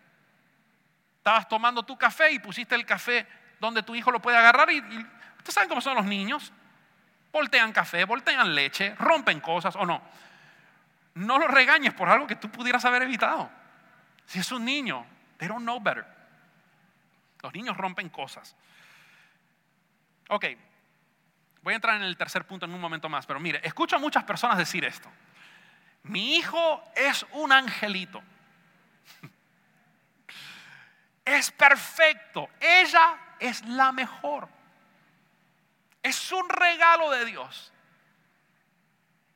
Estabas 1.17 1.49
tomando 1.49 1.83
tu 1.83 1.97
café 1.97 2.31
y 2.31 2.39
pusiste 2.39 2.75
el 2.75 2.85
café 2.85 3.27
donde 3.65 3.83
tu 3.83 3.95
hijo 3.95 4.11
lo 4.11 4.21
puede 4.21 4.37
agarrar 4.37 4.71
y, 4.71 4.79
ustedes 4.79 5.53
saben 5.53 5.69
cómo 5.69 5.81
son 5.81 5.95
los 5.95 6.05
niños. 6.05 6.51
Voltean 7.31 7.73
café, 7.73 8.05
voltean 8.05 8.55
leche, 8.55 8.95
rompen 8.95 9.41
cosas 9.41 9.75
o 9.75 9.85
no. 9.85 10.01
No 11.15 11.37
lo 11.37 11.47
regañes 11.47 11.93
por 11.93 12.09
algo 12.09 12.27
que 12.27 12.35
tú 12.35 12.49
pudieras 12.49 12.85
haber 12.85 13.03
evitado. 13.03 13.49
Si 14.25 14.39
es 14.39 14.51
un 14.51 14.65
niño, 14.65 15.05
they 15.37 15.47
don't 15.47 15.63
know 15.63 15.79
better. 15.79 16.05
Los 17.41 17.53
niños 17.53 17.77
rompen 17.77 18.09
cosas. 18.09 18.55
Ok, 20.29 20.45
voy 21.61 21.73
a 21.73 21.75
entrar 21.75 21.95
en 21.95 22.03
el 22.03 22.17
tercer 22.17 22.45
punto 22.45 22.65
en 22.65 22.73
un 22.73 22.81
momento 22.81 23.09
más, 23.09 23.25
pero 23.25 23.39
mire, 23.39 23.59
escucho 23.63 23.95
a 23.95 23.99
muchas 23.99 24.23
personas 24.23 24.57
decir 24.57 24.83
esto. 24.83 25.11
Mi 26.03 26.35
hijo 26.35 26.83
es 26.95 27.25
un 27.33 27.51
angelito. 27.51 28.21
Es 31.25 31.49
perfecto. 31.49 32.47
Ella 32.59 33.17
es 33.39 33.65
la 33.65 33.91
mejor. 33.91 34.47
Es 36.03 36.31
un 36.31 36.47
regalo 36.49 37.09
de 37.11 37.25
Dios. 37.25 37.71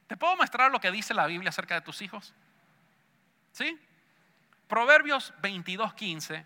¿Te 0.08 0.18
puedo 0.18 0.36
mostrar 0.36 0.72
lo 0.72 0.80
que 0.80 0.92
dice 0.92 1.14
la 1.14 1.26
Biblia 1.28 1.50
acerca 1.50 1.76
de 1.76 1.82
tus 1.82 2.02
hijos? 2.02 2.34
¿Sí? 3.52 3.80
Proverbios 4.68 5.34
22:15 5.42 6.46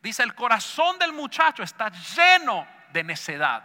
Dice, 0.00 0.22
el 0.22 0.34
corazón 0.34 0.96
del 1.00 1.12
muchacho 1.12 1.64
está 1.64 1.88
lleno 1.88 2.66
de 2.92 3.02
necedad. 3.02 3.64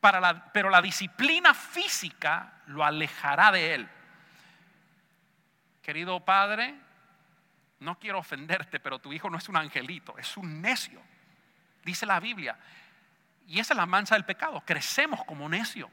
Para 0.00 0.20
la- 0.20 0.52
pero 0.52 0.70
la 0.70 0.82
disciplina 0.82 1.54
física 1.54 2.52
lo 2.66 2.84
alejará 2.84 3.52
de 3.52 3.74
él. 3.74 3.88
Querido 5.82 6.18
padre, 6.24 6.74
no 7.80 7.98
quiero 7.98 8.18
ofenderte, 8.18 8.80
pero 8.80 8.98
tu 8.98 9.12
hijo 9.12 9.28
no 9.28 9.38
es 9.38 9.48
un 9.48 9.56
angelito, 9.56 10.16
es 10.18 10.36
un 10.36 10.60
necio. 10.60 11.00
Dice 11.84 12.06
la 12.06 12.20
Biblia. 12.20 12.56
Y 13.46 13.60
esa 13.60 13.74
es 13.74 13.76
la 13.76 13.86
mancha 13.86 14.14
del 14.14 14.24
pecado. 14.24 14.62
Crecemos 14.64 15.24
como 15.24 15.48
necio. 15.48 15.90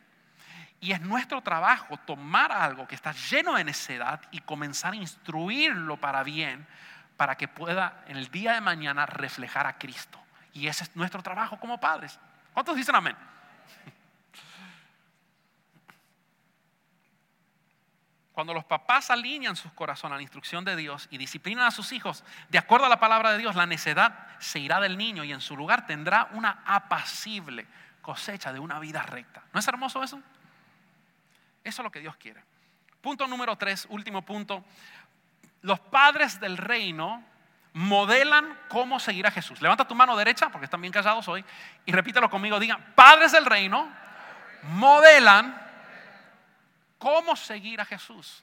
Y 0.79 0.91
es 0.91 1.01
nuestro 1.01 1.41
trabajo 1.41 1.97
tomar 1.97 2.51
algo 2.51 2.87
que 2.87 2.95
está 2.95 3.11
lleno 3.13 3.55
de 3.55 3.63
necedad 3.63 4.21
y 4.31 4.39
comenzar 4.41 4.93
a 4.93 4.97
instruirlo 4.97 5.97
para 5.97 6.23
bien, 6.23 6.67
para 7.15 7.35
que 7.35 7.47
pueda 7.47 8.03
en 8.07 8.17
el 8.17 8.29
día 8.29 8.53
de 8.53 8.61
mañana 8.61 9.05
reflejar 9.05 9.65
a 9.65 9.77
Cristo. 9.77 10.19
Y 10.51 10.67
ese 10.67 10.83
es 10.83 10.95
nuestro 10.95 11.21
trabajo 11.23 11.59
como 11.59 11.79
padres. 11.79 12.19
¿Cuántos 12.53 12.75
dicen 12.75 12.95
amén? 12.95 13.15
Cuando 18.33 18.53
los 18.53 18.65
papás 18.65 19.11
alinean 19.11 19.55
sus 19.55 19.71
corazones 19.73 20.13
a 20.13 20.17
la 20.17 20.23
instrucción 20.23 20.65
de 20.65 20.75
Dios 20.75 21.07
y 21.11 21.19
disciplinan 21.19 21.65
a 21.65 21.71
sus 21.71 21.91
hijos 21.91 22.23
de 22.49 22.57
acuerdo 22.57 22.87
a 22.87 22.89
la 22.89 22.99
palabra 22.99 23.31
de 23.31 23.37
Dios, 23.37 23.55
la 23.55 23.67
necedad 23.67 24.27
se 24.39 24.57
irá 24.59 24.79
del 24.81 24.97
niño 24.97 25.23
y 25.23 25.31
en 25.31 25.39
su 25.39 25.55
lugar 25.55 25.85
tendrá 25.85 26.29
una 26.31 26.63
apacible 26.65 27.67
cosecha 28.01 28.51
de 28.51 28.59
una 28.59 28.79
vida 28.79 29.03
recta. 29.03 29.43
¿No 29.53 29.59
es 29.59 29.67
hermoso 29.67 30.01
eso? 30.03 30.19
Eso 31.63 31.81
es 31.81 31.83
lo 31.83 31.91
que 31.91 31.99
Dios 31.99 32.15
quiere. 32.17 32.43
Punto 33.01 33.27
número 33.27 33.55
tres, 33.55 33.85
último 33.89 34.23
punto. 34.23 34.65
Los 35.61 35.79
padres 35.79 36.39
del 36.39 36.57
reino 36.57 37.23
modelan 37.73 38.57
cómo 38.67 38.99
seguir 38.99 39.27
a 39.27 39.31
Jesús. 39.31 39.61
Levanta 39.61 39.87
tu 39.87 39.93
mano 39.95 40.17
derecha, 40.17 40.49
porque 40.49 40.65
están 40.65 40.81
bien 40.81 40.91
callados 40.91 41.27
hoy, 41.27 41.45
y 41.85 41.91
repítelo 41.91 42.29
conmigo. 42.29 42.59
Digan, 42.59 42.93
padres 42.95 43.31
del 43.31 43.45
reino 43.45 43.89
modelan 44.63 45.62
cómo 47.03 47.35
seguir 47.35 47.81
a 47.81 47.85
Jesús. 47.85 48.41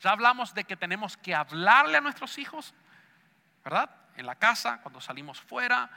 Ya 0.00 0.12
hablamos 0.12 0.54
de 0.54 0.62
que 0.62 0.76
tenemos 0.76 1.16
que 1.16 1.34
hablarle 1.34 1.98
a 1.98 2.00
nuestros 2.00 2.38
hijos, 2.38 2.72
¿verdad? 3.64 3.90
En 4.16 4.26
la 4.26 4.36
casa, 4.36 4.78
cuando 4.80 5.00
salimos 5.00 5.40
fuera, 5.40 5.90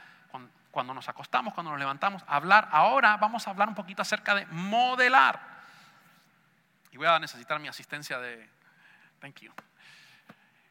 cuando, 0.72 0.92
nos 0.92 1.08
acostamos, 1.08 1.54
cuando 1.54 1.70
nos 1.70 1.78
levantamos, 1.78 2.24
hablar. 2.26 2.68
Ahora 2.72 3.16
vamos 3.16 3.46
a 3.46 3.50
hablar 3.50 3.68
un 3.68 3.76
poquito 3.76 4.02
acerca 4.02 4.34
de 4.34 4.44
modelar. 4.46 5.40
Y 6.90 6.96
voy 6.96 7.06
a 7.06 7.20
necesitar 7.20 7.60
mi 7.60 7.68
asistencia 7.68 8.18
de... 8.18 8.50
Thank 9.20 9.42
you. 9.42 9.52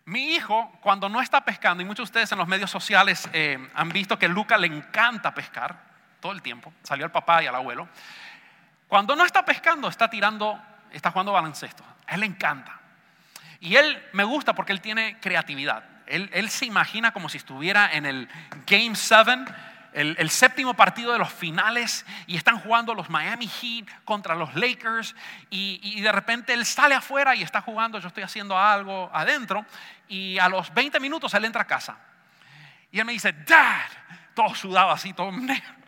Mi 0.05 0.35
hijo, 0.35 0.73
cuando 0.81 1.07
no 1.07 1.21
está 1.21 1.45
pescando, 1.45 1.83
y 1.83 1.85
muchos 1.85 2.09
de 2.09 2.09
ustedes 2.09 2.31
en 2.33 2.37
los 2.37 2.47
medios 2.49 2.69
sociales 2.69 3.29
eh, 3.31 3.69
han 3.75 3.89
visto 3.89 4.19
que 4.19 4.27
Luca 4.27 4.57
le 4.57 4.67
encanta 4.67 5.33
pescar 5.33 5.87
todo 6.19 6.33
el 6.33 6.41
tiempo, 6.41 6.73
salió 6.83 7.05
al 7.05 7.11
papá 7.11 7.43
y 7.43 7.47
al 7.47 7.55
abuelo. 7.55 7.87
Cuando 8.89 9.15
no 9.15 9.23
está 9.23 9.45
pescando, 9.45 9.87
está 9.87 10.09
tirando, 10.09 10.59
está 10.91 11.11
jugando 11.11 11.31
baloncesto. 11.31 11.85
A 12.07 12.15
él 12.15 12.21
le 12.21 12.25
encanta. 12.25 12.79
Y 13.59 13.75
él 13.75 14.03
me 14.13 14.23
gusta 14.23 14.53
porque 14.53 14.71
él 14.73 14.81
tiene 14.81 15.19
creatividad. 15.19 15.83
Él, 16.07 16.27
él 16.33 16.49
se 16.49 16.65
imagina 16.65 17.13
como 17.13 17.29
si 17.29 17.37
estuviera 17.37 17.93
en 17.93 18.07
el 18.07 18.27
Game 18.65 18.95
7, 18.95 19.45
el, 19.93 20.15
el 20.17 20.31
séptimo 20.31 20.73
partido 20.73 21.13
de 21.13 21.19
los 21.19 21.31
finales, 21.31 22.03
y 22.25 22.35
están 22.35 22.59
jugando 22.59 22.95
los 22.95 23.11
Miami 23.11 23.47
Heat 23.47 23.85
contra 24.05 24.33
los 24.33 24.55
Lakers, 24.55 25.15
y, 25.51 25.79
y 25.83 26.01
de 26.01 26.11
repente 26.11 26.53
él 26.53 26.65
sale 26.65 26.95
afuera 26.95 27.35
y 27.35 27.43
está 27.43 27.61
jugando, 27.61 27.99
yo 27.99 28.07
estoy 28.07 28.23
haciendo 28.23 28.57
algo 28.57 29.11
adentro, 29.13 29.67
y 30.07 30.39
a 30.39 30.49
los 30.49 30.73
20 30.73 30.99
minutos 30.99 31.31
él 31.35 31.45
entra 31.45 31.61
a 31.61 31.67
casa. 31.67 31.95
Y 32.91 32.97
él 32.97 33.05
me 33.05 33.11
dice, 33.11 33.33
Dad, 33.45 33.85
todo 34.33 34.55
sudado 34.55 34.89
así, 34.89 35.13
todo 35.13 35.31
negro. 35.37 35.79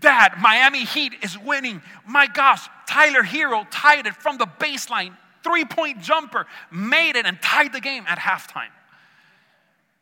Dad, 0.00 0.38
Miami 0.38 0.84
Heat 0.84 1.14
is 1.22 1.36
winning. 1.38 1.82
My 2.06 2.26
gosh, 2.26 2.68
Tyler 2.86 3.22
Hero 3.22 3.66
tied 3.70 4.06
it 4.06 4.14
from 4.14 4.38
the 4.38 4.46
baseline. 4.46 5.16
Three 5.42 5.64
point 5.64 6.00
jumper, 6.00 6.46
made 6.70 7.16
it 7.16 7.26
and 7.26 7.40
tied 7.40 7.72
the 7.72 7.80
game 7.80 8.04
at 8.06 8.18
halftime. 8.18 8.70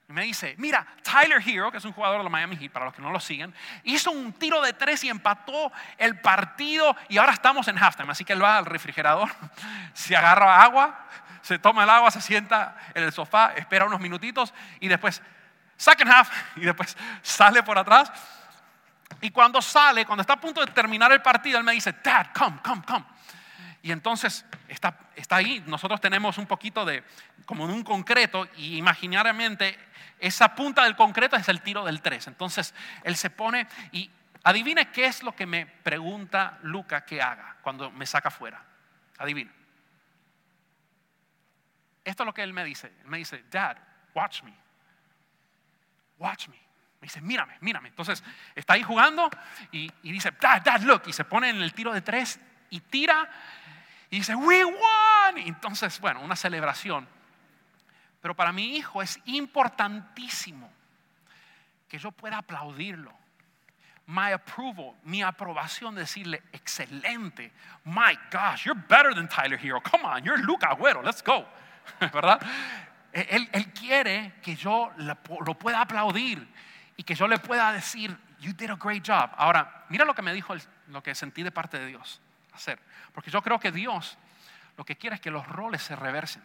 Y 0.08 0.14
me 0.14 0.22
dice, 0.22 0.54
mira, 0.58 0.86
Tyler 1.02 1.40
Hero, 1.40 1.70
que 1.70 1.78
es 1.78 1.84
un 1.84 1.92
jugador 1.92 2.18
de 2.18 2.24
los 2.24 2.30
Miami 2.30 2.56
Heat, 2.56 2.70
para 2.70 2.84
los 2.84 2.94
que 2.94 3.02
no 3.02 3.10
lo 3.10 3.18
siguen, 3.18 3.52
hizo 3.82 4.12
un 4.12 4.32
tiro 4.32 4.62
de 4.62 4.72
tres 4.72 5.02
y 5.02 5.08
empató 5.08 5.72
el 5.98 6.20
partido 6.20 6.96
y 7.08 7.18
ahora 7.18 7.32
estamos 7.32 7.66
en 7.66 7.76
halftime. 7.76 8.12
Así 8.12 8.24
que 8.24 8.32
él 8.32 8.42
va 8.42 8.58
al 8.58 8.66
refrigerador, 8.66 9.28
se 9.94 10.16
agarra 10.16 10.62
agua, 10.62 11.06
se 11.42 11.58
toma 11.58 11.82
el 11.82 11.90
agua, 11.90 12.12
se 12.12 12.20
sienta 12.20 12.76
en 12.94 13.02
el 13.02 13.12
sofá, 13.12 13.54
espera 13.56 13.84
unos 13.84 14.00
minutitos 14.00 14.54
y 14.78 14.86
después, 14.86 15.20
second 15.76 16.10
half, 16.10 16.30
y 16.56 16.60
después 16.60 16.96
sale 17.22 17.64
por 17.64 17.76
atrás. 17.76 18.12
Y 19.20 19.30
cuando 19.30 19.62
sale, 19.62 20.04
cuando 20.04 20.20
está 20.20 20.34
a 20.34 20.40
punto 20.40 20.64
de 20.64 20.70
terminar 20.72 21.10
el 21.12 21.22
partido, 21.22 21.58
él 21.58 21.64
me 21.64 21.72
dice, 21.72 21.94
Dad, 22.02 22.28
come, 22.34 22.58
come, 22.62 22.82
come. 22.82 23.04
Y 23.82 23.92
entonces 23.92 24.44
está, 24.68 24.98
está 25.14 25.36
ahí, 25.36 25.62
nosotros 25.66 26.00
tenemos 26.00 26.38
un 26.38 26.46
poquito 26.46 26.84
de, 26.84 27.04
como 27.44 27.66
de 27.66 27.72
un 27.72 27.84
concreto, 27.84 28.48
y 28.56 28.76
imaginariamente 28.76 29.78
esa 30.18 30.54
punta 30.54 30.84
del 30.84 30.96
concreto 30.96 31.36
es 31.36 31.48
el 31.48 31.62
tiro 31.62 31.84
del 31.84 32.02
3. 32.02 32.26
Entonces 32.28 32.74
él 33.04 33.16
se 33.16 33.30
pone 33.30 33.66
y 33.92 34.10
adivine 34.42 34.90
qué 34.90 35.06
es 35.06 35.22
lo 35.22 35.34
que 35.34 35.46
me 35.46 35.66
pregunta 35.66 36.58
Luca 36.62 37.04
que 37.04 37.22
haga 37.22 37.56
cuando 37.62 37.90
me 37.90 38.06
saca 38.06 38.30
fuera. 38.30 38.62
Adivina. 39.18 39.52
Esto 42.04 42.22
es 42.22 42.26
lo 42.26 42.34
que 42.34 42.42
él 42.42 42.52
me 42.52 42.64
dice. 42.64 42.92
Él 43.02 43.08
me 43.08 43.18
dice, 43.18 43.44
Dad, 43.50 43.76
watch 44.14 44.42
me. 44.42 44.54
Watch 46.18 46.48
me. 46.48 46.65
Me 47.06 47.08
dice, 47.08 47.20
mírame, 47.20 47.56
mírame. 47.60 47.88
Entonces 47.90 48.24
está 48.56 48.74
ahí 48.74 48.82
jugando 48.82 49.30
y, 49.70 49.88
y 50.02 50.10
dice, 50.10 50.32
Dad, 50.40 50.60
Dad, 50.62 50.80
look. 50.80 51.02
Y 51.06 51.12
se 51.12 51.24
pone 51.24 51.50
en 51.50 51.62
el 51.62 51.72
tiro 51.72 51.92
de 51.92 52.00
tres 52.00 52.40
y 52.68 52.80
tira 52.80 53.30
y 54.10 54.16
dice, 54.16 54.34
we 54.34 54.64
won. 54.64 55.38
Y 55.38 55.46
entonces, 55.46 56.00
bueno, 56.00 56.20
una 56.20 56.34
celebración. 56.34 57.06
Pero 58.20 58.34
para 58.34 58.50
mi 58.50 58.76
hijo 58.76 59.02
es 59.02 59.20
importantísimo 59.26 60.68
que 61.88 61.96
yo 61.96 62.10
pueda 62.10 62.38
aplaudirlo. 62.38 63.12
My 64.06 64.32
approval, 64.32 64.96
mi 65.04 65.22
aprobación, 65.22 65.94
decirle, 65.94 66.42
excelente. 66.52 67.52
My 67.84 68.18
gosh, 68.32 68.64
you're 68.64 68.82
better 68.88 69.14
than 69.14 69.28
Tyler 69.28 69.60
Hero. 69.64 69.80
Come 69.80 70.04
on, 70.04 70.24
you're 70.24 70.42
Luca 70.42 70.70
Agüero, 70.70 71.04
let's 71.04 71.22
go. 71.22 71.46
¿Verdad? 72.00 72.40
Él, 73.12 73.48
él 73.52 73.72
quiere 73.72 74.34
que 74.42 74.56
yo 74.56 74.90
lo 74.96 75.54
pueda 75.56 75.82
aplaudir 75.82 76.44
y 76.96 77.02
que 77.02 77.14
yo 77.14 77.28
le 77.28 77.38
pueda 77.38 77.72
decir, 77.72 78.16
you 78.40 78.52
did 78.52 78.70
a 78.70 78.76
great 78.76 79.06
job. 79.06 79.30
Ahora, 79.36 79.84
mira 79.88 80.04
lo 80.04 80.14
que 80.14 80.22
me 80.22 80.32
dijo, 80.32 80.54
lo 80.88 81.02
que 81.02 81.14
sentí 81.14 81.42
de 81.42 81.50
parte 81.50 81.78
de 81.78 81.86
Dios 81.86 82.20
hacer. 82.52 82.78
Porque 83.12 83.30
yo 83.30 83.42
creo 83.42 83.60
que 83.60 83.70
Dios 83.70 84.16
lo 84.76 84.84
que 84.84 84.96
quiere 84.96 85.16
es 85.16 85.22
que 85.22 85.30
los 85.30 85.46
roles 85.46 85.82
se 85.82 85.96
reversen. 85.96 86.42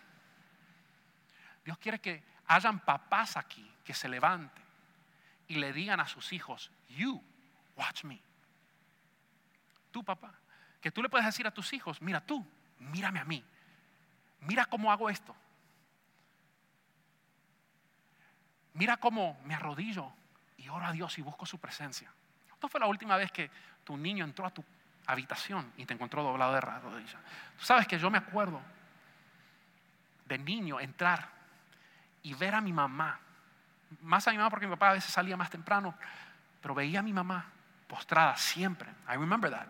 Dios 1.64 1.78
quiere 1.78 2.00
que 2.00 2.24
hayan 2.48 2.80
papás 2.80 3.38
aquí 3.38 3.70
que 3.84 3.94
se 3.94 4.10
levanten 4.10 4.64
y 5.48 5.56
le 5.56 5.74
digan 5.74 6.00
a 6.00 6.08
sus 6.08 6.32
hijos, 6.34 6.72
you, 6.90 7.22
watch 7.76 8.04
me. 8.04 8.22
Tú, 9.92 10.04
papá, 10.04 10.34
que 10.80 10.92
tú 10.92 11.04
le 11.04 11.10
puedes 11.10 11.26
decir 11.26 11.46
a 11.46 11.52
tus 11.52 11.74
hijos, 11.74 12.02
mira 12.02 12.22
tú, 12.22 12.46
mírame 12.80 13.20
a 13.20 13.26
mí. 13.26 13.44
Mira 14.42 14.66
cómo 14.66 14.92
hago 14.92 15.10
esto. 15.10 15.36
Mira 18.74 18.98
cómo 18.98 19.40
me 19.44 19.54
arrodillo 19.54 20.14
y 20.62 20.70
oro 20.70 20.86
a 20.86 20.92
Dios 20.92 21.18
y 21.18 21.22
busco 21.22 21.46
su 21.46 21.60
presencia. 21.60 22.12
¿Cuándo 22.50 22.68
fue 22.68 22.80
la 22.80 22.88
última 22.88 23.18
vez 23.18 23.32
que 23.32 23.50
tu 23.84 23.98
niño 23.98 24.24
entró 24.24 24.46
a 24.46 24.52
tu 24.52 24.64
habitación 25.08 25.74
y 25.78 25.86
te 25.86 25.94
encontró 25.94 26.24
doblado 26.24 26.54
de 26.54 26.62
rodillas? 26.62 27.18
Tú 27.58 27.66
sabes 27.66 27.88
que 27.88 27.98
yo 27.98 28.10
me 28.12 28.20
acuerdo 28.20 28.62
de 30.26 30.38
niño 30.38 30.80
entrar 30.80 31.30
y 32.24 32.34
ver 32.36 32.56
a 32.56 32.62
mi 32.62 32.72
mamá, 32.72 33.20
más 34.02 34.28
a 34.28 34.32
mi 34.32 34.38
mamá 34.38 34.50
porque 34.50 34.68
mi 34.68 34.74
papá 34.74 34.92
a 34.92 34.94
veces 34.94 35.12
salía 35.12 35.36
más 35.36 35.50
temprano, 35.50 35.96
pero 36.62 36.76
veía 36.76 37.00
a 37.00 37.04
mi 37.04 37.14
mamá 37.14 37.46
postrada 37.88 38.38
siempre. 38.38 38.90
I 39.10 39.14
remember 39.14 39.50
that, 39.50 39.68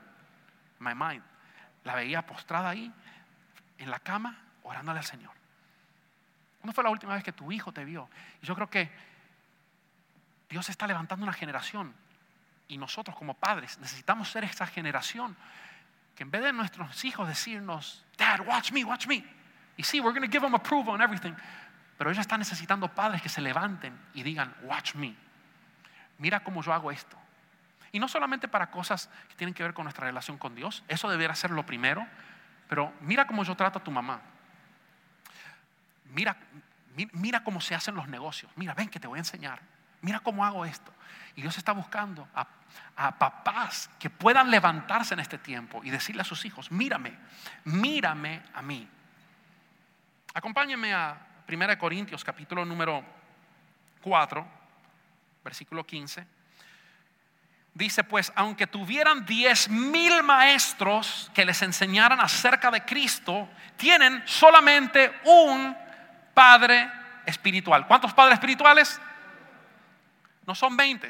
my 0.79 0.93
mind. 0.93 1.23
La 1.85 1.95
veía 1.95 2.25
postrada 2.25 2.69
ahí, 2.69 2.93
en 3.77 3.89
la 3.89 3.99
cama, 3.99 4.37
orándole 4.63 4.99
al 4.99 5.05
Señor. 5.05 5.31
¿Cuándo 6.59 6.73
fue 6.73 6.83
la 6.83 6.91
última 6.91 7.15
vez 7.15 7.23
que 7.23 7.31
tu 7.31 7.51
hijo 7.51 7.71
te 7.71 7.83
vio? 7.83 8.07
Y 8.41 8.45
yo 8.45 8.53
creo 8.53 8.69
que 8.69 8.91
Dios 10.51 10.69
está 10.69 10.85
levantando 10.85 11.23
una 11.23 11.33
generación 11.33 11.93
y 12.67 12.77
nosotros 12.77 13.15
como 13.15 13.33
padres 13.33 13.79
necesitamos 13.79 14.29
ser 14.29 14.43
esa 14.43 14.67
generación 14.67 15.35
que 16.15 16.23
en 16.23 16.29
vez 16.31 16.43
de 16.43 16.53
nuestros 16.53 17.03
hijos 17.05 17.27
decirnos, 17.27 18.05
Dad, 18.17 18.41
watch 18.45 18.71
me, 18.71 18.83
watch 18.83 19.07
me. 19.07 19.23
Y 19.77 19.83
sí, 19.83 19.99
we're 19.99 20.11
going 20.17 20.29
to 20.29 20.31
give 20.31 20.45
them 20.45 20.53
approval 20.53 20.93
and 20.93 21.01
everything. 21.01 21.33
Pero 21.97 22.11
ellos 22.11 22.21
están 22.21 22.39
necesitando 22.39 22.87
padres 22.93 23.21
que 23.21 23.29
se 23.29 23.41
levanten 23.41 23.97
y 24.13 24.21
digan, 24.23 24.53
watch 24.63 24.93
me. 24.95 25.15
Mira 26.17 26.43
cómo 26.43 26.61
yo 26.61 26.73
hago 26.73 26.91
esto. 26.91 27.17
Y 27.93 27.99
no 27.99 28.07
solamente 28.07 28.47
para 28.47 28.69
cosas 28.71 29.09
que 29.29 29.35
tienen 29.35 29.53
que 29.53 29.63
ver 29.63 29.73
con 29.73 29.85
nuestra 29.85 30.05
relación 30.05 30.37
con 30.37 30.53
Dios, 30.55 30.83
eso 30.87 31.09
debería 31.09 31.33
ser 31.35 31.51
lo 31.51 31.65
primero, 31.65 32.05
pero 32.69 32.93
mira 33.01 33.25
cómo 33.25 33.43
yo 33.43 33.55
trato 33.55 33.79
a 33.79 33.83
tu 33.83 33.91
mamá. 33.91 34.21
Mira, 36.13 36.35
Mi- 36.95 37.09
Mira 37.13 37.41
cómo 37.43 37.61
se 37.61 37.73
hacen 37.73 37.95
los 37.95 38.07
negocios. 38.09 38.51
Mira, 38.57 38.73
ven 38.73 38.89
que 38.89 38.99
te 38.99 39.07
voy 39.07 39.17
a 39.17 39.21
enseñar. 39.21 39.61
Mira 40.01 40.19
cómo 40.19 40.45
hago 40.45 40.65
esto. 40.65 40.91
Y 41.35 41.41
Dios 41.41 41.57
está 41.57 41.71
buscando 41.71 42.27
a, 42.35 42.47
papás 43.17 43.89
que 43.99 44.09
puedan 44.09 44.51
levantarse 44.51 45.13
en 45.15 45.19
este 45.21 45.37
tiempo 45.37 45.81
y 45.83 45.89
decirle 45.89 46.21
a 46.21 46.25
sus 46.25 46.45
hijos, 46.45 46.71
mírame, 46.71 47.17
mírame 47.63 48.43
a 48.53 48.61
mí. 48.61 48.87
Acompáñenme 50.33 50.93
a 50.93 51.17
1 51.47 51.77
Corintios 51.79 52.23
capítulo 52.23 52.63
número 52.63 53.03
4, 54.01 54.47
versículo 55.43 55.83
15. 55.83 56.27
Dice 57.73 58.03
pues, 58.03 58.31
aunque 58.35 58.67
tuvieran 58.67 59.25
diez 59.25 59.67
mil 59.69 60.21
maestros 60.21 61.31
que 61.33 61.45
les 61.45 61.61
enseñaran 61.61 62.19
acerca 62.19 62.69
de 62.69 62.83
Cristo, 62.85 63.49
tienen 63.77 64.21
solamente 64.25 65.11
un 65.23 65.75
Padre 66.33 66.91
espiritual. 67.25 67.87
¿Cuántos 67.87 68.13
padres 68.13 68.35
espirituales? 68.35 68.99
No 70.51 70.55
son 70.55 70.75
20. 70.75 71.09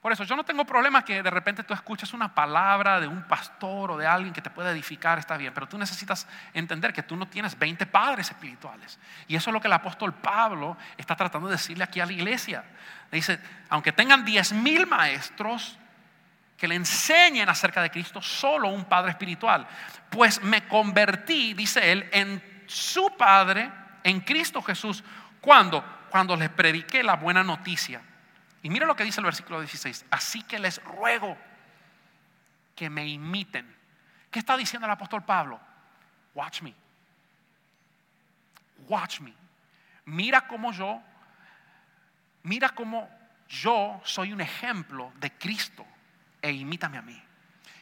Por 0.00 0.10
eso 0.10 0.24
yo 0.24 0.34
no 0.34 0.42
tengo 0.42 0.64
problema 0.64 1.04
que 1.04 1.22
de 1.22 1.28
repente 1.28 1.64
tú 1.64 1.74
escuches 1.74 2.14
una 2.14 2.34
palabra 2.34 2.98
de 2.98 3.06
un 3.06 3.24
pastor 3.24 3.90
o 3.90 3.98
de 3.98 4.06
alguien 4.06 4.32
que 4.32 4.40
te 4.40 4.48
pueda 4.48 4.70
edificar, 4.70 5.18
está 5.18 5.36
bien, 5.36 5.52
pero 5.52 5.68
tú 5.68 5.76
necesitas 5.76 6.26
entender 6.54 6.94
que 6.94 7.02
tú 7.02 7.14
no 7.14 7.28
tienes 7.28 7.58
20 7.58 7.84
padres 7.84 8.30
espirituales. 8.30 8.98
Y 9.28 9.36
eso 9.36 9.50
es 9.50 9.52
lo 9.52 9.60
que 9.60 9.66
el 9.66 9.74
apóstol 9.74 10.14
Pablo 10.14 10.78
está 10.96 11.14
tratando 11.14 11.46
de 11.46 11.56
decirle 11.56 11.84
aquí 11.84 12.00
a 12.00 12.06
la 12.06 12.12
iglesia. 12.12 12.64
Le 13.10 13.16
dice, 13.16 13.38
aunque 13.68 13.92
tengan 13.92 14.24
10 14.24 14.54
mil 14.54 14.86
maestros 14.86 15.78
que 16.56 16.66
le 16.66 16.76
enseñen 16.76 17.50
acerca 17.50 17.82
de 17.82 17.90
Cristo, 17.90 18.22
solo 18.22 18.68
un 18.68 18.86
padre 18.86 19.10
espiritual. 19.10 19.68
Pues 20.08 20.42
me 20.42 20.66
convertí, 20.68 21.52
dice 21.52 21.92
él, 21.92 22.08
en 22.12 22.64
su 22.66 23.14
padre, 23.14 23.70
en 24.02 24.20
Cristo 24.20 24.62
Jesús, 24.62 25.04
cuando 25.42 25.84
cuando 26.12 26.36
les 26.36 26.50
prediqué 26.50 27.02
la 27.02 27.16
buena 27.16 27.42
noticia. 27.42 28.02
Y 28.62 28.70
mira 28.70 28.86
lo 28.86 28.94
que 28.94 29.04
dice 29.04 29.20
el 29.20 29.24
versículo 29.24 29.60
16. 29.60 30.06
Así 30.10 30.42
que 30.42 30.58
les 30.58 30.82
ruego 30.84 31.36
que 32.76 32.88
me 32.88 33.06
imiten. 33.06 33.76
¿Qué 34.30 34.38
está 34.38 34.56
diciendo 34.56 34.86
el 34.86 34.92
apóstol 34.92 35.24
Pablo? 35.24 35.60
Watch 36.34 36.62
me. 36.62 36.74
Watch 38.88 39.20
me. 39.20 39.34
Mira 40.04 40.46
cómo 40.46 40.72
yo, 40.72 41.02
mira 42.44 42.70
cómo 42.70 43.10
yo 43.48 44.00
soy 44.04 44.32
un 44.32 44.40
ejemplo 44.40 45.12
de 45.16 45.32
Cristo 45.32 45.84
e 46.40 46.52
imítame 46.52 46.98
a 46.98 47.02
mí. 47.02 47.22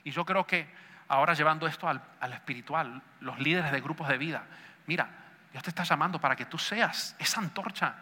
Y 0.05 0.11
yo 0.11 0.25
creo 0.25 0.47
que 0.47 0.69
ahora 1.09 1.35
llevando 1.35 1.67
esto 1.67 1.89
al, 1.89 2.03
al 2.21 2.33
espiritual, 2.33 3.03
los 3.21 3.39
líderes 3.39 3.71
de 3.71 3.81
grupos 3.81 4.09
de 4.09 4.19
vida, 4.19 4.45
mira, 4.87 5.09
Dios 5.53 5.63
te 5.63 5.71
está 5.71 5.85
llamando 5.85 6.21
para 6.21 6.37
que 6.37 6.47
tú 6.47 6.59
seas 6.59 7.15
esa 7.19 7.41
antorcha 7.41 7.95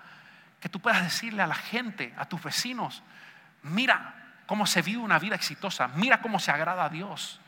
que 0.61 0.69
tú 0.69 0.81
puedas 0.81 1.03
decirle 1.03 1.43
a 1.43 1.47
la 1.47 1.55
gente, 1.55 2.13
a 2.17 2.25
tus 2.27 2.43
vecinos, 2.43 3.03
mira 3.63 4.15
cómo 4.47 4.67
se 4.67 4.83
vive 4.83 4.99
una 4.99 5.19
vida 5.19 5.37
exitosa, 5.37 5.89
mira 5.89 6.21
cómo 6.21 6.39
se 6.41 6.51
agrada 6.51 6.85
a 6.85 6.89
Dios, 6.89 7.41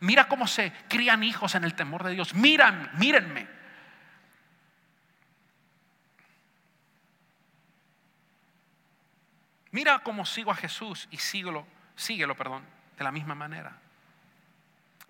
mira 0.00 0.28
cómo 0.28 0.46
se 0.46 0.72
crían 0.88 1.22
hijos 1.22 1.54
en 1.54 1.64
el 1.64 1.74
temor 1.74 2.04
de 2.04 2.12
Dios, 2.12 2.34
miran, 2.34 2.90
mírenme. 2.94 3.48
Mira 9.70 10.00
cómo 10.00 10.26
sigo 10.26 10.50
a 10.50 10.54
Jesús 10.54 11.08
y 11.10 11.16
síguelo, 11.16 11.66
síguelo, 11.96 12.36
perdón, 12.36 12.62
de 12.98 13.04
la 13.04 13.10
misma 13.10 13.34
manera. 13.34 13.72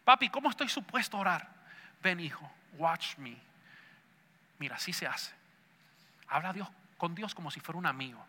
Papi, 0.05 0.28
¿cómo 0.28 0.51
estoy 0.51 0.68
supuesto 0.68 1.16
a 1.16 1.20
orar? 1.20 1.49
Ven, 2.01 2.20
hijo, 2.20 2.49
watch 2.74 3.16
me. 3.16 3.36
Mira, 4.59 4.76
así 4.76 4.93
se 4.93 5.09
hace. 5.09 5.34
Habla 6.28 6.51
a 6.51 6.53
Dios 6.53 6.68
con 7.03 7.16
Dios 7.16 7.34
como 7.34 7.50
si 7.50 7.59
fuera 7.59 7.80
un 7.80 7.86
amigo. 7.86 8.24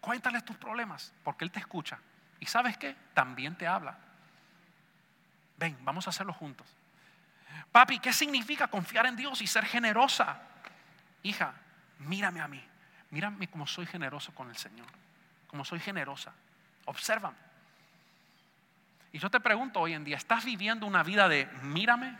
Cuéntale 0.00 0.40
tus 0.40 0.56
problemas, 0.56 1.12
porque 1.22 1.44
Él 1.44 1.50
te 1.50 1.58
escucha. 1.58 1.98
Y 2.40 2.46
sabes 2.46 2.78
qué? 2.78 2.96
También 3.12 3.54
te 3.58 3.66
habla. 3.66 3.98
Ven, 5.58 5.76
vamos 5.82 6.06
a 6.06 6.10
hacerlo 6.10 6.32
juntos. 6.32 6.66
Papi, 7.70 7.98
¿qué 7.98 8.14
significa 8.14 8.68
confiar 8.68 9.04
en 9.04 9.16
Dios 9.16 9.42
y 9.42 9.46
ser 9.46 9.66
generosa? 9.66 10.40
Hija, 11.24 11.52
mírame 11.98 12.40
a 12.40 12.48
mí. 12.48 12.66
Mírame 13.10 13.48
como 13.48 13.66
soy 13.66 13.84
generoso 13.84 14.34
con 14.34 14.48
el 14.48 14.56
Señor. 14.56 14.86
Como 15.46 15.62
soy 15.66 15.80
generosa. 15.80 16.32
Obsérvame. 16.86 17.36
Y 19.12 19.18
yo 19.18 19.30
te 19.30 19.40
pregunto 19.40 19.78
hoy 19.78 19.92
en 19.92 20.04
día, 20.04 20.16
¿estás 20.16 20.46
viviendo 20.46 20.86
una 20.86 21.02
vida 21.02 21.28
de 21.28 21.44
mírame? 21.64 22.16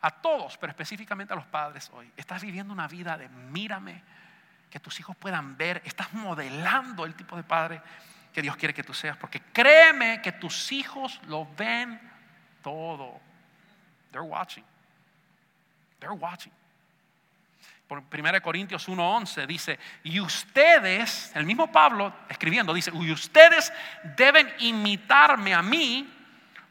A 0.00 0.10
todos, 0.10 0.56
pero 0.58 0.70
específicamente 0.70 1.32
a 1.32 1.36
los 1.36 1.46
padres 1.46 1.90
hoy. 1.92 2.10
Estás 2.16 2.42
viviendo 2.42 2.72
una 2.72 2.86
vida 2.86 3.16
de 3.16 3.28
mírame, 3.28 4.02
que 4.70 4.80
tus 4.80 4.98
hijos 5.00 5.16
puedan 5.16 5.56
ver. 5.56 5.82
Estás 5.84 6.12
modelando 6.12 7.04
el 7.04 7.14
tipo 7.14 7.36
de 7.36 7.42
padre 7.42 7.80
que 8.32 8.42
Dios 8.42 8.56
quiere 8.56 8.74
que 8.74 8.84
tú 8.84 8.94
seas. 8.94 9.16
Porque 9.16 9.40
créeme 9.40 10.20
que 10.22 10.32
tus 10.32 10.70
hijos 10.72 11.20
lo 11.26 11.48
ven 11.56 12.00
todo. 12.62 13.20
They're 14.10 14.26
watching. 14.26 14.64
They're 15.98 16.14
watching. 16.14 16.52
Por 17.88 18.02
1 18.02 18.42
Corintios 18.42 18.86
1:11 18.86 19.46
dice, 19.46 19.78
y 20.04 20.20
ustedes, 20.20 21.32
el 21.34 21.46
mismo 21.46 21.72
Pablo 21.72 22.12
escribiendo, 22.28 22.74
dice, 22.74 22.90
y 22.94 23.10
ustedes 23.10 23.72
deben 24.16 24.52
imitarme 24.58 25.54
a 25.54 25.62
mí 25.62 26.14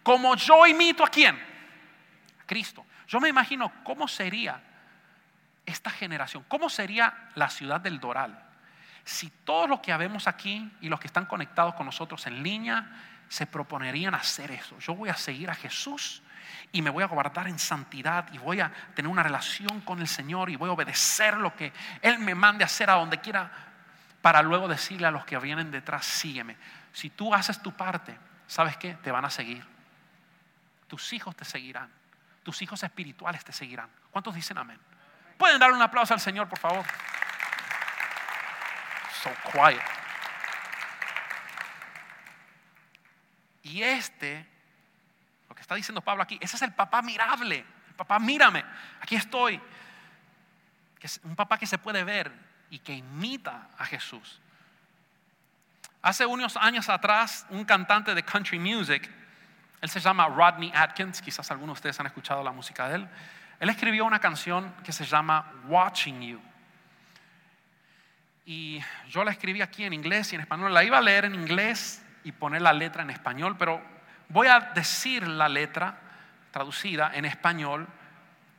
como 0.03 0.35
yo 0.35 0.65
imito 0.67 1.03
a 1.03 1.09
quién? 1.09 1.35
A 1.35 2.45
Cristo. 2.45 2.85
Yo 3.07 3.19
me 3.19 3.29
imagino 3.29 3.71
cómo 3.83 4.07
sería 4.07 4.61
esta 5.65 5.89
generación, 5.89 6.45
cómo 6.47 6.69
sería 6.69 7.29
la 7.35 7.49
ciudad 7.49 7.81
del 7.81 7.99
Doral 7.99 8.47
si 9.07 9.29
todos 9.45 9.69
los 9.69 9.79
que 9.79 9.93
habemos 9.93 10.27
aquí 10.27 10.69
y 10.81 10.89
los 10.89 10.99
que 10.99 11.07
están 11.07 11.25
conectados 11.25 11.75
con 11.75 11.85
nosotros 11.85 12.27
en 12.27 12.43
línea 12.43 12.85
se 13.29 13.47
proponerían 13.47 14.13
hacer 14.13 14.51
eso. 14.51 14.77
Yo 14.79 14.95
voy 14.95 15.07
a 15.07 15.15
seguir 15.15 15.49
a 15.49 15.55
Jesús 15.55 16.21
y 16.73 16.81
me 16.81 16.89
voy 16.89 17.03
a 17.03 17.07
guardar 17.07 17.47
en 17.47 17.57
santidad 17.57 18.27
y 18.33 18.37
voy 18.37 18.59
a 18.59 18.69
tener 18.95 19.09
una 19.09 19.23
relación 19.23 19.79
con 19.81 20.01
el 20.01 20.09
Señor 20.09 20.49
y 20.49 20.57
voy 20.57 20.69
a 20.69 20.73
obedecer 20.73 21.37
lo 21.37 21.55
que 21.55 21.71
Él 22.01 22.19
me 22.19 22.35
mande 22.35 22.65
a 22.65 22.67
hacer 22.67 22.89
a 22.89 22.95
donde 22.95 23.19
quiera 23.19 23.49
para 24.21 24.41
luego 24.41 24.67
decirle 24.67 25.07
a 25.07 25.11
los 25.11 25.23
que 25.23 25.37
vienen 25.37 25.71
detrás, 25.71 26.05
sígueme. 26.05 26.57
Si 26.91 27.09
tú 27.09 27.33
haces 27.33 27.61
tu 27.61 27.71
parte, 27.71 28.17
¿sabes 28.45 28.75
qué? 28.75 28.95
Te 28.95 29.11
van 29.11 29.23
a 29.23 29.29
seguir. 29.29 29.65
Tus 30.87 31.13
hijos 31.13 31.33
te 31.33 31.45
seguirán. 31.45 31.89
Tus 32.47 32.61
hijos 32.61 32.81
espirituales 32.81 33.43
te 33.43 33.51
seguirán. 33.51 33.89
¿Cuántos 34.09 34.33
dicen 34.33 34.57
amén? 34.57 34.79
¿Pueden 35.37 35.59
darle 35.59 35.75
un 35.75 35.81
aplauso 35.81 36.13
al 36.13 36.21
Señor, 36.21 36.47
por 36.47 36.57
favor? 36.57 36.85
So 39.21 39.29
quiet. 39.51 39.81
Y 43.63 43.83
este, 43.83 44.47
lo 45.49 45.55
que 45.55 45.61
está 45.61 45.75
diciendo 45.75 45.99
Pablo 45.99 46.23
aquí, 46.23 46.37
ese 46.39 46.55
es 46.55 46.61
el 46.61 46.71
papá 46.71 47.01
mirable. 47.01 47.65
El 47.89 47.95
papá, 47.95 48.17
mírame, 48.17 48.63
aquí 49.01 49.17
estoy. 49.17 49.61
Que 50.97 51.07
es 51.07 51.19
un 51.25 51.35
papá 51.35 51.57
que 51.57 51.67
se 51.67 51.77
puede 51.77 52.05
ver 52.05 52.31
y 52.69 52.79
que 52.79 52.93
imita 52.93 53.71
a 53.77 53.83
Jesús. 53.83 54.39
Hace 56.01 56.25
unos 56.25 56.55
años 56.55 56.87
atrás, 56.87 57.45
un 57.49 57.65
cantante 57.65 58.15
de 58.15 58.23
country 58.23 58.57
music, 58.57 59.16
él 59.81 59.89
se 59.89 59.99
llama 59.99 60.27
Rodney 60.27 60.71
Atkins, 60.73 61.21
quizás 61.21 61.49
algunos 61.51 61.75
de 61.75 61.77
ustedes 61.79 61.99
han 61.99 62.07
escuchado 62.07 62.43
la 62.43 62.51
música 62.51 62.89
de 62.89 62.95
él. 62.95 63.07
Él 63.59 63.69
escribió 63.69 64.05
una 64.05 64.19
canción 64.19 64.73
que 64.83 64.91
se 64.91 65.05
llama 65.05 65.51
Watching 65.67 66.21
You. 66.21 66.41
Y 68.45 68.81
yo 69.09 69.23
la 69.23 69.31
escribí 69.31 69.61
aquí 69.61 69.83
en 69.83 69.93
inglés 69.93 70.31
y 70.31 70.35
en 70.35 70.41
español. 70.41 70.73
La 70.73 70.83
iba 70.83 70.97
a 70.97 71.01
leer 71.01 71.25
en 71.25 71.35
inglés 71.35 72.03
y 72.23 72.31
poner 72.31 72.61
la 72.61 72.73
letra 72.73 73.03
en 73.03 73.09
español, 73.09 73.55
pero 73.57 73.81
voy 74.29 74.47
a 74.47 74.59
decir 74.59 75.27
la 75.27 75.49
letra 75.49 75.99
traducida 76.51 77.11
en 77.13 77.25
español 77.25 77.87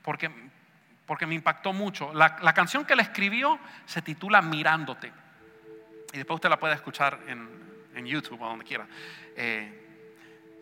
porque, 0.02 0.30
porque 1.06 1.26
me 1.26 1.34
impactó 1.34 1.72
mucho. 1.72 2.12
La, 2.12 2.36
la 2.42 2.52
canción 2.52 2.84
que 2.84 2.92
él 2.92 3.00
escribió 3.00 3.58
se 3.86 4.02
titula 4.02 4.42
Mirándote. 4.42 5.12
Y 6.12 6.16
después 6.16 6.36
usted 6.36 6.48
la 6.48 6.58
puede 6.58 6.74
escuchar 6.74 7.18
en, 7.26 7.48
en 7.94 8.06
YouTube 8.06 8.40
o 8.40 8.46
donde 8.46 8.64
quiera. 8.64 8.86
Eh, 9.36 9.87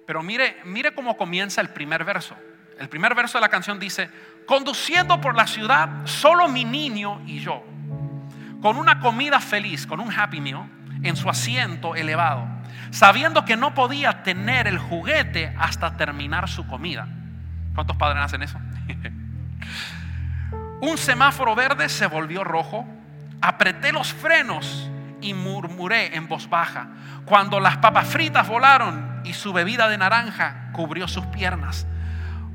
pero 0.06 0.22
mire, 0.22 0.58
mire 0.64 0.94
cómo 0.94 1.16
comienza 1.16 1.60
el 1.60 1.70
primer 1.70 2.04
verso. 2.04 2.36
El 2.78 2.88
primer 2.88 3.14
verso 3.14 3.38
de 3.38 3.42
la 3.42 3.48
canción 3.48 3.80
dice, 3.80 4.08
conduciendo 4.46 5.20
por 5.20 5.34
la 5.34 5.46
ciudad, 5.46 5.88
solo 6.04 6.48
mi 6.48 6.64
niño 6.64 7.20
y 7.26 7.40
yo, 7.40 7.64
con 8.62 8.76
una 8.76 9.00
comida 9.00 9.40
feliz, 9.40 9.86
con 9.86 9.98
un 9.98 10.12
happy 10.12 10.40
meal, 10.40 10.68
en 11.02 11.16
su 11.16 11.28
asiento 11.28 11.94
elevado, 11.94 12.46
sabiendo 12.90 13.44
que 13.44 13.56
no 13.56 13.74
podía 13.74 14.22
tener 14.22 14.66
el 14.66 14.78
juguete 14.78 15.54
hasta 15.58 15.96
terminar 15.96 16.48
su 16.48 16.66
comida. 16.66 17.08
¿Cuántos 17.74 17.96
padres 17.96 18.22
hacen 18.22 18.42
eso? 18.42 18.58
un 20.80 20.96
semáforo 20.98 21.54
verde 21.54 21.88
se 21.88 22.06
volvió 22.06 22.44
rojo, 22.44 22.86
apreté 23.40 23.92
los 23.92 24.12
frenos 24.12 24.90
y 25.20 25.34
murmuré 25.34 26.14
en 26.14 26.28
voz 26.28 26.48
baja. 26.48 26.88
Cuando 27.24 27.58
las 27.58 27.78
papas 27.78 28.06
fritas 28.06 28.46
volaron 28.48 29.15
y 29.26 29.34
su 29.34 29.52
bebida 29.52 29.88
de 29.88 29.98
naranja 29.98 30.70
cubrió 30.72 31.08
sus 31.08 31.26
piernas. 31.26 31.86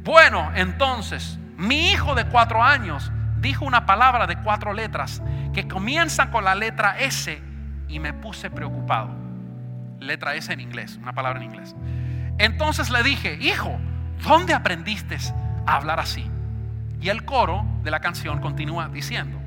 Bueno, 0.04 0.52
entonces, 0.56 1.38
mi 1.58 1.92
hijo 1.92 2.16
de 2.16 2.26
cuatro 2.26 2.64
años 2.64 3.12
dijo 3.40 3.66
una 3.66 3.86
palabra 3.86 4.26
de 4.26 4.38
cuatro 4.38 4.74
letras 4.74 5.22
que 5.54 5.68
comienza 5.68 6.32
con 6.32 6.46
la 6.46 6.56
letra 6.56 6.98
S 7.00 7.42
y 7.88 8.00
me 8.00 8.14
puse 8.14 8.50
preocupado. 8.50 9.10
Letra 10.00 10.36
S 10.36 10.52
en 10.52 10.62
inglés, 10.62 10.98
una 11.02 11.14
palabra 11.14 11.40
en 11.40 11.46
inglés. 11.46 11.76
Entonces 12.38 12.90
le 12.90 13.04
dije, 13.04 13.38
hijo, 13.42 13.78
¿dónde 14.24 14.54
aprendiste 14.54 15.18
a 15.68 15.76
hablar 15.76 16.00
así? 16.00 16.32
Y 17.02 17.10
el 17.10 17.26
coro 17.26 17.66
de 17.84 17.92
la 17.92 18.00
canción 18.00 18.40
continúa 18.40 18.88
diciendo. 18.88 19.40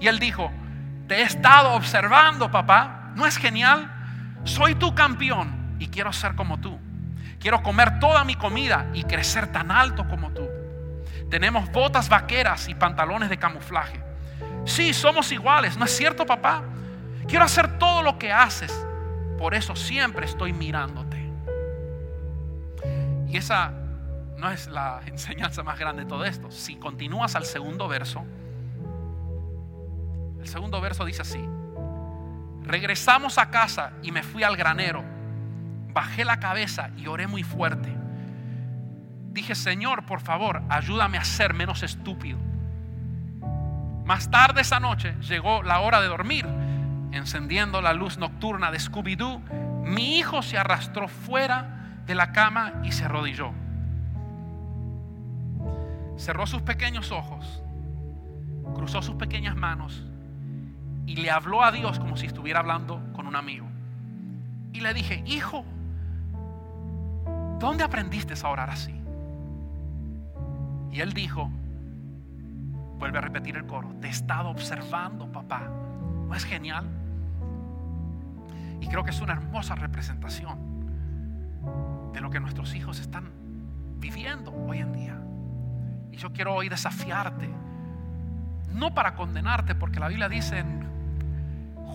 Y 0.00 0.06
él 0.06 0.18
dijo, 0.18 0.52
te 1.08 1.16
he 1.16 1.22
estado 1.22 1.72
observando, 1.72 2.50
papá. 2.50 3.12
¿No 3.16 3.26
es 3.26 3.36
genial? 3.36 3.90
Soy 4.44 4.76
tu 4.76 4.94
campeón 4.94 5.57
y 5.78 5.88
quiero 5.88 6.12
ser 6.12 6.34
como 6.34 6.58
tú. 6.60 6.78
Quiero 7.38 7.62
comer 7.62 8.00
toda 8.00 8.24
mi 8.24 8.34
comida 8.34 8.90
y 8.94 9.04
crecer 9.04 9.52
tan 9.52 9.70
alto 9.70 10.06
como 10.08 10.30
tú. 10.30 10.48
Tenemos 11.30 11.70
botas 11.70 12.08
vaqueras 12.08 12.68
y 12.68 12.74
pantalones 12.74 13.28
de 13.28 13.38
camuflaje. 13.38 14.00
Sí, 14.64 14.92
somos 14.92 15.30
iguales, 15.32 15.76
¿no 15.76 15.84
es 15.84 15.96
cierto, 15.96 16.26
papá? 16.26 16.62
Quiero 17.26 17.44
hacer 17.44 17.78
todo 17.78 18.02
lo 18.02 18.18
que 18.18 18.32
haces. 18.32 18.72
Por 19.38 19.54
eso 19.54 19.76
siempre 19.76 20.26
estoy 20.26 20.52
mirándote. 20.52 21.16
Y 23.28 23.36
esa 23.36 23.72
no 24.36 24.50
es 24.50 24.66
la 24.68 25.00
enseñanza 25.06 25.62
más 25.62 25.78
grande 25.78 26.04
de 26.04 26.08
todo 26.08 26.24
esto. 26.24 26.50
Si 26.50 26.76
continúas 26.76 27.36
al 27.36 27.44
segundo 27.44 27.88
verso, 27.88 28.24
el 30.40 30.48
segundo 30.48 30.80
verso 30.80 31.04
dice 31.04 31.22
así. 31.22 31.44
Regresamos 32.62 33.38
a 33.38 33.50
casa 33.50 33.92
y 34.02 34.12
me 34.12 34.22
fui 34.22 34.42
al 34.42 34.56
granero. 34.56 35.04
Bajé 35.92 36.24
la 36.24 36.38
cabeza 36.38 36.90
y 36.96 37.06
oré 37.06 37.26
muy 37.26 37.42
fuerte. 37.42 37.94
Dije, 39.30 39.54
Señor, 39.54 40.04
por 40.04 40.20
favor, 40.20 40.62
ayúdame 40.68 41.18
a 41.18 41.24
ser 41.24 41.54
menos 41.54 41.82
estúpido. 41.82 42.38
Más 44.04 44.30
tarde 44.30 44.62
esa 44.62 44.80
noche 44.80 45.14
llegó 45.20 45.62
la 45.62 45.80
hora 45.80 46.00
de 46.00 46.08
dormir. 46.08 46.46
Encendiendo 47.12 47.80
la 47.80 47.92
luz 47.92 48.18
nocturna 48.18 48.70
de 48.70 48.78
Scooby-Doo, 48.78 49.40
mi 49.84 50.18
hijo 50.18 50.42
se 50.42 50.58
arrastró 50.58 51.08
fuera 51.08 52.00
de 52.06 52.14
la 52.14 52.32
cama 52.32 52.74
y 52.84 52.92
se 52.92 53.04
arrodilló. 53.04 53.52
Cerró 56.16 56.46
sus 56.46 56.62
pequeños 56.62 57.12
ojos, 57.12 57.62
cruzó 58.74 59.02
sus 59.02 59.14
pequeñas 59.16 59.56
manos 59.56 60.04
y 61.06 61.16
le 61.16 61.30
habló 61.30 61.62
a 61.62 61.70
Dios 61.70 61.98
como 61.98 62.16
si 62.16 62.26
estuviera 62.26 62.60
hablando 62.60 63.02
con 63.12 63.26
un 63.26 63.36
amigo. 63.36 63.66
Y 64.72 64.80
le 64.80 64.92
dije, 64.94 65.22
hijo, 65.26 65.64
¿dónde 67.58 67.84
aprendiste 67.84 68.34
a 68.42 68.48
orar 68.48 68.70
así? 68.70 68.94
Y 70.90 71.00
él 71.00 71.12
dijo, 71.12 71.50
vuelve 72.98 73.18
a 73.18 73.20
repetir 73.20 73.56
el 73.56 73.66
coro, 73.66 73.94
te 74.00 74.08
he 74.08 74.10
estado 74.10 74.48
observando, 74.48 75.30
papá. 75.30 75.68
¿No 76.28 76.34
es 76.34 76.44
genial? 76.44 76.86
Y 78.80 78.88
creo 78.88 79.04
que 79.04 79.10
es 79.10 79.20
una 79.20 79.32
hermosa 79.32 79.74
representación 79.74 80.58
de 82.12 82.20
lo 82.20 82.30
que 82.30 82.40
nuestros 82.40 82.74
hijos 82.74 83.00
están 83.00 83.30
viviendo 83.98 84.52
hoy 84.52 84.78
en 84.78 84.92
día. 84.92 85.18
Y 86.12 86.16
yo 86.16 86.32
quiero 86.32 86.54
hoy 86.54 86.68
desafiarte, 86.68 87.48
no 88.72 88.94
para 88.94 89.14
condenarte, 89.14 89.74
porque 89.74 90.00
la 90.00 90.08
Biblia 90.08 90.28
dice 90.28 90.58
en 90.58 90.86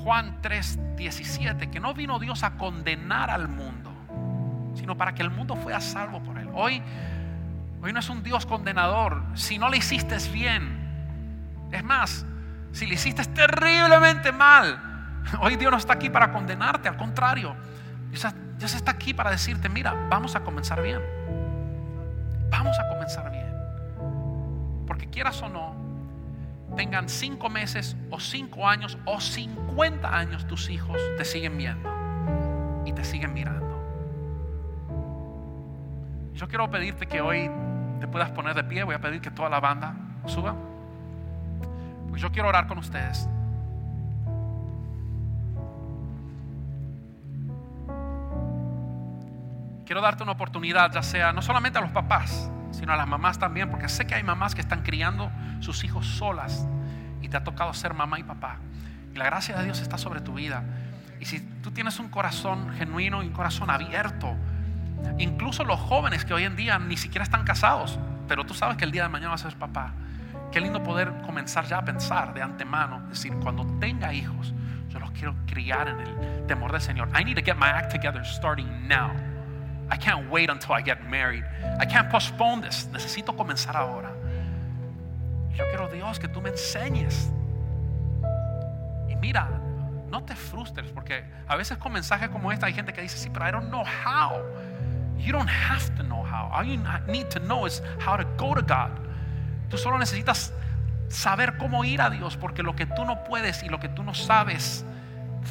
Juan 0.04 0.40
3, 0.42 0.96
17, 0.98 1.70
que 1.70 1.80
no 1.80 1.94
vino 1.94 2.20
Dios 2.20 2.44
a 2.44 2.58
condenar 2.58 3.30
al 3.30 3.48
mundo, 3.48 3.93
sino 4.74 4.98
para 4.98 5.14
que 5.14 5.22
el 5.22 5.30
mundo 5.30 5.56
fuera 5.56 5.80
salvo 5.82 6.22
por 6.24 6.38
él. 6.38 6.50
Hoy, 6.54 6.82
hoy 7.82 7.94
no 7.94 8.00
es 8.00 8.10
un 8.10 8.24
Dios 8.24 8.46
condenador. 8.46 9.24
Si 9.36 9.58
no 9.58 9.70
le 9.70 9.78
hiciste 9.78 10.18
bien, 10.32 11.68
es 11.72 11.84
más, 11.84 12.26
si 12.72 12.86
le 12.86 12.96
hiciste 12.96 13.24
terriblemente 13.26 14.32
mal, 14.32 14.80
hoy 15.42 15.56
Dios 15.56 15.72
no 15.72 15.78
está 15.78 15.94
aquí 15.94 16.10
para 16.10 16.32
condenarte, 16.32 16.90
al 16.90 16.98
contrario, 16.98 17.56
Dios 18.10 18.76
está 18.76 18.92
aquí 18.92 19.14
para 19.14 19.32
decirte, 19.32 19.70
mira, 19.70 19.94
vamos 20.10 20.36
a 20.36 20.44
comenzar 20.44 20.82
bien. 20.82 21.02
Vamos 22.50 22.78
a 22.80 22.88
comenzar 22.88 23.32
bien. 23.32 23.52
Porque 24.86 25.10
quieras 25.10 25.42
o 25.42 25.50
no, 25.50 25.76
tengan 26.76 27.10
cinco 27.10 27.50
meses 27.50 27.96
o 28.12 28.20
cinco 28.20 28.68
años 28.68 28.98
o 29.06 29.20
cincuenta 29.20 30.16
años, 30.16 30.46
tus 30.48 30.70
hijos 30.70 30.98
te 31.18 31.26
siguen 31.26 31.58
viendo 31.58 31.92
y 32.86 32.94
te 32.94 33.04
siguen 33.04 33.34
mirando. 33.34 33.63
Yo 36.36 36.48
quiero 36.48 36.70
pedirte 36.70 37.06
que 37.06 37.22
hoy 37.22 37.50
te 38.00 38.08
puedas 38.08 38.32
poner 38.32 38.56
de 38.56 38.64
pie. 38.64 38.84
Voy 38.84 38.96
a 38.96 39.00
pedir 39.00 39.22
que 39.22 39.32
toda 39.32 39.50
la 39.50 39.60
banda 39.60 39.96
suba. 40.26 40.56
Pues 42.10 42.22
yo 42.22 42.32
quiero 42.32 42.50
orar 42.50 42.68
con 42.68 42.78
ustedes. 42.78 43.30
Quiero 49.86 50.02
darte 50.02 50.24
una 50.24 50.32
oportunidad, 50.32 50.92
ya 50.92 51.04
sea 51.04 51.34
no 51.34 51.42
solamente 51.42 51.78
a 51.78 51.82
los 51.82 51.92
papás, 51.92 52.50
sino 52.72 52.94
a 52.94 52.96
las 52.96 53.08
mamás 53.08 53.38
también, 53.38 53.70
porque 53.70 53.90
sé 53.90 54.08
que 54.08 54.16
hay 54.16 54.24
mamás 54.24 54.56
que 54.56 54.62
están 54.62 54.82
criando 54.82 55.30
sus 55.60 55.84
hijos 55.84 56.08
solas 56.08 56.68
y 57.22 57.30
te 57.30 57.38
ha 57.38 57.44
tocado 57.44 57.74
ser 57.74 57.94
mamá 57.94 58.18
y 58.20 58.24
papá. 58.24 58.58
Y 59.14 59.18
la 59.18 59.26
gracia 59.26 59.56
de 59.58 59.66
Dios 59.66 59.82
está 59.82 59.98
sobre 60.00 60.22
tu 60.22 60.34
vida. 60.34 60.64
Y 61.20 61.26
si 61.26 61.40
tú 61.62 61.72
tienes 61.72 62.00
un 62.00 62.10
corazón 62.10 62.72
genuino 62.72 63.22
y 63.22 63.28
un 63.28 63.34
corazón 63.34 63.70
abierto, 63.70 64.36
incluso 65.18 65.64
los 65.64 65.80
jóvenes 65.80 66.26
que 66.26 66.34
hoy 66.34 66.44
en 66.44 66.56
día 66.56 66.80
ni 66.80 66.98
siquiera 66.98 67.24
están 67.24 67.44
casados, 67.44 68.00
pero 68.28 68.46
tú 68.46 68.54
sabes 68.54 68.78
que 68.78 68.86
el 68.86 68.92
día 68.92 69.04
de 69.04 69.10
mañana 69.10 69.32
vas 69.32 69.46
a 69.46 69.50
ser 69.50 69.60
papá. 69.60 69.94
Qué 70.52 70.62
lindo 70.62 70.84
poder 70.84 71.12
comenzar 71.26 71.66
ya 71.66 71.80
a 71.80 71.86
pensar 71.86 72.34
de 72.34 72.42
antemano, 72.42 73.02
decir, 73.10 73.34
cuando 73.42 73.66
tenga 73.80 74.14
hijos, 74.14 74.54
yo 74.90 75.00
los 75.00 75.12
quiero 75.12 75.36
criar 75.48 75.88
en 75.88 76.00
el 76.00 76.46
temor 76.46 76.72
del 76.72 76.82
Señor. 76.82 77.10
I 77.20 77.24
need 77.24 77.36
to 77.36 77.44
get 77.44 77.58
my 77.58 77.68
act 77.68 77.92
together 77.92 78.24
starting 78.24 78.88
now. 78.88 79.12
I 79.90 79.98
can't 79.98 80.30
wait 80.30 80.50
until 80.50 80.74
I 80.74 80.82
get 80.84 81.04
married. 81.10 81.44
I 81.80 81.86
can't 81.86 82.10
postpone 82.10 82.62
this. 82.62 82.88
Necesito 82.92 83.36
comenzar 83.36 83.76
ahora. 83.76 84.12
Yo 85.56 85.66
quiero, 85.70 85.88
Dios, 85.88 86.20
que 86.20 86.28
tú 86.28 86.42
me 86.42 86.50
enseñes. 86.50 87.32
Y 89.10 89.16
mira, 89.16 89.50
no 90.10 90.24
te 90.24 90.36
frustres, 90.36 90.92
porque 90.92 91.24
a 91.48 91.56
veces 91.56 91.78
con 91.78 91.92
mensajes 91.92 92.30
como 92.30 92.52
este 92.52 92.66
hay 92.66 92.74
gente 92.74 92.94
que 92.94 93.02
dice, 93.02 93.18
sí, 93.18 93.30
pero 93.32 93.48
I 93.48 93.52
don't 93.52 93.70
know 93.70 93.84
how. 93.84 94.42
You 95.18 95.32
don't 95.32 95.48
have 95.48 95.96
to 95.96 96.04
know 96.04 96.24
how. 96.24 96.50
All 96.52 96.66
you 96.66 96.78
need 97.08 97.30
to 97.30 97.40
know 97.40 97.66
is 97.66 97.82
how 98.00 98.18
to 98.18 98.26
go 98.38 98.54
to 98.54 98.62
God. 98.62 98.92
Tú 99.70 99.78
solo 99.78 99.98
necesitas 99.98 100.54
saber 101.10 101.58
cómo 101.58 101.84
ir 101.84 102.02
a 102.02 102.10
Dios, 102.10 102.38
porque 102.38 102.64
lo 102.64 102.76
que 102.76 102.86
tú 102.86 103.06
no 103.06 103.24
puedes 103.24 103.64
y 103.64 103.70
lo 103.70 103.80
que 103.80 103.90
tú 103.90 104.04
no 104.04 104.14
sabes, 104.14 104.86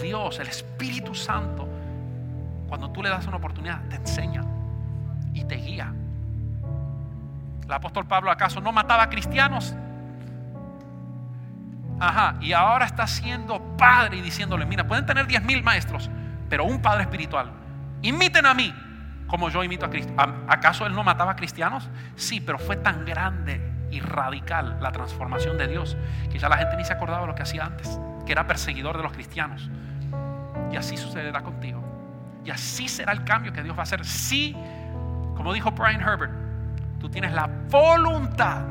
Dios, 0.00 0.38
el 0.38 0.48
Espíritu 0.48 1.14
Santo, 1.14 1.68
cuando 2.68 2.90
tú 2.90 3.02
le 3.02 3.08
das 3.08 3.26
una 3.26 3.36
oportunidad, 3.36 3.80
te 3.88 3.96
enseña 3.96 4.44
y 5.32 5.44
te 5.44 5.56
guía. 5.56 5.92
¿El 7.64 7.72
apóstol 7.72 8.06
Pablo 8.06 8.30
acaso 8.30 8.60
no 8.60 8.72
mataba 8.72 9.04
a 9.04 9.08
cristianos? 9.08 9.74
Ajá, 12.00 12.36
y 12.40 12.52
ahora 12.52 12.86
está 12.86 13.06
siendo 13.06 13.76
padre 13.76 14.16
y 14.16 14.20
diciéndole, 14.22 14.66
mira, 14.66 14.86
pueden 14.86 15.06
tener 15.06 15.26
diez 15.26 15.42
mil 15.44 15.62
maestros, 15.62 16.10
pero 16.48 16.64
un 16.64 16.82
padre 16.82 17.02
espiritual. 17.02 17.52
Imiten 18.02 18.44
a 18.46 18.54
mí 18.54 18.74
como 19.26 19.48
yo 19.48 19.62
imito 19.64 19.86
a 19.86 19.90
Cristo. 19.90 20.12
¿Acaso 20.48 20.86
él 20.86 20.94
no 20.94 21.04
mataba 21.04 21.32
a 21.32 21.36
cristianos? 21.36 21.88
Sí, 22.16 22.40
pero 22.40 22.58
fue 22.58 22.76
tan 22.76 23.04
grande 23.04 23.60
y 23.90 24.00
radical 24.00 24.78
la 24.80 24.90
transformación 24.90 25.58
de 25.58 25.68
Dios 25.68 25.96
que 26.30 26.38
ya 26.38 26.48
la 26.48 26.56
gente 26.56 26.76
ni 26.76 26.84
se 26.84 26.92
acordaba 26.92 27.22
de 27.22 27.26
lo 27.28 27.34
que 27.34 27.42
hacía 27.42 27.64
antes, 27.64 27.98
que 28.26 28.32
era 28.32 28.46
perseguidor 28.46 28.96
de 28.96 29.02
los 29.02 29.12
cristianos. 29.12 29.70
Y 30.70 30.76
así 30.76 30.96
sucederá 30.96 31.42
contigo. 31.42 31.82
Y 32.44 32.50
así 32.50 32.88
será 32.88 33.12
el 33.12 33.24
cambio 33.24 33.52
que 33.52 33.62
Dios 33.62 33.76
va 33.76 33.80
a 33.80 33.82
hacer. 33.84 34.04
Si, 34.04 34.52
como 35.36 35.52
dijo 35.52 35.70
Brian 35.70 36.00
Herbert, 36.00 36.32
tú 36.98 37.08
tienes 37.08 37.32
la 37.32 37.46
voluntad 37.46 38.62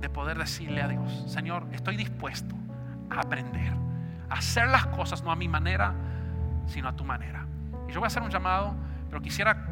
de 0.00 0.08
poder 0.08 0.38
decirle 0.38 0.80
a 0.80 0.88
Dios, 0.88 1.24
Señor, 1.26 1.66
estoy 1.72 1.96
dispuesto 1.96 2.54
a 3.10 3.20
aprender, 3.20 3.72
a 4.30 4.34
hacer 4.34 4.68
las 4.68 4.86
cosas 4.86 5.22
no 5.22 5.32
a 5.32 5.36
mi 5.36 5.48
manera, 5.48 5.92
sino 6.66 6.88
a 6.88 6.92
tu 6.94 7.04
manera. 7.04 7.47
Yo 7.88 8.00
voy 8.00 8.04
a 8.04 8.08
hacer 8.08 8.22
un 8.22 8.30
llamado, 8.30 8.74
pero 9.08 9.22
quisiera, 9.22 9.66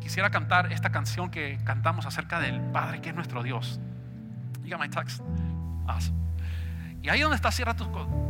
quisiera 0.00 0.30
cantar 0.30 0.72
esta 0.72 0.90
canción 0.90 1.30
que 1.30 1.58
cantamos 1.64 2.06
acerca 2.06 2.38
del 2.38 2.60
Padre, 2.60 3.00
que 3.00 3.08
es 3.08 3.14
nuestro 3.14 3.42
Dios. 3.42 3.80
Diga 4.60 4.78
my 4.78 4.88
text. 4.88 5.22
Y 7.02 7.08
ahí 7.08 7.20
donde 7.20 7.36
está, 7.36 7.50
cierra 7.50 7.74
tus, 7.74 7.88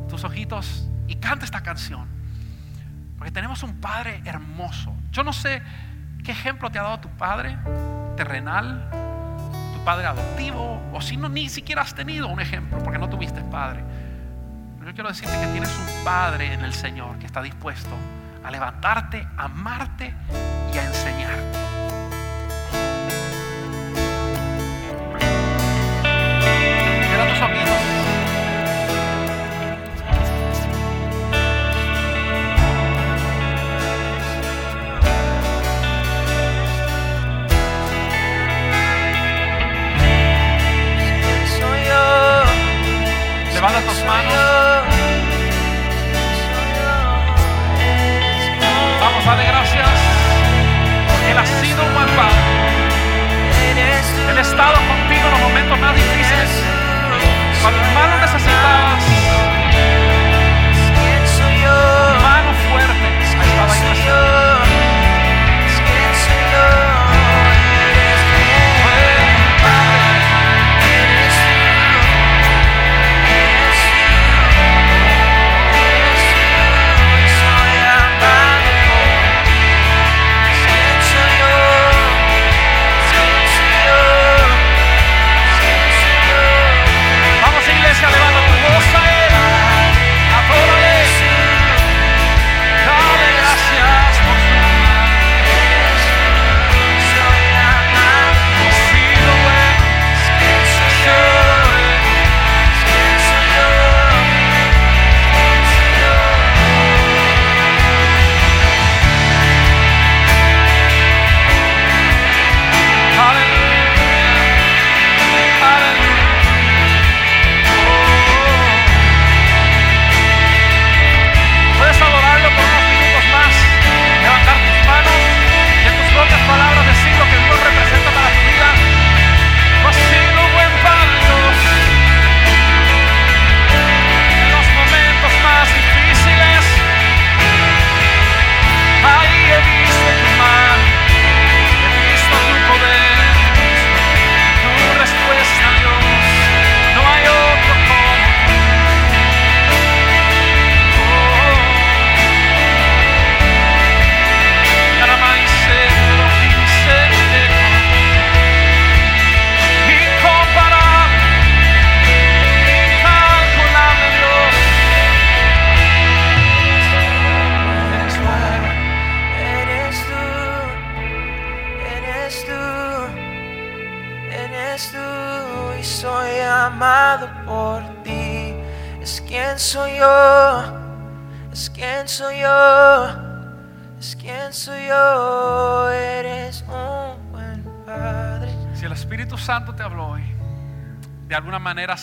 tus 0.09 0.23
ojitos 0.25 0.89
y 1.09 1.17
canta 1.17 1.45
esta 1.45 1.63
canción. 1.63 2.07
Porque 3.17 3.31
tenemos 3.33 3.63
un 3.63 3.81
Padre 3.81 4.21
hermoso. 4.25 4.95
Yo 5.11 5.25
no 5.25 5.33
sé 5.33 5.63
qué 6.23 6.33
ejemplo 6.33 6.71
te 6.71 6.79
ha 6.79 6.83
dado 6.83 7.01
tu 7.01 7.09
Padre 7.11 7.57
terrenal, 8.17 8.89
tu 9.75 9.85
Padre 9.85 10.07
adoptivo, 10.07 10.83
o 10.93 11.01
si 11.01 11.17
no, 11.17 11.29
ni 11.29 11.49
siquiera 11.49 11.83
has 11.83 11.95
tenido 11.95 12.29
un 12.29 12.41
ejemplo 12.41 12.79
porque 12.79 12.99
no 12.99 13.09
tuviste 13.09 13.41
Padre. 13.43 13.83
Pero 14.79 14.91
yo 14.91 14.95
quiero 14.95 15.09
decirte 15.09 15.33
que 15.41 15.47
tienes 15.49 15.71
un 15.71 16.05
Padre 16.05 16.53
en 16.53 16.63
el 16.63 16.73
Señor 16.73 17.19
que 17.19 17.27
está 17.27 17.43
dispuesto 17.43 17.97
a 18.47 18.51
levantarte, 18.51 19.27
a 19.37 19.45
amarte 19.47 20.15
y 20.73 20.79
a 20.79 20.85
enseñarte. 20.85 21.76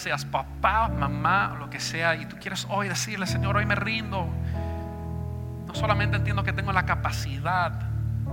Seas 0.04 0.26
papá, 0.26 0.90
mamá, 0.90 1.56
lo 1.58 1.70
que 1.70 1.80
sea, 1.80 2.16
y 2.16 2.26
tú 2.26 2.36
quieres 2.38 2.68
hoy 2.70 2.90
decirle, 2.90 3.26
Señor, 3.26 3.56
hoy 3.56 3.66
me 3.66 3.76
rindo. 3.76 4.28
No 5.66 5.74
solamente 5.74 6.18
entiendo 6.18 6.44
que 6.44 6.52
tengo 6.52 6.74
la 6.74 6.86
capacidad 6.86 7.72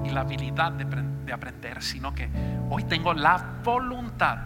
y 0.05 0.11
la 0.11 0.23
habilidad 0.23 0.73
de, 0.73 0.85
de 0.85 1.33
aprender, 1.33 1.81
sino 1.81 2.12
que 2.12 2.29
hoy 2.68 2.83
tengo 2.85 3.14
la 3.14 3.41
voluntad 3.62 4.39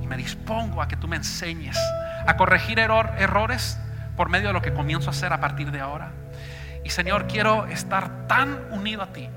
y 0.00 0.06
me 0.06 0.16
dispongo 0.16 0.80
a 0.80 0.88
que 0.88 0.96
tú 0.96 1.08
me 1.08 1.16
enseñes 1.16 1.76
a 2.26 2.36
corregir 2.38 2.78
error- 2.78 3.12
errores 3.18 3.78
por 4.16 4.30
medio 4.30 4.48
de 4.48 4.54
lo 4.54 4.62
que 4.62 4.72
comienzo 4.72 5.10
a 5.10 5.12
hacer 5.12 5.34
a 5.34 5.40
partir 5.40 5.70
de 5.70 5.80
ahora. 5.80 6.10
Y 6.84 6.90
Señor, 6.90 7.26
quiero 7.26 7.66
estar 7.66 8.26
tan 8.28 8.58
unido 8.70 9.02
a 9.02 9.12
ti 9.12 9.28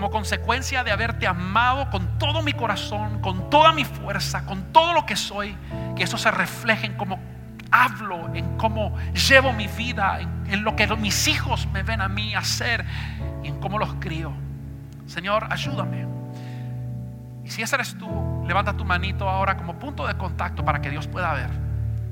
como 0.00 0.10
consecuencia 0.10 0.82
de 0.82 0.92
haberte 0.92 1.26
amado 1.26 1.90
con 1.90 2.18
todo 2.18 2.40
mi 2.40 2.54
corazón, 2.54 3.20
con 3.20 3.50
toda 3.50 3.72
mi 3.72 3.84
fuerza, 3.84 4.46
con 4.46 4.72
todo 4.72 4.94
lo 4.94 5.04
que 5.04 5.14
soy, 5.14 5.54
que 5.94 6.04
eso 6.04 6.16
se 6.16 6.30
refleje 6.30 6.86
en 6.86 6.96
cómo 6.96 7.20
hablo, 7.70 8.34
en 8.34 8.56
cómo 8.56 8.96
llevo 9.28 9.52
mi 9.52 9.66
vida, 9.66 10.18
en, 10.20 10.64
lo 10.64 10.74
que 10.74 10.86
mis 10.96 11.28
hijos 11.28 11.68
me 11.70 11.82
ven 11.82 12.00
a 12.00 12.08
mí 12.08 12.34
hacer 12.34 12.82
y 13.44 13.48
en 13.48 13.60
cómo 13.60 13.78
los 13.78 13.92
crío. 14.00 14.32
Señor, 15.04 15.46
ayúdame. 15.50 16.06
Y 17.44 17.50
si 17.50 17.60
ese 17.60 17.74
eres 17.74 17.98
tú, 17.98 18.42
levanta 18.46 18.72
tu 18.74 18.86
manito 18.86 19.28
ahora 19.28 19.58
como 19.58 19.78
punto 19.78 20.06
de 20.06 20.16
contacto 20.16 20.64
para 20.64 20.80
que 20.80 20.88
Dios 20.88 21.08
pueda 21.08 21.34
ver. 21.34 21.50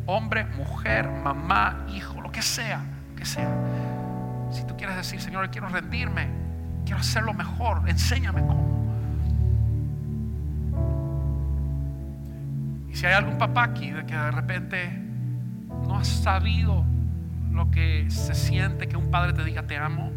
Hombre, 0.05 0.45
mujer, 0.45 1.09
mamá, 1.09 1.86
hijo, 1.89 2.20
lo 2.20 2.30
que 2.30 2.43
sea, 2.43 2.82
lo 3.09 3.16
que 3.16 3.24
sea. 3.24 3.49
Si 4.51 4.62
tú 4.66 4.76
quieres 4.76 4.95
decir, 4.95 5.22
Señor, 5.22 5.49
quiero 5.49 5.70
rendirme, 5.70 6.47
quiero 6.89 7.03
hacerlo 7.03 7.34
mejor, 7.34 7.82
enséñame 7.86 8.41
cómo. 8.41 8.66
Y 12.91 12.97
si 12.97 13.05
hay 13.05 13.12
algún 13.12 13.36
papá 13.36 13.64
aquí 13.64 13.91
de 13.91 14.07
que 14.07 14.16
de 14.16 14.30
repente 14.30 15.03
no 15.86 15.99
has 15.99 16.09
sabido 16.09 16.86
lo 17.53 17.70
que 17.70 18.11
se 18.11 18.34
siente 18.34 18.89
que 18.89 18.97
un 18.97 19.11
padre 19.11 19.34
te 19.34 19.45
diga 19.45 19.64
te 19.64 19.76
amo, 19.76 20.11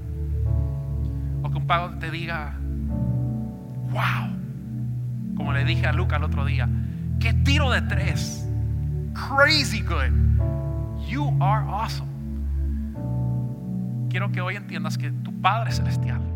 o 1.43 1.51
que 1.51 1.57
un 1.57 1.67
padre 1.67 1.97
te 1.99 2.09
diga, 2.09 2.53
wow, 3.89 4.33
como 5.35 5.51
le 5.51 5.65
dije 5.65 5.87
a 5.87 5.91
Luca 5.91 6.15
el 6.15 6.23
otro 6.23 6.45
día, 6.45 6.69
qué 7.19 7.33
tiro 7.33 7.69
de 7.69 7.81
tres, 7.81 8.47
crazy 9.13 9.81
good, 9.81 10.13
you 11.09 11.35
are 11.41 11.65
awesome. 11.67 12.09
Quiero 14.09 14.31
que 14.31 14.39
hoy 14.39 14.55
entiendas 14.55 14.97
que 14.97 15.11
tu 15.11 15.33
Padre 15.41 15.73
Celestial 15.73 16.30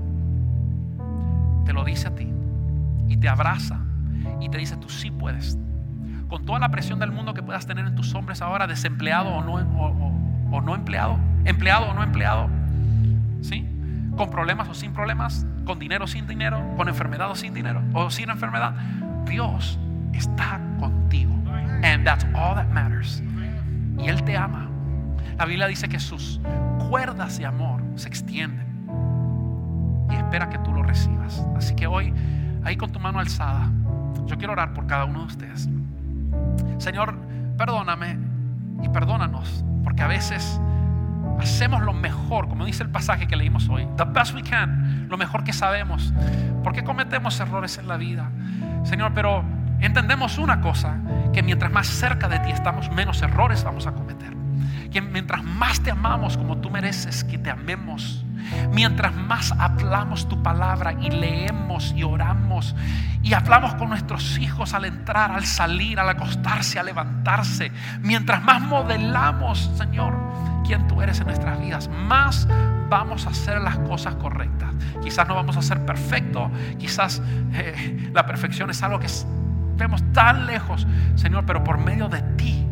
te 1.66 1.74
lo 1.74 1.84
dice 1.84 2.08
a 2.08 2.16
ti 2.16 2.32
y 3.08 3.18
te 3.18 3.28
abraza 3.28 3.80
y 4.40 4.50
te 4.50 4.58
dice, 4.58 4.78
tú 4.78 4.90
sí 4.90 5.12
puedes. 5.12 5.58
Con 6.28 6.46
toda 6.46 6.60
la 6.60 6.70
presión 6.70 7.00
del 7.00 7.12
mundo 7.12 7.34
que 7.34 7.44
puedas 7.44 7.68
tener 7.68 7.86
en 7.86 7.96
tus 7.96 8.14
hombres 8.16 8.42
ahora, 8.42 8.68
desempleado 8.68 9.30
o 9.30 9.44
no, 9.44 9.54
o, 10.52 10.62
no 10.62 10.76
empleado, 10.76 11.20
empleado 11.44 11.88
o 11.88 11.94
no 11.94 12.04
empleado, 12.04 12.50
¿sí? 13.42 13.68
Con 14.18 14.30
problemas 14.30 14.68
o 14.70 14.74
sin 14.74 14.94
problemas, 14.94 15.46
con 15.66 15.78
dinero 15.78 16.06
o 16.06 16.08
sin 16.08 16.26
dinero, 16.26 16.64
con 16.78 16.88
enfermedad 16.88 17.30
o 17.30 17.36
sin 17.36 17.54
dinero, 17.54 17.82
o 17.94 18.10
sin 18.10 18.30
enfermedad. 18.30 18.74
Dios 19.26 19.78
está 20.14 20.60
contigo. 20.80 21.34
And 21.84 22.04
that's 22.06 22.26
all 22.34 22.56
that 22.56 22.70
matters. 22.70 23.22
Y 24.00 24.08
Él 24.08 24.24
te 24.24 24.36
ama. 24.38 24.70
La 25.38 25.46
Biblia 25.46 25.68
dice 25.68 25.90
que 25.90 26.00
sus 26.00 26.40
cuerdas 26.90 27.38
de 27.38 27.46
amor 27.46 27.82
se 27.96 28.08
extienden 28.08 28.65
espera 30.36 30.50
que 30.50 30.58
tú 30.58 30.74
lo 30.74 30.84
recibas. 30.84 31.42
Así 31.56 31.76
que 31.76 31.88
hoy, 31.88 32.14
ahí 32.66 32.76
con 32.76 32.92
tu 32.92 33.00
mano 33.00 33.20
alzada, 33.20 33.70
yo 34.26 34.38
quiero 34.38 34.52
orar 34.52 34.74
por 34.74 34.86
cada 34.86 35.06
uno 35.06 35.20
de 35.22 35.26
ustedes. 35.28 35.70
Señor, 36.78 37.18
perdóname 37.58 38.18
y 38.84 38.90
perdónanos, 38.90 39.64
porque 39.86 40.02
a 40.02 40.08
veces 40.08 40.60
hacemos 41.40 41.84
lo 41.84 41.94
mejor, 41.94 42.50
como 42.50 42.66
dice 42.66 42.84
el 42.84 42.90
pasaje 42.90 43.28
que 43.28 43.38
leímos 43.38 43.70
hoy, 43.70 43.88
the 43.96 44.04
best 44.04 44.36
we 44.36 44.44
can, 44.44 45.08
lo 45.10 45.18
mejor 45.18 45.46
que 45.46 45.54
sabemos, 45.54 46.14
porque 46.66 46.84
cometemos 46.84 47.40
errores 47.40 47.78
en 47.78 47.88
la 47.88 47.96
vida. 47.96 48.30
Señor, 48.84 49.14
pero 49.14 49.42
entendemos 49.80 50.38
una 50.38 50.60
cosa, 50.60 50.98
que 51.32 51.44
mientras 51.44 51.72
más 51.72 51.88
cerca 51.88 52.28
de 52.28 52.40
ti 52.40 52.52
estamos, 52.52 52.92
menos 52.92 53.22
errores 53.22 53.64
vamos 53.64 53.88
a 53.88 53.94
cometer. 53.94 54.36
Que 54.92 55.00
mientras 55.00 55.46
más 55.46 55.80
te 55.82 55.92
amamos 55.92 56.36
como 56.36 56.58
tú 56.58 56.70
mereces 56.70 57.24
que 57.24 57.38
te 57.38 57.50
amemos, 57.50 58.25
Mientras 58.72 59.14
más 59.16 59.52
hablamos 59.58 60.28
tu 60.28 60.42
palabra 60.42 60.94
y 60.94 61.10
leemos 61.10 61.94
y 61.96 62.04
oramos 62.04 62.76
y 63.26 63.34
hablamos 63.34 63.74
con 63.76 63.90
nuestros 63.90 64.38
hijos 64.38 64.74
al 64.74 64.86
entrar, 64.86 65.32
al 65.32 65.46
salir, 65.46 66.00
al 66.00 66.10
acostarse, 66.10 66.78
al 66.78 66.86
levantarse, 66.86 67.72
mientras 68.02 68.44
más 68.44 68.62
modelamos, 68.62 69.72
Señor, 69.76 70.16
quién 70.66 70.88
tú 70.88 71.02
eres 71.02 71.20
en 71.20 71.28
nuestras 71.28 71.60
vidas, 71.60 71.90
más 71.90 72.48
vamos 72.88 73.26
a 73.26 73.32
hacer 73.32 73.60
las 73.62 73.78
cosas 73.80 74.16
correctas. 74.16 74.74
Quizás 75.02 75.28
no 75.28 75.34
vamos 75.34 75.58
a 75.58 75.64
ser 75.64 75.84
perfectos, 75.86 76.52
quizás 76.78 77.22
eh, 77.54 78.12
la 78.14 78.26
perfección 78.28 78.70
es 78.70 78.84
algo 78.84 79.00
que 79.00 79.08
vemos 79.76 80.04
tan 80.14 80.46
lejos, 80.46 80.86
Señor, 81.16 81.46
pero 81.46 81.64
por 81.64 81.80
medio 81.80 82.08
de 82.08 82.22
ti 82.38 82.65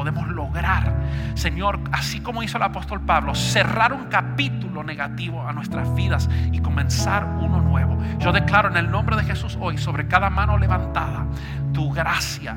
podemos 0.00 0.28
lograr, 0.28 0.94
Señor, 1.34 1.78
así 1.92 2.20
como 2.20 2.42
hizo 2.42 2.56
el 2.56 2.62
apóstol 2.62 3.02
Pablo, 3.02 3.34
cerrar 3.34 3.92
un 3.92 4.06
capítulo 4.06 4.82
negativo 4.82 5.46
a 5.46 5.52
nuestras 5.52 5.94
vidas 5.94 6.26
y 6.50 6.60
comenzar 6.60 7.26
uno 7.38 7.60
nuevo. 7.60 7.98
Yo 8.18 8.32
declaro 8.32 8.70
en 8.70 8.78
el 8.78 8.90
nombre 8.90 9.14
de 9.16 9.24
Jesús 9.24 9.58
hoy 9.60 9.76
sobre 9.76 10.08
cada 10.08 10.30
mano 10.30 10.56
levantada 10.56 11.26
tu 11.72 11.90
gracia. 11.90 12.56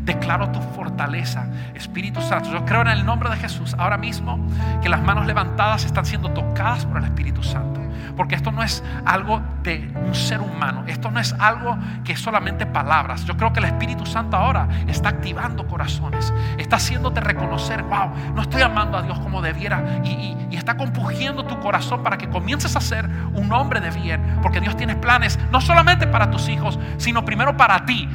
Declaro 0.00 0.50
tu 0.50 0.60
fortaleza, 0.60 1.46
Espíritu 1.74 2.20
Santo. 2.20 2.50
Yo 2.52 2.64
creo 2.64 2.82
en 2.82 2.88
el 2.88 3.06
nombre 3.06 3.30
de 3.30 3.36
Jesús 3.36 3.74
ahora 3.78 3.96
mismo 3.96 4.38
que 4.82 4.88
las 4.88 5.00
manos 5.02 5.26
levantadas 5.26 5.84
están 5.84 6.04
siendo 6.04 6.30
tocadas 6.30 6.86
por 6.86 6.98
el 6.98 7.04
Espíritu 7.04 7.42
Santo. 7.42 7.80
Porque 8.16 8.34
esto 8.34 8.52
no 8.52 8.62
es 8.62 8.82
algo 9.04 9.42
de 9.62 9.90
un 10.04 10.14
ser 10.14 10.40
humano. 10.40 10.84
Esto 10.86 11.10
no 11.10 11.20
es 11.20 11.34
algo 11.38 11.78
que 12.04 12.12
es 12.12 12.20
solamente 12.20 12.66
palabras. 12.66 13.24
Yo 13.24 13.36
creo 13.36 13.52
que 13.52 13.60
el 13.60 13.66
Espíritu 13.66 14.06
Santo 14.06 14.36
ahora 14.36 14.68
está 14.86 15.10
activando 15.10 15.66
corazones. 15.66 16.32
Está 16.58 16.76
haciéndote 16.76 17.20
reconocer, 17.20 17.82
wow, 17.84 18.10
no 18.34 18.42
estoy 18.42 18.62
amando 18.62 18.98
a 18.98 19.02
Dios 19.02 19.18
como 19.20 19.40
debiera. 19.40 20.00
Y, 20.04 20.36
está 20.52 20.76
compugiendo 20.76 21.44
tu 21.44 21.58
corazón 21.58 22.04
para 22.04 22.16
que 22.18 22.28
comiences 22.28 22.76
a 22.76 22.80
ser 22.80 23.10
un 23.34 23.52
hombre 23.52 23.80
de 23.80 23.90
bien. 23.90 24.38
Porque 24.42 24.60
Dios 24.60 24.76
tiene 24.76 24.94
planes 24.94 25.36
no 25.50 25.60
solamente 25.60 26.06
para 26.06 26.30
tus 26.30 26.48
hijos, 26.48 26.78
sino 26.98 27.24
primero 27.24 27.56
para 27.56 27.84
ti. 27.84 28.08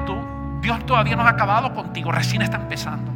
Tú, 0.00 0.16
Dios 0.60 0.84
todavía 0.86 1.16
no 1.16 1.22
ha 1.22 1.30
acabado 1.30 1.74
contigo, 1.74 2.10
recién 2.10 2.42
está 2.42 2.56
empezando. 2.56 3.12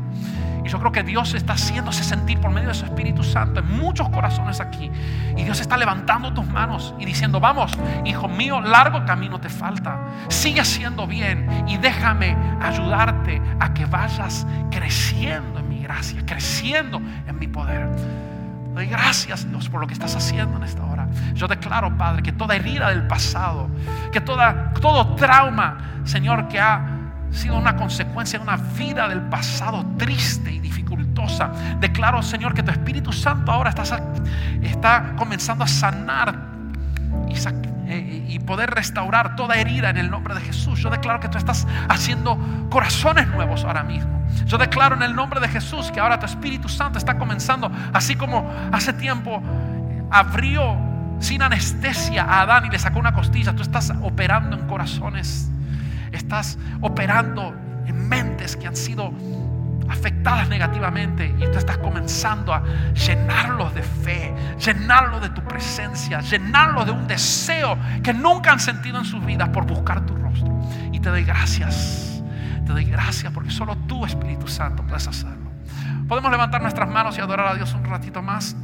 Y 0.64 0.68
yo 0.68 0.78
creo 0.78 0.92
que 0.92 1.02
Dios 1.02 1.34
está 1.34 1.54
haciéndose 1.54 2.04
sentir 2.04 2.38
por 2.40 2.50
medio 2.50 2.68
de 2.68 2.74
su 2.74 2.84
Espíritu 2.84 3.22
Santo 3.22 3.60
en 3.60 3.78
muchos 3.78 4.08
corazones 4.10 4.60
aquí. 4.60 4.90
Y 5.36 5.44
Dios 5.44 5.60
está 5.60 5.76
levantando 5.76 6.32
tus 6.34 6.46
manos 6.46 6.94
y 6.98 7.06
diciendo, 7.06 7.40
vamos, 7.40 7.72
hijo 8.04 8.28
mío, 8.28 8.60
largo 8.60 9.04
camino 9.06 9.40
te 9.40 9.48
falta. 9.48 9.98
Sigue 10.28 10.60
haciendo 10.60 11.06
bien 11.06 11.64
y 11.66 11.78
déjame 11.78 12.36
ayudarte 12.60 13.40
a 13.60 13.72
que 13.72 13.86
vayas 13.86 14.46
creciendo 14.70 15.60
en 15.60 15.68
mi 15.68 15.82
gracia, 15.82 16.20
creciendo 16.26 17.00
en 17.26 17.38
mi 17.38 17.46
poder. 17.46 17.88
Doy 18.78 18.86
gracias 18.86 19.50
Dios 19.50 19.68
por 19.68 19.80
lo 19.80 19.88
que 19.88 19.92
estás 19.92 20.14
haciendo 20.14 20.56
en 20.56 20.62
esta 20.62 20.84
hora. 20.84 21.08
Yo 21.34 21.48
declaro, 21.48 21.98
Padre, 21.98 22.22
que 22.22 22.30
toda 22.30 22.54
herida 22.54 22.90
del 22.90 23.08
pasado, 23.08 23.68
que 24.12 24.20
toda, 24.20 24.72
todo 24.74 25.16
trauma, 25.16 26.00
Señor, 26.04 26.46
que 26.46 26.60
ha 26.60 26.88
sido 27.32 27.58
una 27.58 27.74
consecuencia 27.74 28.38
de 28.38 28.44
una 28.44 28.56
vida 28.56 29.08
del 29.08 29.22
pasado 29.22 29.84
triste 29.96 30.52
y 30.52 30.60
dificultosa. 30.60 31.50
Declaro, 31.80 32.22
Señor, 32.22 32.54
que 32.54 32.62
tu 32.62 32.70
Espíritu 32.70 33.12
Santo 33.12 33.50
ahora 33.50 33.70
está, 33.70 33.82
está 34.62 35.12
comenzando 35.16 35.64
a 35.64 35.66
sanar 35.66 36.47
eh, 37.86 38.24
y, 38.28 38.38
poder 38.40 38.70
restaurar 38.70 39.36
toda 39.36 39.56
herida 39.56 39.90
en 39.90 39.96
el 39.96 40.10
nombre 40.10 40.34
de 40.34 40.40
Jesús. 40.40 40.80
Yo 40.80 40.90
declaro 40.90 41.20
que 41.20 41.28
tú 41.28 41.38
estás 41.38 41.66
haciendo 41.88 42.38
corazones 42.70 43.28
nuevos 43.28 43.64
ahora 43.64 43.82
mismo. 43.82 44.22
Yo 44.46 44.58
declaro 44.58 44.96
en 44.96 45.02
el 45.02 45.14
nombre 45.14 45.40
de 45.40 45.48
Jesús 45.48 45.90
que 45.90 46.00
ahora 46.00 46.18
tu 46.18 46.26
Espíritu 46.26 46.68
Santo 46.68 46.98
está 46.98 47.18
comenzando, 47.18 47.70
así 47.92 48.14
como 48.16 48.50
hace 48.72 48.92
tiempo 48.92 49.42
abrió 50.10 50.76
sin 51.18 51.42
anestesia 51.42 52.24
a 52.24 52.42
Adán 52.42 52.66
y 52.66 52.70
le 52.70 52.78
sacó 52.78 52.98
una 52.98 53.12
costilla. 53.12 53.54
Tú 53.54 53.62
estás 53.62 53.92
operando 54.02 54.56
en 54.56 54.66
corazones 54.66 55.50
estás 56.12 56.58
operando 56.80 57.54
en 57.86 58.08
mentes 58.08 58.56
que 58.56 58.66
han 58.66 58.76
sido 58.76 59.12
afectadas 59.88 60.48
negativamente 60.48 61.34
y 61.38 61.44
tú 61.44 61.58
estás 61.58 61.78
comenzando 61.78 62.52
a 62.52 62.62
llenarlos 62.94 63.74
de 63.74 63.82
fe, 63.82 64.34
llenarlos 64.58 65.22
de 65.22 65.30
tu 65.30 65.42
presencia, 65.42 66.20
llenarlos 66.20 66.86
de 66.86 66.92
un 66.92 67.06
deseo 67.06 67.78
que 68.02 68.12
nunca 68.12 68.52
han 68.52 68.60
sentido 68.60 68.98
en 68.98 69.04
sus 69.04 69.24
vidas 69.24 69.48
por 69.50 69.66
buscar 69.66 70.04
tu 70.06 70.16
rostro. 70.16 70.52
Y 70.92 71.00
te 71.00 71.08
doy 71.08 71.24
gracias, 71.24 72.22
te 72.66 72.72
doy 72.72 72.84
gracias 72.84 73.32
porque 73.32 73.50
solo 73.50 73.76
tú, 73.86 74.04
Espíritu 74.04 74.46
Santo, 74.48 74.82
puedes 74.82 75.06
hacerlo. 75.06 75.50
Podemos 76.08 76.30
levantar 76.30 76.62
nuestras 76.62 76.88
manos 76.88 77.18
y 77.18 77.20
adorar 77.20 77.48
a 77.48 77.54
Dios 77.54 77.72
un 77.74 77.84
ratito 77.84 78.22
más. 78.22 78.56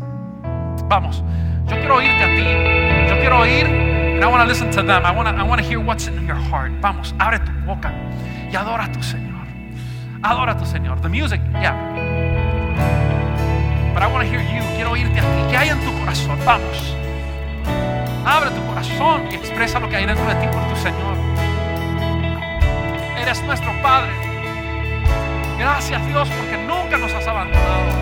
Vamos, 0.89 1.23
yo 1.69 1.77
quiero 1.77 1.97
oírte 1.97 2.25
a 2.25 2.35
ti, 2.35 3.09
yo 3.11 3.19
quiero 3.21 3.41
oír 3.41 3.95
And 4.15 4.23
I 4.23 4.29
want 4.29 4.43
to 4.43 4.47
listen 4.47 4.71
to 4.71 4.83
them. 4.83 5.05
I 5.05 5.11
want 5.11 5.27
I 5.27 5.43
want 5.43 5.61
to 5.61 5.67
hear 5.67 5.81
what's 5.81 6.07
in 6.07 6.25
your 6.25 6.37
heart. 6.37 6.71
Vamos, 6.81 7.13
abre 7.19 7.41
tu 7.41 7.51
boca 7.67 7.93
y 8.49 8.55
adora 8.55 8.85
a 8.85 8.93
tu 8.93 9.03
Señor. 9.03 9.34
Adora 10.25 10.53
a 10.53 10.57
tu 10.57 10.65
Señor. 10.65 11.01
The 11.03 11.09
music, 11.09 11.41
yeah. 11.61 11.77
But 13.93 14.03
I 14.03 14.07
want 14.07 14.25
to 14.25 14.31
hear 14.31 14.41
you. 14.41 14.65
Quiero 14.75 14.93
oírte 14.93 15.21
a 15.21 15.23
ti. 15.23 15.51
¿Qué 15.51 15.57
hay 15.57 15.69
en 15.69 15.79
tu 15.85 15.93
corazón? 16.01 16.39
Vamos. 16.47 16.97
Abre 18.25 18.51
tu 18.51 18.65
corazón 18.67 19.29
y 19.31 19.35
expresa 19.35 19.79
lo 19.79 19.89
que 19.91 19.97
hay 19.97 20.07
dentro 20.07 20.25
de 20.25 20.35
ti 20.37 20.47
por 20.49 20.67
tu 20.69 20.77
Señor. 20.77 21.15
Eres 23.21 23.43
nuestro 23.45 23.71
Padre. 23.83 24.11
Gracias 25.59 26.07
Dios 26.07 26.29
porque 26.31 26.57
nunca 26.57 26.97
nos 26.97 27.13
has 27.13 27.27
abandonado. 27.29 27.93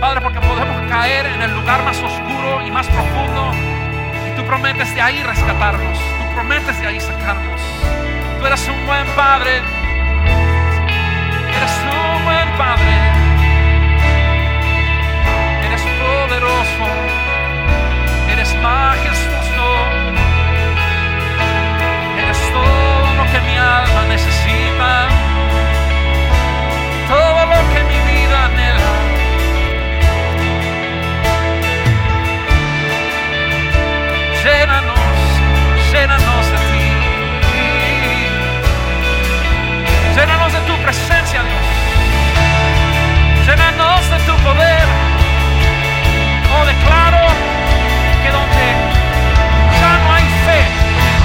Padre, 0.00 0.20
porque 0.20 0.40
podemos 0.40 0.90
caer 0.90 1.26
en 1.26 1.42
el 1.42 1.54
lugar 1.54 1.82
más 1.84 1.96
oscuro 2.02 2.66
y 2.66 2.70
más 2.70 2.86
profundo 2.88 3.52
Tú 4.36 4.44
prometes 4.44 4.94
de 4.94 5.00
ahí 5.00 5.22
rescatarnos. 5.22 5.98
Tú 5.98 6.34
prometes 6.34 6.78
de 6.78 6.86
ahí 6.86 7.00
sacarnos. 7.00 7.60
Tú 8.38 8.46
eres 8.46 8.68
un 8.68 8.86
buen 8.86 9.06
padre. 9.16 9.62
Padre. 12.56 12.96
Eres 15.66 15.82
poderoso. 16.00 16.86
Eres 18.32 18.54
majestuoso. 18.62 19.68
Eres 22.22 22.38
todo 22.52 23.14
lo 23.18 23.24
que 23.32 23.40
mi 23.40 23.56
alma 23.56 24.04
necesita. 24.08 25.08
Todo 27.08 27.46
lo 27.46 27.60
que 27.72 27.80
mi 27.84 27.98
vida 28.10 28.44
anhela. 28.46 29.06
llénanos, 34.46 34.98
llénanos 35.92 36.46
de 36.52 36.58
ti. 36.70 36.86
Llénanos 40.14 40.52
de 40.52 40.60
tu 40.60 40.76
presencia, 40.82 41.42
Dios. 41.42 41.55
Llénanos 43.46 44.02
de 44.10 44.18
tu 44.26 44.34
poder. 44.42 44.86
Oh, 46.50 46.64
declaro 46.66 47.22
que 48.22 48.30
donde 48.34 48.66
ya 49.78 49.92
no 50.02 50.14
hay 50.14 50.26
fe, 50.42 50.60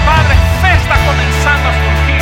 Padre, 0.06 0.36
fe 0.62 0.72
está 0.78 0.96
comenzando 1.02 1.66
a 1.70 1.74
surgir. 1.82 2.22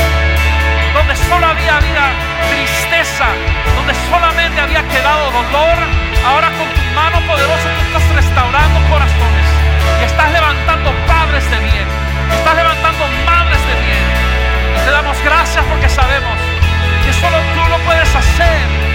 Donde 0.96 1.16
solo 1.28 1.48
había, 1.48 1.76
había 1.76 2.16
tristeza, 2.48 3.28
donde 3.76 3.94
solamente 4.08 4.62
había 4.62 4.88
quedado 4.88 5.32
dolor, 5.32 5.78
ahora 6.26 6.48
con 6.56 6.68
tu 6.72 6.82
mano 6.96 7.20
poderosa 7.28 7.68
tú 7.68 7.82
estás 7.92 8.16
restaurando 8.16 8.80
corazones 8.88 9.48
y 10.00 10.04
estás 10.06 10.32
levantando 10.32 10.96
padres 11.08 11.44
de 11.52 11.60
bien, 11.60 11.88
estás 12.40 12.56
levantando 12.56 13.04
madres 13.28 13.60
de 13.68 13.76
bien. 13.84 14.06
Te 14.86 14.92
damos 14.92 15.18
gracias 15.26 15.66
porque 15.66 15.90
sabemos 15.90 16.40
que 17.04 17.12
solo 17.12 17.36
tú 17.54 17.68
lo 17.68 17.78
puedes 17.84 18.16
hacer 18.16 18.89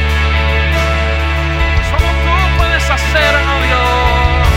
puedes 2.87 3.03
hacer, 3.03 3.35
oh 3.37 3.63
Dios. 3.63 4.49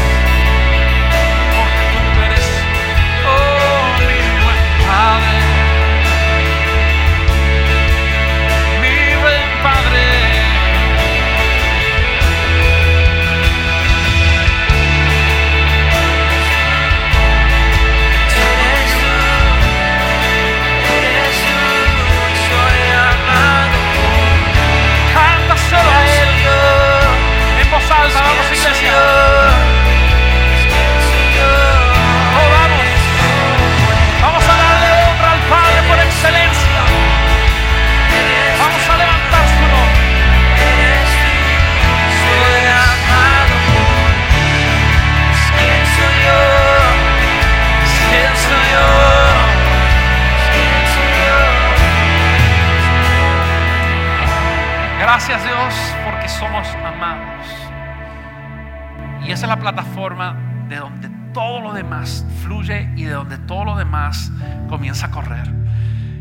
Porque 1.56 1.86
tú 2.14 2.22
eres, 2.24 2.48
oh 3.26 3.98
mi 4.00 4.20
buen 4.44 4.88
Padre. 4.88 5.47
you. 28.98 29.37
Fluye 62.48 62.90
y 62.96 63.04
de 63.04 63.12
donde 63.12 63.38
todo 63.38 63.66
lo 63.66 63.76
demás 63.76 64.32
comienza 64.70 65.08
a 65.08 65.12
correr. 65.12 65.48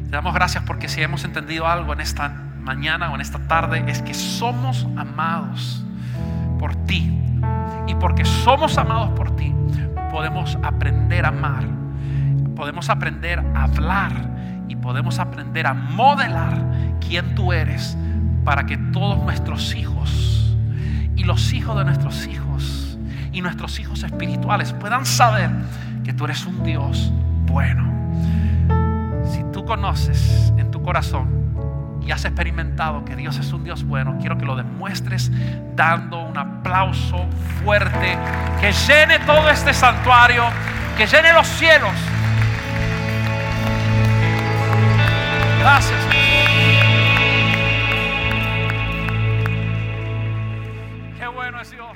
Te 0.07 0.11
damos 0.11 0.35
gracias 0.35 0.65
porque 0.67 0.89
si 0.89 1.01
hemos 1.01 1.25
entendido 1.25 1.69
algo 1.69 1.93
en 1.93 2.01
esta 2.01 2.29
mañana 2.61 3.11
o 3.11 3.15
en 3.15 3.21
esta 3.21 3.39
tarde 3.47 3.85
es 3.87 4.03
que 4.03 4.13
somos 4.13 4.89
amados 4.97 5.85
por 6.59 6.75
ti. 6.85 7.13
Y 7.87 7.95
porque 7.95 8.25
somos 8.25 8.77
amados 8.77 9.11
por 9.11 9.37
ti, 9.37 9.55
podemos 10.11 10.59
aprender 10.65 11.25
a 11.25 11.29
amar, 11.29 11.65
podemos 12.57 12.91
aprender 12.91 13.39
a 13.55 13.63
hablar 13.63 14.13
y 14.67 14.75
podemos 14.75 15.21
aprender 15.21 15.69
a 15.69 15.75
modelar 15.75 16.61
quién 17.07 17.37
tú 17.37 17.53
eres 17.53 17.97
para 18.45 18.67
que 18.67 18.77
todos 18.77 19.23
nuestros 19.23 19.77
hijos 19.77 20.57
y 21.15 21.23
los 21.23 21.53
hijos 21.53 21.79
de 21.79 21.85
nuestros 21.85 22.27
hijos 22.27 22.99
y 23.31 23.43
nuestros 23.43 23.79
hijos 23.79 24.03
espirituales 24.03 24.73
puedan 24.73 25.07
saber 25.07 25.51
que 26.07 26.13
tú 26.13 26.25
eres 26.25 26.47
un 26.47 26.63
Dios 26.63 27.11
bueno. 27.47 27.83
Si 29.29 29.43
tú 29.53 29.65
conoces 29.65 30.53
en 30.57 30.71
tu 30.71 30.81
corazón 30.81 31.99
y 32.01 32.13
has 32.13 32.25
experimentado 32.25 33.05
que 33.05 33.17
Dios 33.17 33.37
es 33.39 33.53
un 33.53 33.65
Dios 33.65 33.83
bueno, 33.83 34.17
quiero 34.21 34.39
que 34.39 34.45
lo 34.45 34.55
demuestres 34.55 35.33
dando 35.75 36.23
un 36.23 36.39
aplauso 36.39 37.27
fuerte 37.65 38.17
que 38.61 38.71
llene 38.87 39.19
todo 39.27 39.51
este 39.51 39.75
santuario, 39.75 40.45
que 40.97 41.09
llene 41.09 41.33
los 41.33 41.49
cielos. 41.49 41.91
Gracias. 45.59 45.99
Qué 51.19 51.27
bueno 51.27 51.61
es 51.61 51.71
Dios. 51.73 51.96